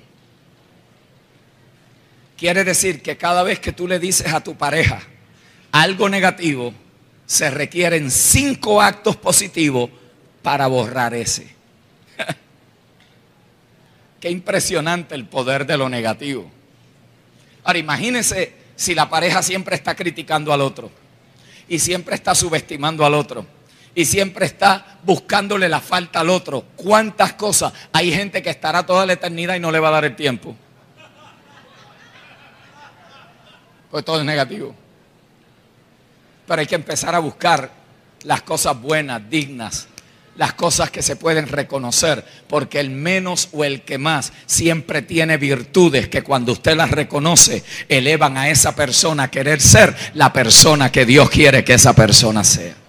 Quiere 2.36 2.64
decir 2.64 3.00
que 3.02 3.16
cada 3.16 3.44
vez 3.44 3.60
que 3.60 3.72
tú 3.72 3.86
le 3.86 4.00
dices 4.00 4.32
a 4.32 4.42
tu 4.42 4.56
pareja 4.56 5.00
algo 5.74 6.08
negativo, 6.08 6.72
se 7.26 7.50
requieren 7.50 8.08
cinco 8.08 8.80
actos 8.80 9.16
positivos 9.16 9.90
para 10.40 10.68
borrar 10.68 11.14
ese. 11.14 11.52
Qué 14.20 14.30
impresionante 14.30 15.16
el 15.16 15.26
poder 15.26 15.66
de 15.66 15.76
lo 15.76 15.88
negativo. 15.88 16.48
Ahora 17.64 17.80
imagínense 17.80 18.54
si 18.76 18.94
la 18.94 19.10
pareja 19.10 19.42
siempre 19.42 19.74
está 19.74 19.96
criticando 19.96 20.52
al 20.52 20.60
otro 20.60 20.92
y 21.66 21.80
siempre 21.80 22.14
está 22.14 22.36
subestimando 22.36 23.04
al 23.04 23.14
otro 23.14 23.44
y 23.96 24.04
siempre 24.04 24.46
está 24.46 25.00
buscándole 25.02 25.68
la 25.68 25.80
falta 25.80 26.20
al 26.20 26.30
otro. 26.30 26.66
¿Cuántas 26.76 27.32
cosas? 27.32 27.72
Hay 27.92 28.12
gente 28.12 28.44
que 28.44 28.50
estará 28.50 28.86
toda 28.86 29.04
la 29.06 29.14
eternidad 29.14 29.56
y 29.56 29.60
no 29.60 29.72
le 29.72 29.80
va 29.80 29.88
a 29.88 29.92
dar 29.92 30.04
el 30.04 30.14
tiempo. 30.14 30.54
Pues 33.90 34.04
todo 34.04 34.20
es 34.20 34.24
negativo. 34.24 34.83
Pero 36.46 36.60
hay 36.60 36.66
que 36.66 36.74
empezar 36.74 37.14
a 37.14 37.20
buscar 37.20 37.70
las 38.22 38.42
cosas 38.42 38.80
buenas, 38.80 39.22
dignas, 39.28 39.88
las 40.36 40.54
cosas 40.54 40.90
que 40.90 41.02
se 41.02 41.16
pueden 41.16 41.46
reconocer, 41.46 42.24
porque 42.48 42.80
el 42.80 42.90
menos 42.90 43.48
o 43.52 43.64
el 43.64 43.82
que 43.82 43.98
más 43.98 44.32
siempre 44.46 45.02
tiene 45.02 45.36
virtudes 45.36 46.08
que 46.08 46.22
cuando 46.22 46.52
usted 46.52 46.76
las 46.76 46.90
reconoce 46.90 47.62
elevan 47.88 48.36
a 48.36 48.48
esa 48.48 48.74
persona 48.74 49.24
a 49.24 49.30
querer 49.30 49.60
ser 49.60 49.94
la 50.14 50.32
persona 50.32 50.90
que 50.90 51.06
Dios 51.06 51.30
quiere 51.30 51.64
que 51.64 51.74
esa 51.74 51.94
persona 51.94 52.42
sea. 52.42 52.83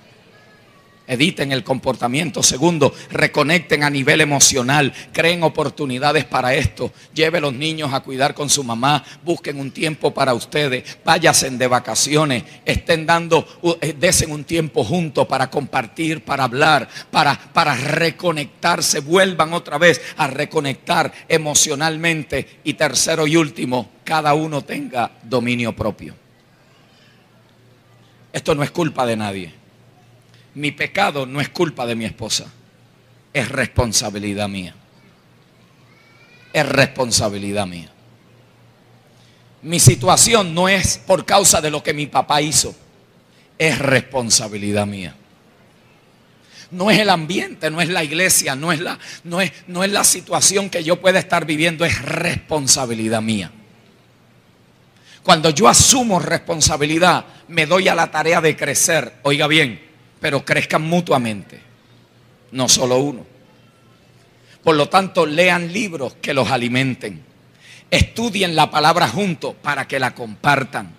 Editen 1.08 1.52
el 1.52 1.64
comportamiento. 1.64 2.42
Segundo, 2.42 2.94
reconecten 3.12 3.84
a 3.84 3.90
nivel 3.90 4.22
emocional. 4.22 4.92
Creen 5.14 5.44
oportunidades 5.44 6.26
para 6.26 6.56
esto. 6.56 6.92
Lleve 7.14 7.40
los 7.40 7.54
niños 7.54 7.94
a 7.94 8.00
cuidar 8.00 8.34
con 8.34 8.50
su 8.50 8.64
mamá. 8.64 9.04
Busquen 9.24 9.60
un 9.60 9.72
tiempo 9.72 10.14
para 10.14 10.34
ustedes. 10.34 10.98
Váyasen 11.06 11.58
de 11.58 11.68
vacaciones. 11.68 12.44
Estén 12.66 13.06
dando, 13.06 13.48
eh, 13.82 13.96
desen 13.98 14.32
un 14.32 14.44
tiempo 14.46 14.84
juntos 14.84 15.28
para 15.28 15.50
compartir, 15.50 16.24
para 16.24 16.46
hablar, 16.46 16.90
para, 17.12 17.38
para 17.54 17.76
reconectarse. 17.76 19.00
Vuelvan 19.02 19.54
otra 19.54 19.78
vez 19.78 20.02
a 20.18 20.26
reconectar 20.26 21.12
emocionalmente. 21.28 22.60
Y 22.64 22.74
tercero 22.74 23.28
y 23.28 23.36
último, 23.36 23.92
cada 24.04 24.34
uno 24.34 24.64
tenga 24.64 25.12
dominio 25.22 25.76
propio. 25.76 26.16
Esto 28.34 28.56
no 28.56 28.64
es 28.64 28.72
culpa 28.72 29.06
de 29.06 29.16
nadie 29.16 29.65
mi 30.56 30.72
pecado 30.72 31.26
no 31.26 31.42
es 31.42 31.50
culpa 31.50 31.86
de 31.86 31.96
mi 31.96 32.06
esposa, 32.06 32.46
es 33.34 33.50
responsabilidad 33.50 34.48
mía. 34.48 34.74
Es 36.54 36.68
responsabilidad 36.68 37.68
mía. 37.68 37.92
Mi 39.62 39.80
situación 39.80 40.54
no 40.54 40.70
es 40.70 40.98
por 40.98 41.26
causa 41.26 41.60
de 41.60 41.70
lo 41.70 41.84
que 41.84 41.94
mi 41.94 42.08
papá 42.08 42.42
hizo, 42.42 42.74
es 43.58 43.78
responsabilidad 43.78 44.88
mía. 44.88 45.16
No 46.72 46.90
es 46.90 47.00
el 47.00 47.10
ambiente, 47.10 47.70
no 47.70 47.82
es 47.82 47.90
la 47.90 48.04
iglesia, 48.04 48.56
no 48.56 48.72
es 48.72 48.80
la, 48.80 48.98
no 49.24 49.42
es, 49.42 49.52
no 49.68 49.84
es 49.84 49.92
la 49.92 50.04
situación 50.04 50.70
que 50.70 50.84
yo 50.84 51.02
pueda 51.02 51.20
estar 51.20 51.46
viviendo, 51.46 51.84
es 51.84 52.02
responsabilidad 52.02 53.22
mía. 53.22 53.52
Cuando 55.24 55.50
yo 55.50 55.68
asumo 55.68 56.20
responsabilidad, 56.20 57.26
me 57.48 57.66
doy 57.66 57.88
a 57.88 57.96
la 57.96 58.12
tarea 58.12 58.40
de 58.42 58.56
crecer. 58.56 59.14
Oiga 59.24 59.48
bien, 59.48 59.85
pero 60.26 60.44
crezcan 60.44 60.82
mutuamente, 60.82 61.60
no 62.52 62.68
solo 62.68 62.98
uno. 62.98 63.24
Por 64.64 64.76
lo 64.76 64.90
tanto, 64.90 65.28
lean 65.28 65.72
libros 65.72 66.16
que 66.20 66.34
los 66.34 66.50
alimenten. 66.50 67.24
Estudien 67.92 68.56
la 68.56 68.72
palabra 68.72 69.08
juntos 69.08 69.54
para 69.62 69.88
que 69.88 70.00
la 70.00 70.16
compartan. 70.16 70.90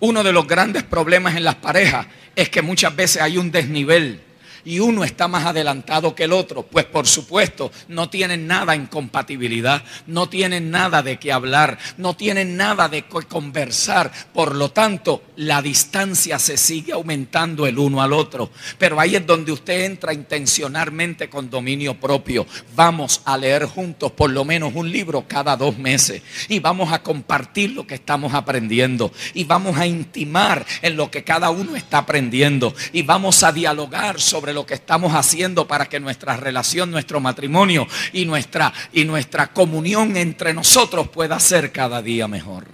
Uno 0.00 0.24
de 0.24 0.32
los 0.32 0.48
grandes 0.48 0.82
problemas 0.82 1.36
en 1.36 1.44
las 1.44 1.54
parejas 1.54 2.08
es 2.34 2.48
que 2.48 2.60
muchas 2.60 2.96
veces 2.96 3.22
hay 3.22 3.38
un 3.38 3.52
desnivel 3.52 4.20
y 4.64 4.80
uno 4.80 5.04
está 5.04 5.28
más 5.28 5.46
adelantado 5.46 6.14
que 6.14 6.24
el 6.24 6.32
otro, 6.32 6.62
pues 6.62 6.84
por 6.84 7.06
supuesto 7.06 7.70
no 7.88 8.08
tienen 8.08 8.46
nada 8.46 8.74
en 8.74 8.86
compatibilidad, 8.86 9.82
no 10.06 10.28
tienen 10.28 10.70
nada 10.70 11.02
de 11.02 11.18
qué 11.18 11.32
hablar, 11.32 11.78
no 11.96 12.14
tienen 12.14 12.56
nada 12.56 12.88
de 12.88 13.02
qué 13.02 13.20
conversar, 13.28 14.12
por 14.32 14.54
lo 14.54 14.70
tanto 14.70 15.22
la 15.36 15.62
distancia 15.62 16.38
se 16.38 16.56
sigue 16.56 16.92
aumentando 16.92 17.66
el 17.66 17.78
uno 17.78 18.02
al 18.02 18.12
otro. 18.12 18.50
Pero 18.78 19.00
ahí 19.00 19.16
es 19.16 19.26
donde 19.26 19.52
usted 19.52 19.84
entra 19.84 20.12
intencionalmente 20.12 21.28
con 21.28 21.50
dominio 21.50 21.98
propio. 21.98 22.46
Vamos 22.74 23.22
a 23.24 23.36
leer 23.36 23.64
juntos 23.64 24.12
por 24.12 24.30
lo 24.30 24.44
menos 24.44 24.72
un 24.74 24.90
libro 24.90 25.24
cada 25.26 25.56
dos 25.56 25.78
meses 25.78 26.22
y 26.48 26.58
vamos 26.60 26.92
a 26.92 27.02
compartir 27.02 27.72
lo 27.72 27.86
que 27.86 27.94
estamos 27.94 28.34
aprendiendo 28.34 29.12
y 29.34 29.44
vamos 29.44 29.76
a 29.78 29.86
intimar 29.86 30.64
en 30.82 30.96
lo 30.96 31.10
que 31.10 31.24
cada 31.24 31.50
uno 31.50 31.76
está 31.76 31.98
aprendiendo 31.98 32.74
y 32.92 33.02
vamos 33.02 33.42
a 33.42 33.52
dialogar 33.52 34.20
sobre 34.20 34.49
lo 34.52 34.66
que 34.66 34.74
estamos 34.74 35.14
haciendo 35.14 35.66
para 35.66 35.86
que 35.86 36.00
nuestra 36.00 36.36
relación, 36.36 36.90
nuestro 36.90 37.20
matrimonio 37.20 37.86
y 38.12 38.24
nuestra, 38.24 38.72
y 38.92 39.04
nuestra 39.04 39.52
comunión 39.52 40.16
entre 40.16 40.54
nosotros 40.54 41.08
pueda 41.08 41.38
ser 41.40 41.72
cada 41.72 42.02
día 42.02 42.28
mejor. 42.28 42.66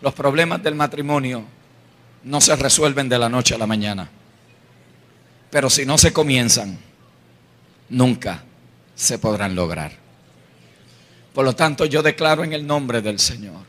Los 0.00 0.14
problemas 0.14 0.62
del 0.62 0.74
matrimonio 0.74 1.44
no 2.24 2.40
se 2.40 2.54
resuelven 2.56 3.08
de 3.08 3.18
la 3.18 3.28
noche 3.28 3.54
a 3.54 3.58
la 3.58 3.66
mañana, 3.66 4.08
pero 5.50 5.70
si 5.70 5.86
no 5.86 5.96
se 5.96 6.12
comienzan, 6.12 6.78
nunca 7.88 8.42
se 8.94 9.18
podrán 9.18 9.54
lograr. 9.54 9.92
Por 11.32 11.44
lo 11.44 11.54
tanto, 11.54 11.84
yo 11.84 12.02
declaro 12.02 12.44
en 12.44 12.52
el 12.52 12.66
nombre 12.66 13.02
del 13.02 13.18
Señor 13.18 13.64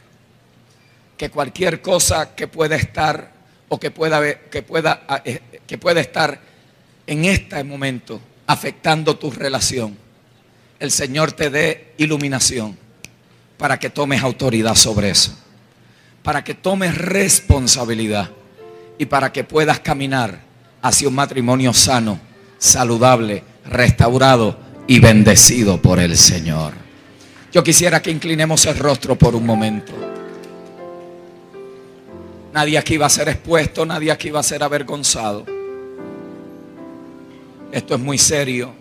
que 1.18 1.30
cualquier 1.30 1.82
cosa 1.82 2.36
que 2.36 2.48
pueda 2.48 2.76
estar 2.76 3.34
o 3.70 3.80
que 3.80 3.92
pueda, 3.92 4.40
que 4.50 4.62
pueda, 4.62 5.02
eh, 5.26 5.42
que 5.66 5.78
pueda 5.78 6.00
estar 6.00 6.40
en 7.08 7.24
este 7.26 7.64
momento 7.64 8.20
afectando 8.46 9.18
tu 9.18 9.32
relación, 9.32 9.98
el 10.80 10.92
Señor 10.92 11.32
te 11.32 11.50
dé 11.50 11.94
iluminación 11.98 12.78
para 13.58 13.80
que 13.80 13.90
tomes 13.90 14.22
autoridad 14.22 14.76
sobre 14.76 15.10
eso, 15.10 15.36
para 16.22 16.44
que 16.44 16.54
tomes 16.54 16.96
responsabilidad 16.96 18.30
y 19.00 19.06
para 19.06 19.32
que 19.32 19.44
puedas 19.44 19.80
caminar 19.80 20.42
hacia 20.82 21.08
un 21.08 21.16
matrimonio 21.16 21.74
sano, 21.74 22.20
saludable, 22.58 23.44
restaurado 23.66 24.60
y 24.86 25.00
bendecido 25.00 25.82
por 25.82 26.00
el 26.00 26.18
Señor. 26.18 26.74
Yo 27.52 27.64
quisiera 27.64 28.02
que 28.02 28.12
inclinemos 28.12 28.66
el 28.66 28.78
rostro 28.78 29.16
por 29.18 29.34
un 29.34 29.46
momento. 29.46 29.94
Nadie 32.54 32.78
aquí 32.78 32.98
va 32.98 33.08
a 33.08 33.10
ser 33.10 33.30
expuesto, 33.30 33.86
nadie 33.86 34.12
aquí 34.12 34.30
va 34.30 34.42
a 34.42 34.44
ser 34.44 34.64
avergonzado. 34.64 35.57
Esto 37.72 37.96
es 37.96 38.00
muy 38.00 38.18
serio 38.18 38.74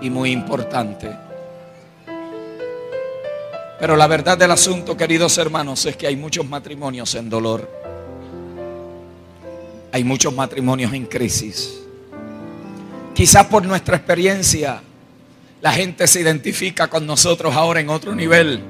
y 0.00 0.10
muy 0.10 0.30
importante. 0.30 1.10
Pero 3.78 3.96
la 3.96 4.06
verdad 4.06 4.38
del 4.38 4.50
asunto, 4.52 4.96
queridos 4.96 5.36
hermanos, 5.38 5.84
es 5.86 5.96
que 5.96 6.06
hay 6.06 6.16
muchos 6.16 6.48
matrimonios 6.48 7.14
en 7.14 7.28
dolor. 7.28 7.82
hay 9.94 10.04
muchos 10.04 10.34
matrimonios 10.34 10.94
en 10.94 11.04
crisis. 11.04 11.80
Quizás 13.14 13.46
por 13.46 13.66
nuestra 13.66 13.96
experiencia 13.96 14.80
la 15.60 15.70
gente 15.70 16.06
se 16.06 16.20
identifica 16.20 16.88
con 16.88 17.06
nosotros 17.06 17.54
ahora 17.54 17.80
en 17.80 17.90
otro 17.90 18.14
nivel. 18.14 18.60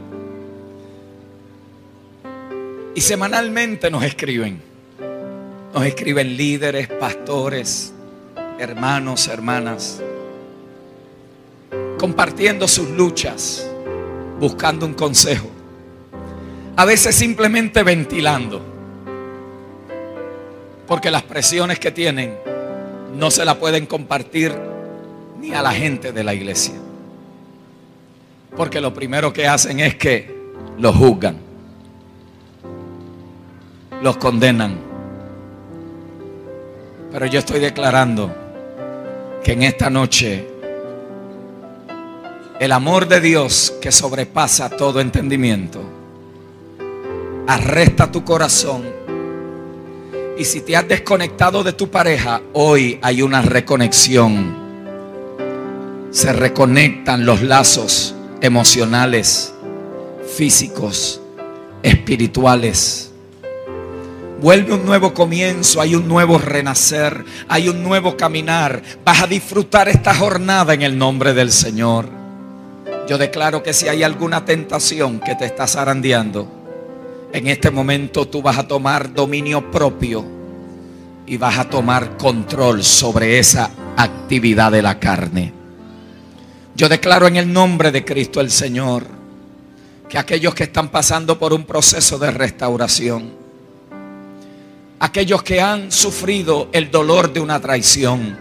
Y 2.94 3.00
semanalmente 3.00 3.90
nos 3.90 4.02
escriben. 4.02 4.60
Nos 5.72 5.86
escriben 5.86 6.36
líderes, 6.36 6.88
pastores, 6.88 7.94
hermanos, 8.62 9.26
hermanas, 9.26 10.00
compartiendo 11.98 12.68
sus 12.68 12.88
luchas, 12.90 13.68
buscando 14.38 14.86
un 14.86 14.94
consejo. 14.94 15.48
A 16.76 16.84
veces 16.84 17.16
simplemente 17.16 17.82
ventilando. 17.82 18.62
Porque 20.86 21.10
las 21.10 21.24
presiones 21.24 21.80
que 21.80 21.90
tienen 21.90 22.36
no 23.16 23.32
se 23.32 23.44
la 23.44 23.58
pueden 23.58 23.86
compartir 23.86 24.54
ni 25.40 25.52
a 25.52 25.62
la 25.62 25.72
gente 25.72 26.12
de 26.12 26.22
la 26.22 26.32
iglesia. 26.32 26.74
Porque 28.56 28.80
lo 28.80 28.94
primero 28.94 29.32
que 29.32 29.48
hacen 29.48 29.80
es 29.80 29.96
que 29.96 30.52
los 30.78 30.94
juzgan, 30.94 31.36
los 34.02 34.16
condenan. 34.18 34.78
Pero 37.10 37.26
yo 37.26 37.40
estoy 37.40 37.58
declarando 37.58 38.41
que 39.44 39.52
en 39.52 39.62
esta 39.62 39.90
noche 39.90 40.48
el 42.60 42.72
amor 42.72 43.08
de 43.08 43.20
Dios 43.20 43.74
que 43.80 43.90
sobrepasa 43.90 44.70
todo 44.70 45.00
entendimiento 45.00 46.02
arresta 47.46 48.10
tu 48.10 48.24
corazón. 48.24 48.82
Y 50.38 50.44
si 50.44 50.60
te 50.60 50.76
has 50.76 50.88
desconectado 50.88 51.62
de 51.62 51.72
tu 51.72 51.90
pareja, 51.90 52.40
hoy 52.52 52.98
hay 53.02 53.22
una 53.22 53.42
reconexión. 53.42 54.54
Se 56.10 56.32
reconectan 56.32 57.26
los 57.26 57.42
lazos 57.42 58.14
emocionales, 58.40 59.52
físicos, 60.36 61.20
espirituales. 61.82 63.11
Vuelve 64.42 64.74
un 64.74 64.84
nuevo 64.84 65.14
comienzo, 65.14 65.80
hay 65.80 65.94
un 65.94 66.08
nuevo 66.08 66.36
renacer, 66.36 67.24
hay 67.46 67.68
un 67.68 67.80
nuevo 67.80 68.16
caminar. 68.16 68.82
Vas 69.04 69.22
a 69.22 69.28
disfrutar 69.28 69.88
esta 69.88 70.12
jornada 70.12 70.74
en 70.74 70.82
el 70.82 70.98
nombre 70.98 71.32
del 71.32 71.52
Señor. 71.52 72.08
Yo 73.08 73.18
declaro 73.18 73.62
que 73.62 73.72
si 73.72 73.86
hay 73.86 74.02
alguna 74.02 74.44
tentación 74.44 75.20
que 75.20 75.36
te 75.36 75.44
está 75.44 75.68
zarandeando, 75.68 76.48
en 77.32 77.46
este 77.46 77.70
momento 77.70 78.26
tú 78.26 78.42
vas 78.42 78.58
a 78.58 78.66
tomar 78.66 79.14
dominio 79.14 79.70
propio 79.70 80.24
y 81.24 81.36
vas 81.36 81.58
a 81.58 81.70
tomar 81.70 82.16
control 82.16 82.82
sobre 82.82 83.38
esa 83.38 83.70
actividad 83.96 84.72
de 84.72 84.82
la 84.82 84.98
carne. 84.98 85.52
Yo 86.74 86.88
declaro 86.88 87.28
en 87.28 87.36
el 87.36 87.52
nombre 87.52 87.92
de 87.92 88.04
Cristo 88.04 88.40
el 88.40 88.50
Señor 88.50 89.04
que 90.08 90.18
aquellos 90.18 90.52
que 90.52 90.64
están 90.64 90.88
pasando 90.88 91.38
por 91.38 91.52
un 91.52 91.64
proceso 91.64 92.18
de 92.18 92.32
restauración, 92.32 93.41
aquellos 95.02 95.42
que 95.42 95.60
han 95.60 95.90
sufrido 95.90 96.68
el 96.72 96.92
dolor 96.92 97.32
de 97.32 97.40
una 97.40 97.58
traición, 97.58 98.38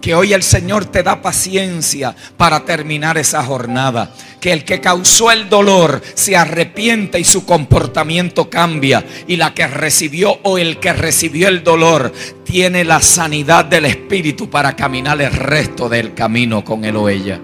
que 0.00 0.14
hoy 0.14 0.32
el 0.32 0.44
Señor 0.44 0.84
te 0.84 1.02
da 1.02 1.20
paciencia 1.20 2.14
para 2.36 2.64
terminar 2.64 3.18
esa 3.18 3.42
jornada. 3.42 4.14
Que 4.40 4.52
el 4.52 4.64
que 4.64 4.80
causó 4.80 5.32
el 5.32 5.48
dolor 5.48 6.00
se 6.14 6.36
arrepiente 6.36 7.18
y 7.18 7.24
su 7.24 7.44
comportamiento 7.44 8.48
cambia. 8.48 9.04
Y 9.26 9.34
la 9.34 9.52
que 9.52 9.66
recibió 9.66 10.38
o 10.44 10.58
el 10.58 10.78
que 10.78 10.92
recibió 10.92 11.48
el 11.48 11.64
dolor 11.64 12.12
tiene 12.44 12.84
la 12.84 13.00
sanidad 13.00 13.64
del 13.64 13.86
Espíritu 13.86 14.48
para 14.48 14.76
caminar 14.76 15.20
el 15.20 15.32
resto 15.32 15.88
del 15.88 16.14
camino 16.14 16.64
con 16.64 16.84
él 16.84 16.94
o 16.94 17.08
ella. 17.08 17.40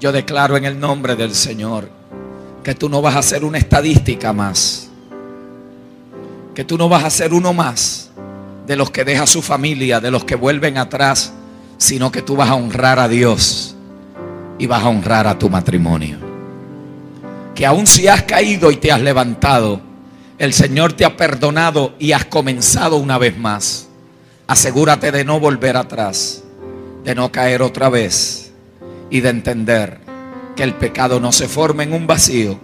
Yo 0.00 0.10
declaro 0.10 0.56
en 0.56 0.64
el 0.64 0.80
nombre 0.80 1.16
del 1.16 1.34
Señor 1.34 1.90
que 2.64 2.74
tú 2.74 2.88
no 2.88 3.02
vas 3.02 3.16
a 3.16 3.22
ser 3.22 3.44
una 3.44 3.58
estadística 3.58 4.32
más. 4.32 4.88
Que 6.54 6.64
tú 6.64 6.76
no 6.76 6.88
vas 6.88 7.04
a 7.04 7.10
ser 7.10 7.32
uno 7.32 7.52
más 7.52 8.10
de 8.66 8.76
los 8.76 8.90
que 8.90 9.04
deja 9.04 9.26
su 9.26 9.42
familia, 9.42 10.00
de 10.00 10.10
los 10.10 10.24
que 10.24 10.34
vuelven 10.34 10.78
atrás, 10.78 11.32
sino 11.78 12.12
que 12.12 12.22
tú 12.22 12.36
vas 12.36 12.50
a 12.50 12.54
honrar 12.54 12.98
a 12.98 13.08
Dios 13.08 13.74
y 14.58 14.66
vas 14.66 14.84
a 14.84 14.88
honrar 14.88 15.26
a 15.26 15.38
tu 15.38 15.48
matrimonio. 15.48 16.18
Que 17.54 17.66
aun 17.66 17.86
si 17.86 18.08
has 18.08 18.22
caído 18.22 18.70
y 18.70 18.76
te 18.76 18.92
has 18.92 19.00
levantado, 19.00 19.80
el 20.38 20.52
Señor 20.52 20.92
te 20.92 21.04
ha 21.04 21.16
perdonado 21.16 21.94
y 21.98 22.12
has 22.12 22.24
comenzado 22.24 22.96
una 22.96 23.18
vez 23.18 23.36
más. 23.36 23.88
Asegúrate 24.46 25.12
de 25.12 25.24
no 25.24 25.40
volver 25.40 25.76
atrás, 25.76 26.42
de 27.04 27.14
no 27.14 27.30
caer 27.32 27.62
otra 27.62 27.88
vez 27.88 28.52
y 29.10 29.20
de 29.20 29.28
entender 29.28 29.98
que 30.56 30.62
el 30.62 30.74
pecado 30.74 31.20
no 31.20 31.32
se 31.32 31.48
forma 31.48 31.82
en 31.82 31.92
un 31.92 32.06
vacío, 32.06 32.58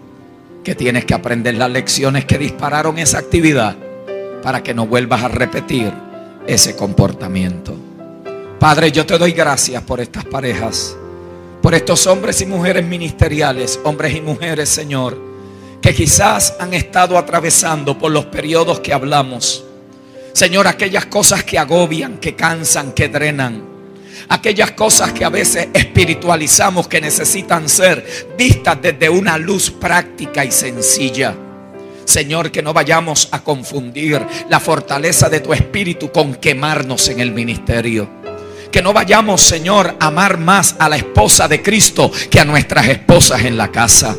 que 0.69 0.75
tienes 0.75 1.07
que 1.07 1.15
aprender 1.15 1.55
las 1.55 1.71
lecciones 1.71 2.27
que 2.27 2.37
dispararon 2.37 2.99
esa 2.99 3.17
actividad 3.21 3.75
para 4.43 4.63
que 4.63 4.75
no 4.75 4.87
vuelvas 4.87 5.23
a 5.23 5.29
repetir 5.29 5.91
ese 6.47 6.77
comportamiento. 6.77 7.75
Padre, 8.61 8.93
yo 8.93 9.07
te 9.07 9.17
doy 9.17 9.33
gracias 9.33 9.83
por 9.85 9.99
estas 9.99 10.27
parejas, 10.27 10.95
por 11.63 11.75
estos 11.75 12.07
hombres 12.07 12.43
y 12.43 12.47
mujeres 12.47 12.85
ministeriales, 12.85 13.81
hombres 13.83 14.15
y 14.15 14.21
mujeres, 14.21 14.69
Señor, 14.69 15.19
que 15.81 15.95
quizás 15.95 16.55
han 16.61 16.75
estado 16.75 17.17
atravesando 17.17 17.99
por 17.99 18.13
los 18.13 18.27
periodos 18.27 18.81
que 18.81 18.93
hablamos. 18.93 19.65
Señor, 20.35 20.67
aquellas 20.67 21.07
cosas 21.07 21.45
que 21.45 21.59
agobian, 21.59 22.19
que 22.19 22.37
cansan, 22.37 22.93
que 22.93 23.09
drenan. 23.09 23.78
Aquellas 24.29 24.73
cosas 24.73 25.13
que 25.13 25.25
a 25.25 25.29
veces 25.29 25.69
espiritualizamos 25.73 26.89
que 26.89 27.01
necesitan 27.01 27.69
ser 27.69 28.05
vistas 28.37 28.79
desde 28.81 29.09
una 29.09 29.39
luz 29.39 29.71
práctica 29.71 30.45
y 30.45 30.53
sencilla. 30.53 31.35
Señor, 32.05 32.51
que 32.51 32.63
no 32.63 32.73
vayamos 32.73 33.29
a 33.33 33.43
confundir 33.43 34.25
la 34.49 34.61
fortaleza 34.61 35.29
de 35.29 35.41
tu 35.41 35.53
espíritu 35.53 36.11
con 36.11 36.35
quemarnos 36.35 37.09
en 37.09 37.21
el 37.21 37.33
ministerio. 37.33 38.09
Que 38.73 38.83
no 38.83 38.93
vayamos, 38.93 39.41
Señor, 39.41 39.97
a 40.01 40.07
amar 40.07 40.39
más 40.39 40.77
a 40.79 40.89
la 40.89 40.97
esposa 40.97 41.49
de 41.49 41.63
Cristo 41.63 42.11
que 42.31 42.41
a 42.41 42.45
nuestras 42.45 42.89
esposas 42.89 43.45
en 43.45 43.57
la 43.57 43.71
casa. 43.71 44.17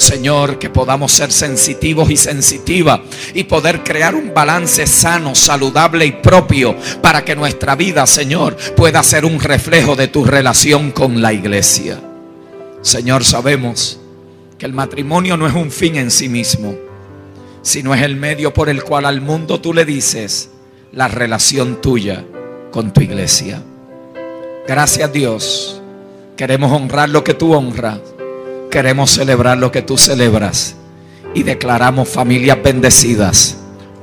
Señor, 0.00 0.58
que 0.58 0.70
podamos 0.70 1.12
ser 1.12 1.30
sensitivos 1.30 2.10
y 2.10 2.16
sensitivas 2.16 3.00
y 3.34 3.44
poder 3.44 3.84
crear 3.84 4.14
un 4.14 4.32
balance 4.32 4.86
sano, 4.86 5.34
saludable 5.34 6.06
y 6.06 6.12
propio 6.12 6.74
para 7.02 7.24
que 7.24 7.36
nuestra 7.36 7.76
vida, 7.76 8.06
Señor, 8.06 8.56
pueda 8.76 9.02
ser 9.02 9.24
un 9.24 9.40
reflejo 9.40 9.96
de 9.96 10.08
tu 10.08 10.24
relación 10.24 10.90
con 10.90 11.20
la 11.20 11.32
iglesia. 11.32 12.00
Señor, 12.82 13.24
sabemos 13.24 14.00
que 14.58 14.66
el 14.66 14.72
matrimonio 14.72 15.36
no 15.36 15.46
es 15.46 15.54
un 15.54 15.70
fin 15.70 15.96
en 15.96 16.10
sí 16.10 16.28
mismo 16.28 16.90
sino 17.62 17.94
es 17.94 18.02
el 18.02 18.16
medio 18.16 18.52
por 18.52 18.68
el 18.68 18.82
cual 18.82 19.04
al 19.04 19.20
mundo 19.20 19.60
tú 19.60 19.74
le 19.74 19.84
dices 19.84 20.50
la 20.92 21.08
relación 21.08 21.80
tuya 21.80 22.24
con 22.70 22.92
tu 22.92 23.00
iglesia. 23.00 23.62
Gracias 24.66 25.12
Dios. 25.12 25.82
Queremos 26.36 26.72
honrar 26.72 27.10
lo 27.10 27.22
que 27.22 27.34
tú 27.34 27.54
honras. 27.54 28.00
Queremos 28.70 29.10
celebrar 29.10 29.58
lo 29.58 29.72
que 29.72 29.82
tú 29.82 29.98
celebras. 29.98 30.76
Y 31.34 31.42
declaramos 31.42 32.08
familias 32.08 32.58
bendecidas, 32.62 33.56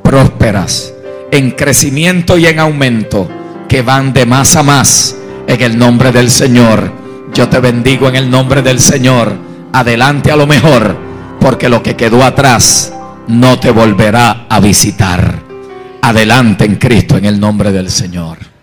prósperas, 0.04 0.94
en 1.32 1.52
crecimiento 1.52 2.38
y 2.38 2.48
en 2.48 2.60
aumento, 2.60 3.30
que 3.68 3.82
van 3.82 4.14
de 4.14 4.26
más 4.26 4.56
a 4.56 4.64
más 4.64 5.16
en 5.48 5.62
el 5.62 5.78
nombre 5.78 6.12
del 6.12 6.30
Señor. 6.30 6.92
Yo 7.34 7.48
te 7.50 7.60
bendigo 7.60 8.10
en 8.10 8.16
el 8.16 8.30
nombre 8.30 8.62
del 8.62 8.80
Señor. 8.80 9.34
Adelante 9.74 10.32
a 10.32 10.36
lo 10.36 10.48
mejor, 10.48 10.98
porque 11.40 11.70
lo 11.70 11.82
que 11.82 11.96
quedó 11.96 12.24
atrás 12.24 12.94
no 13.28 13.60
te 13.60 13.72
volverá 13.72 14.48
a 14.50 14.60
visitar. 14.60 15.44
Adelante 16.02 16.66
en 16.66 16.76
Cristo 16.76 17.18
en 17.18 17.26
el 17.26 17.40
nombre 17.40 17.72
del 17.72 17.90
Señor. 17.90 18.57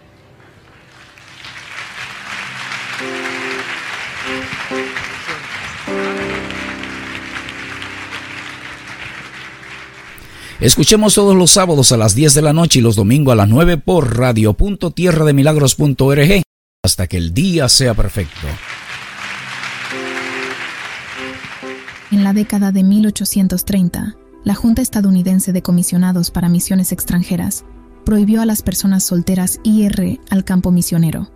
Escuchemos 10.60 11.14
todos 11.14 11.34
los 11.34 11.50
sábados 11.50 11.90
a 11.90 11.96
las 11.96 12.14
10 12.14 12.34
de 12.34 12.42
la 12.42 12.52
noche 12.52 12.78
y 12.78 12.82
los 12.82 12.94
domingos 12.94 13.32
a 13.32 13.36
las 13.36 13.48
9 13.48 13.78
por 13.78 14.16
radio.tierrademilagros.org 14.16 16.42
hasta 16.84 17.08
que 17.08 17.16
el 17.16 17.34
día 17.34 17.68
sea 17.68 17.94
perfecto. 17.94 18.46
En 22.12 22.22
la 22.22 22.32
década 22.32 22.70
de 22.70 22.84
1830, 22.84 24.14
la 24.44 24.54
Junta 24.54 24.82
Estadounidense 24.82 25.52
de 25.52 25.62
Comisionados 25.62 26.30
para 26.30 26.48
Misiones 26.48 26.92
Extranjeras 26.92 27.64
prohibió 28.04 28.40
a 28.40 28.46
las 28.46 28.62
personas 28.62 29.02
solteras 29.02 29.58
IR 29.64 30.20
al 30.30 30.44
campo 30.44 30.70
misionero. 30.70 31.32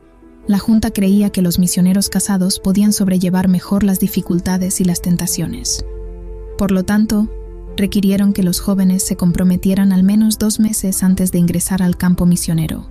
La 0.46 0.58
Junta 0.58 0.92
creía 0.92 1.30
que 1.30 1.42
los 1.42 1.58
misioneros 1.58 2.08
casados 2.08 2.60
podían 2.60 2.92
sobrellevar 2.92 3.48
mejor 3.48 3.82
las 3.82 3.98
dificultades 3.98 4.80
y 4.80 4.84
las 4.84 5.02
tentaciones. 5.02 5.84
Por 6.56 6.70
lo 6.70 6.84
tanto, 6.84 7.28
requirieron 7.78 8.34
que 8.34 8.42
los 8.42 8.60
jóvenes 8.60 9.06
se 9.06 9.16
comprometieran 9.16 9.92
al 9.92 10.02
menos 10.02 10.38
dos 10.38 10.60
meses 10.60 11.02
antes 11.02 11.32
de 11.32 11.38
ingresar 11.38 11.82
al 11.82 11.96
campo 11.96 12.26
misionero. 12.26 12.90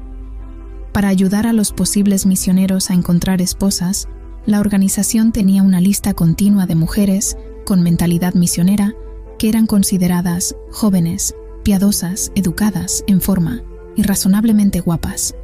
Para 0.93 1.09
ayudar 1.09 1.45
a 1.45 1.53
los 1.53 1.73
posibles 1.73 2.25
misioneros 2.25 2.89
a 2.89 2.95
encontrar 2.95 3.41
esposas, 3.41 4.07
la 4.47 4.59
organización 4.59 5.31
tenía 5.31 5.61
una 5.61 5.81
lista 5.81 6.13
continua 6.13 6.65
de 6.65 6.75
mujeres 6.75 7.37
con 7.65 7.83
mentalidad 7.83 8.33
misionera 8.33 8.95
que 9.37 9.49
eran 9.49 9.67
consideradas 9.67 10.55
jóvenes, 10.71 11.35
piadosas, 11.63 12.31
educadas, 12.33 13.03
en 13.07 13.21
forma 13.21 13.61
y 13.95 14.03
razonablemente 14.03 14.79
guapas. 14.79 15.35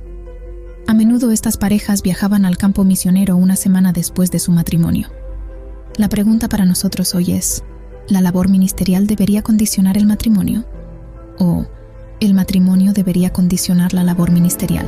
A 0.88 0.94
menudo 0.94 1.32
estas 1.32 1.58
parejas 1.58 2.02
viajaban 2.02 2.46
al 2.46 2.58
campo 2.58 2.84
misionero 2.86 3.36
una 3.36 3.58
semana 3.58 3.92
después 3.92 4.32
de 4.32 4.40
su 4.40 4.52
matrimonio. 4.52 5.10
La 5.98 6.10
pregunta 6.10 6.48
para 6.50 6.66
nosotros 6.66 7.14
hoy 7.14 7.34
es, 7.34 7.64
¿la 8.08 8.22
labor 8.22 8.50
ministerial 8.50 9.08
debería 9.08 9.42
condicionar 9.42 9.98
el 9.98 10.06
matrimonio? 10.06 10.66
¿O 11.40 11.66
el 12.20 12.34
matrimonio 12.34 12.94
debería 12.94 13.32
condicionar 13.32 13.94
la 13.94 14.04
labor 14.04 14.32
ministerial? 14.32 14.86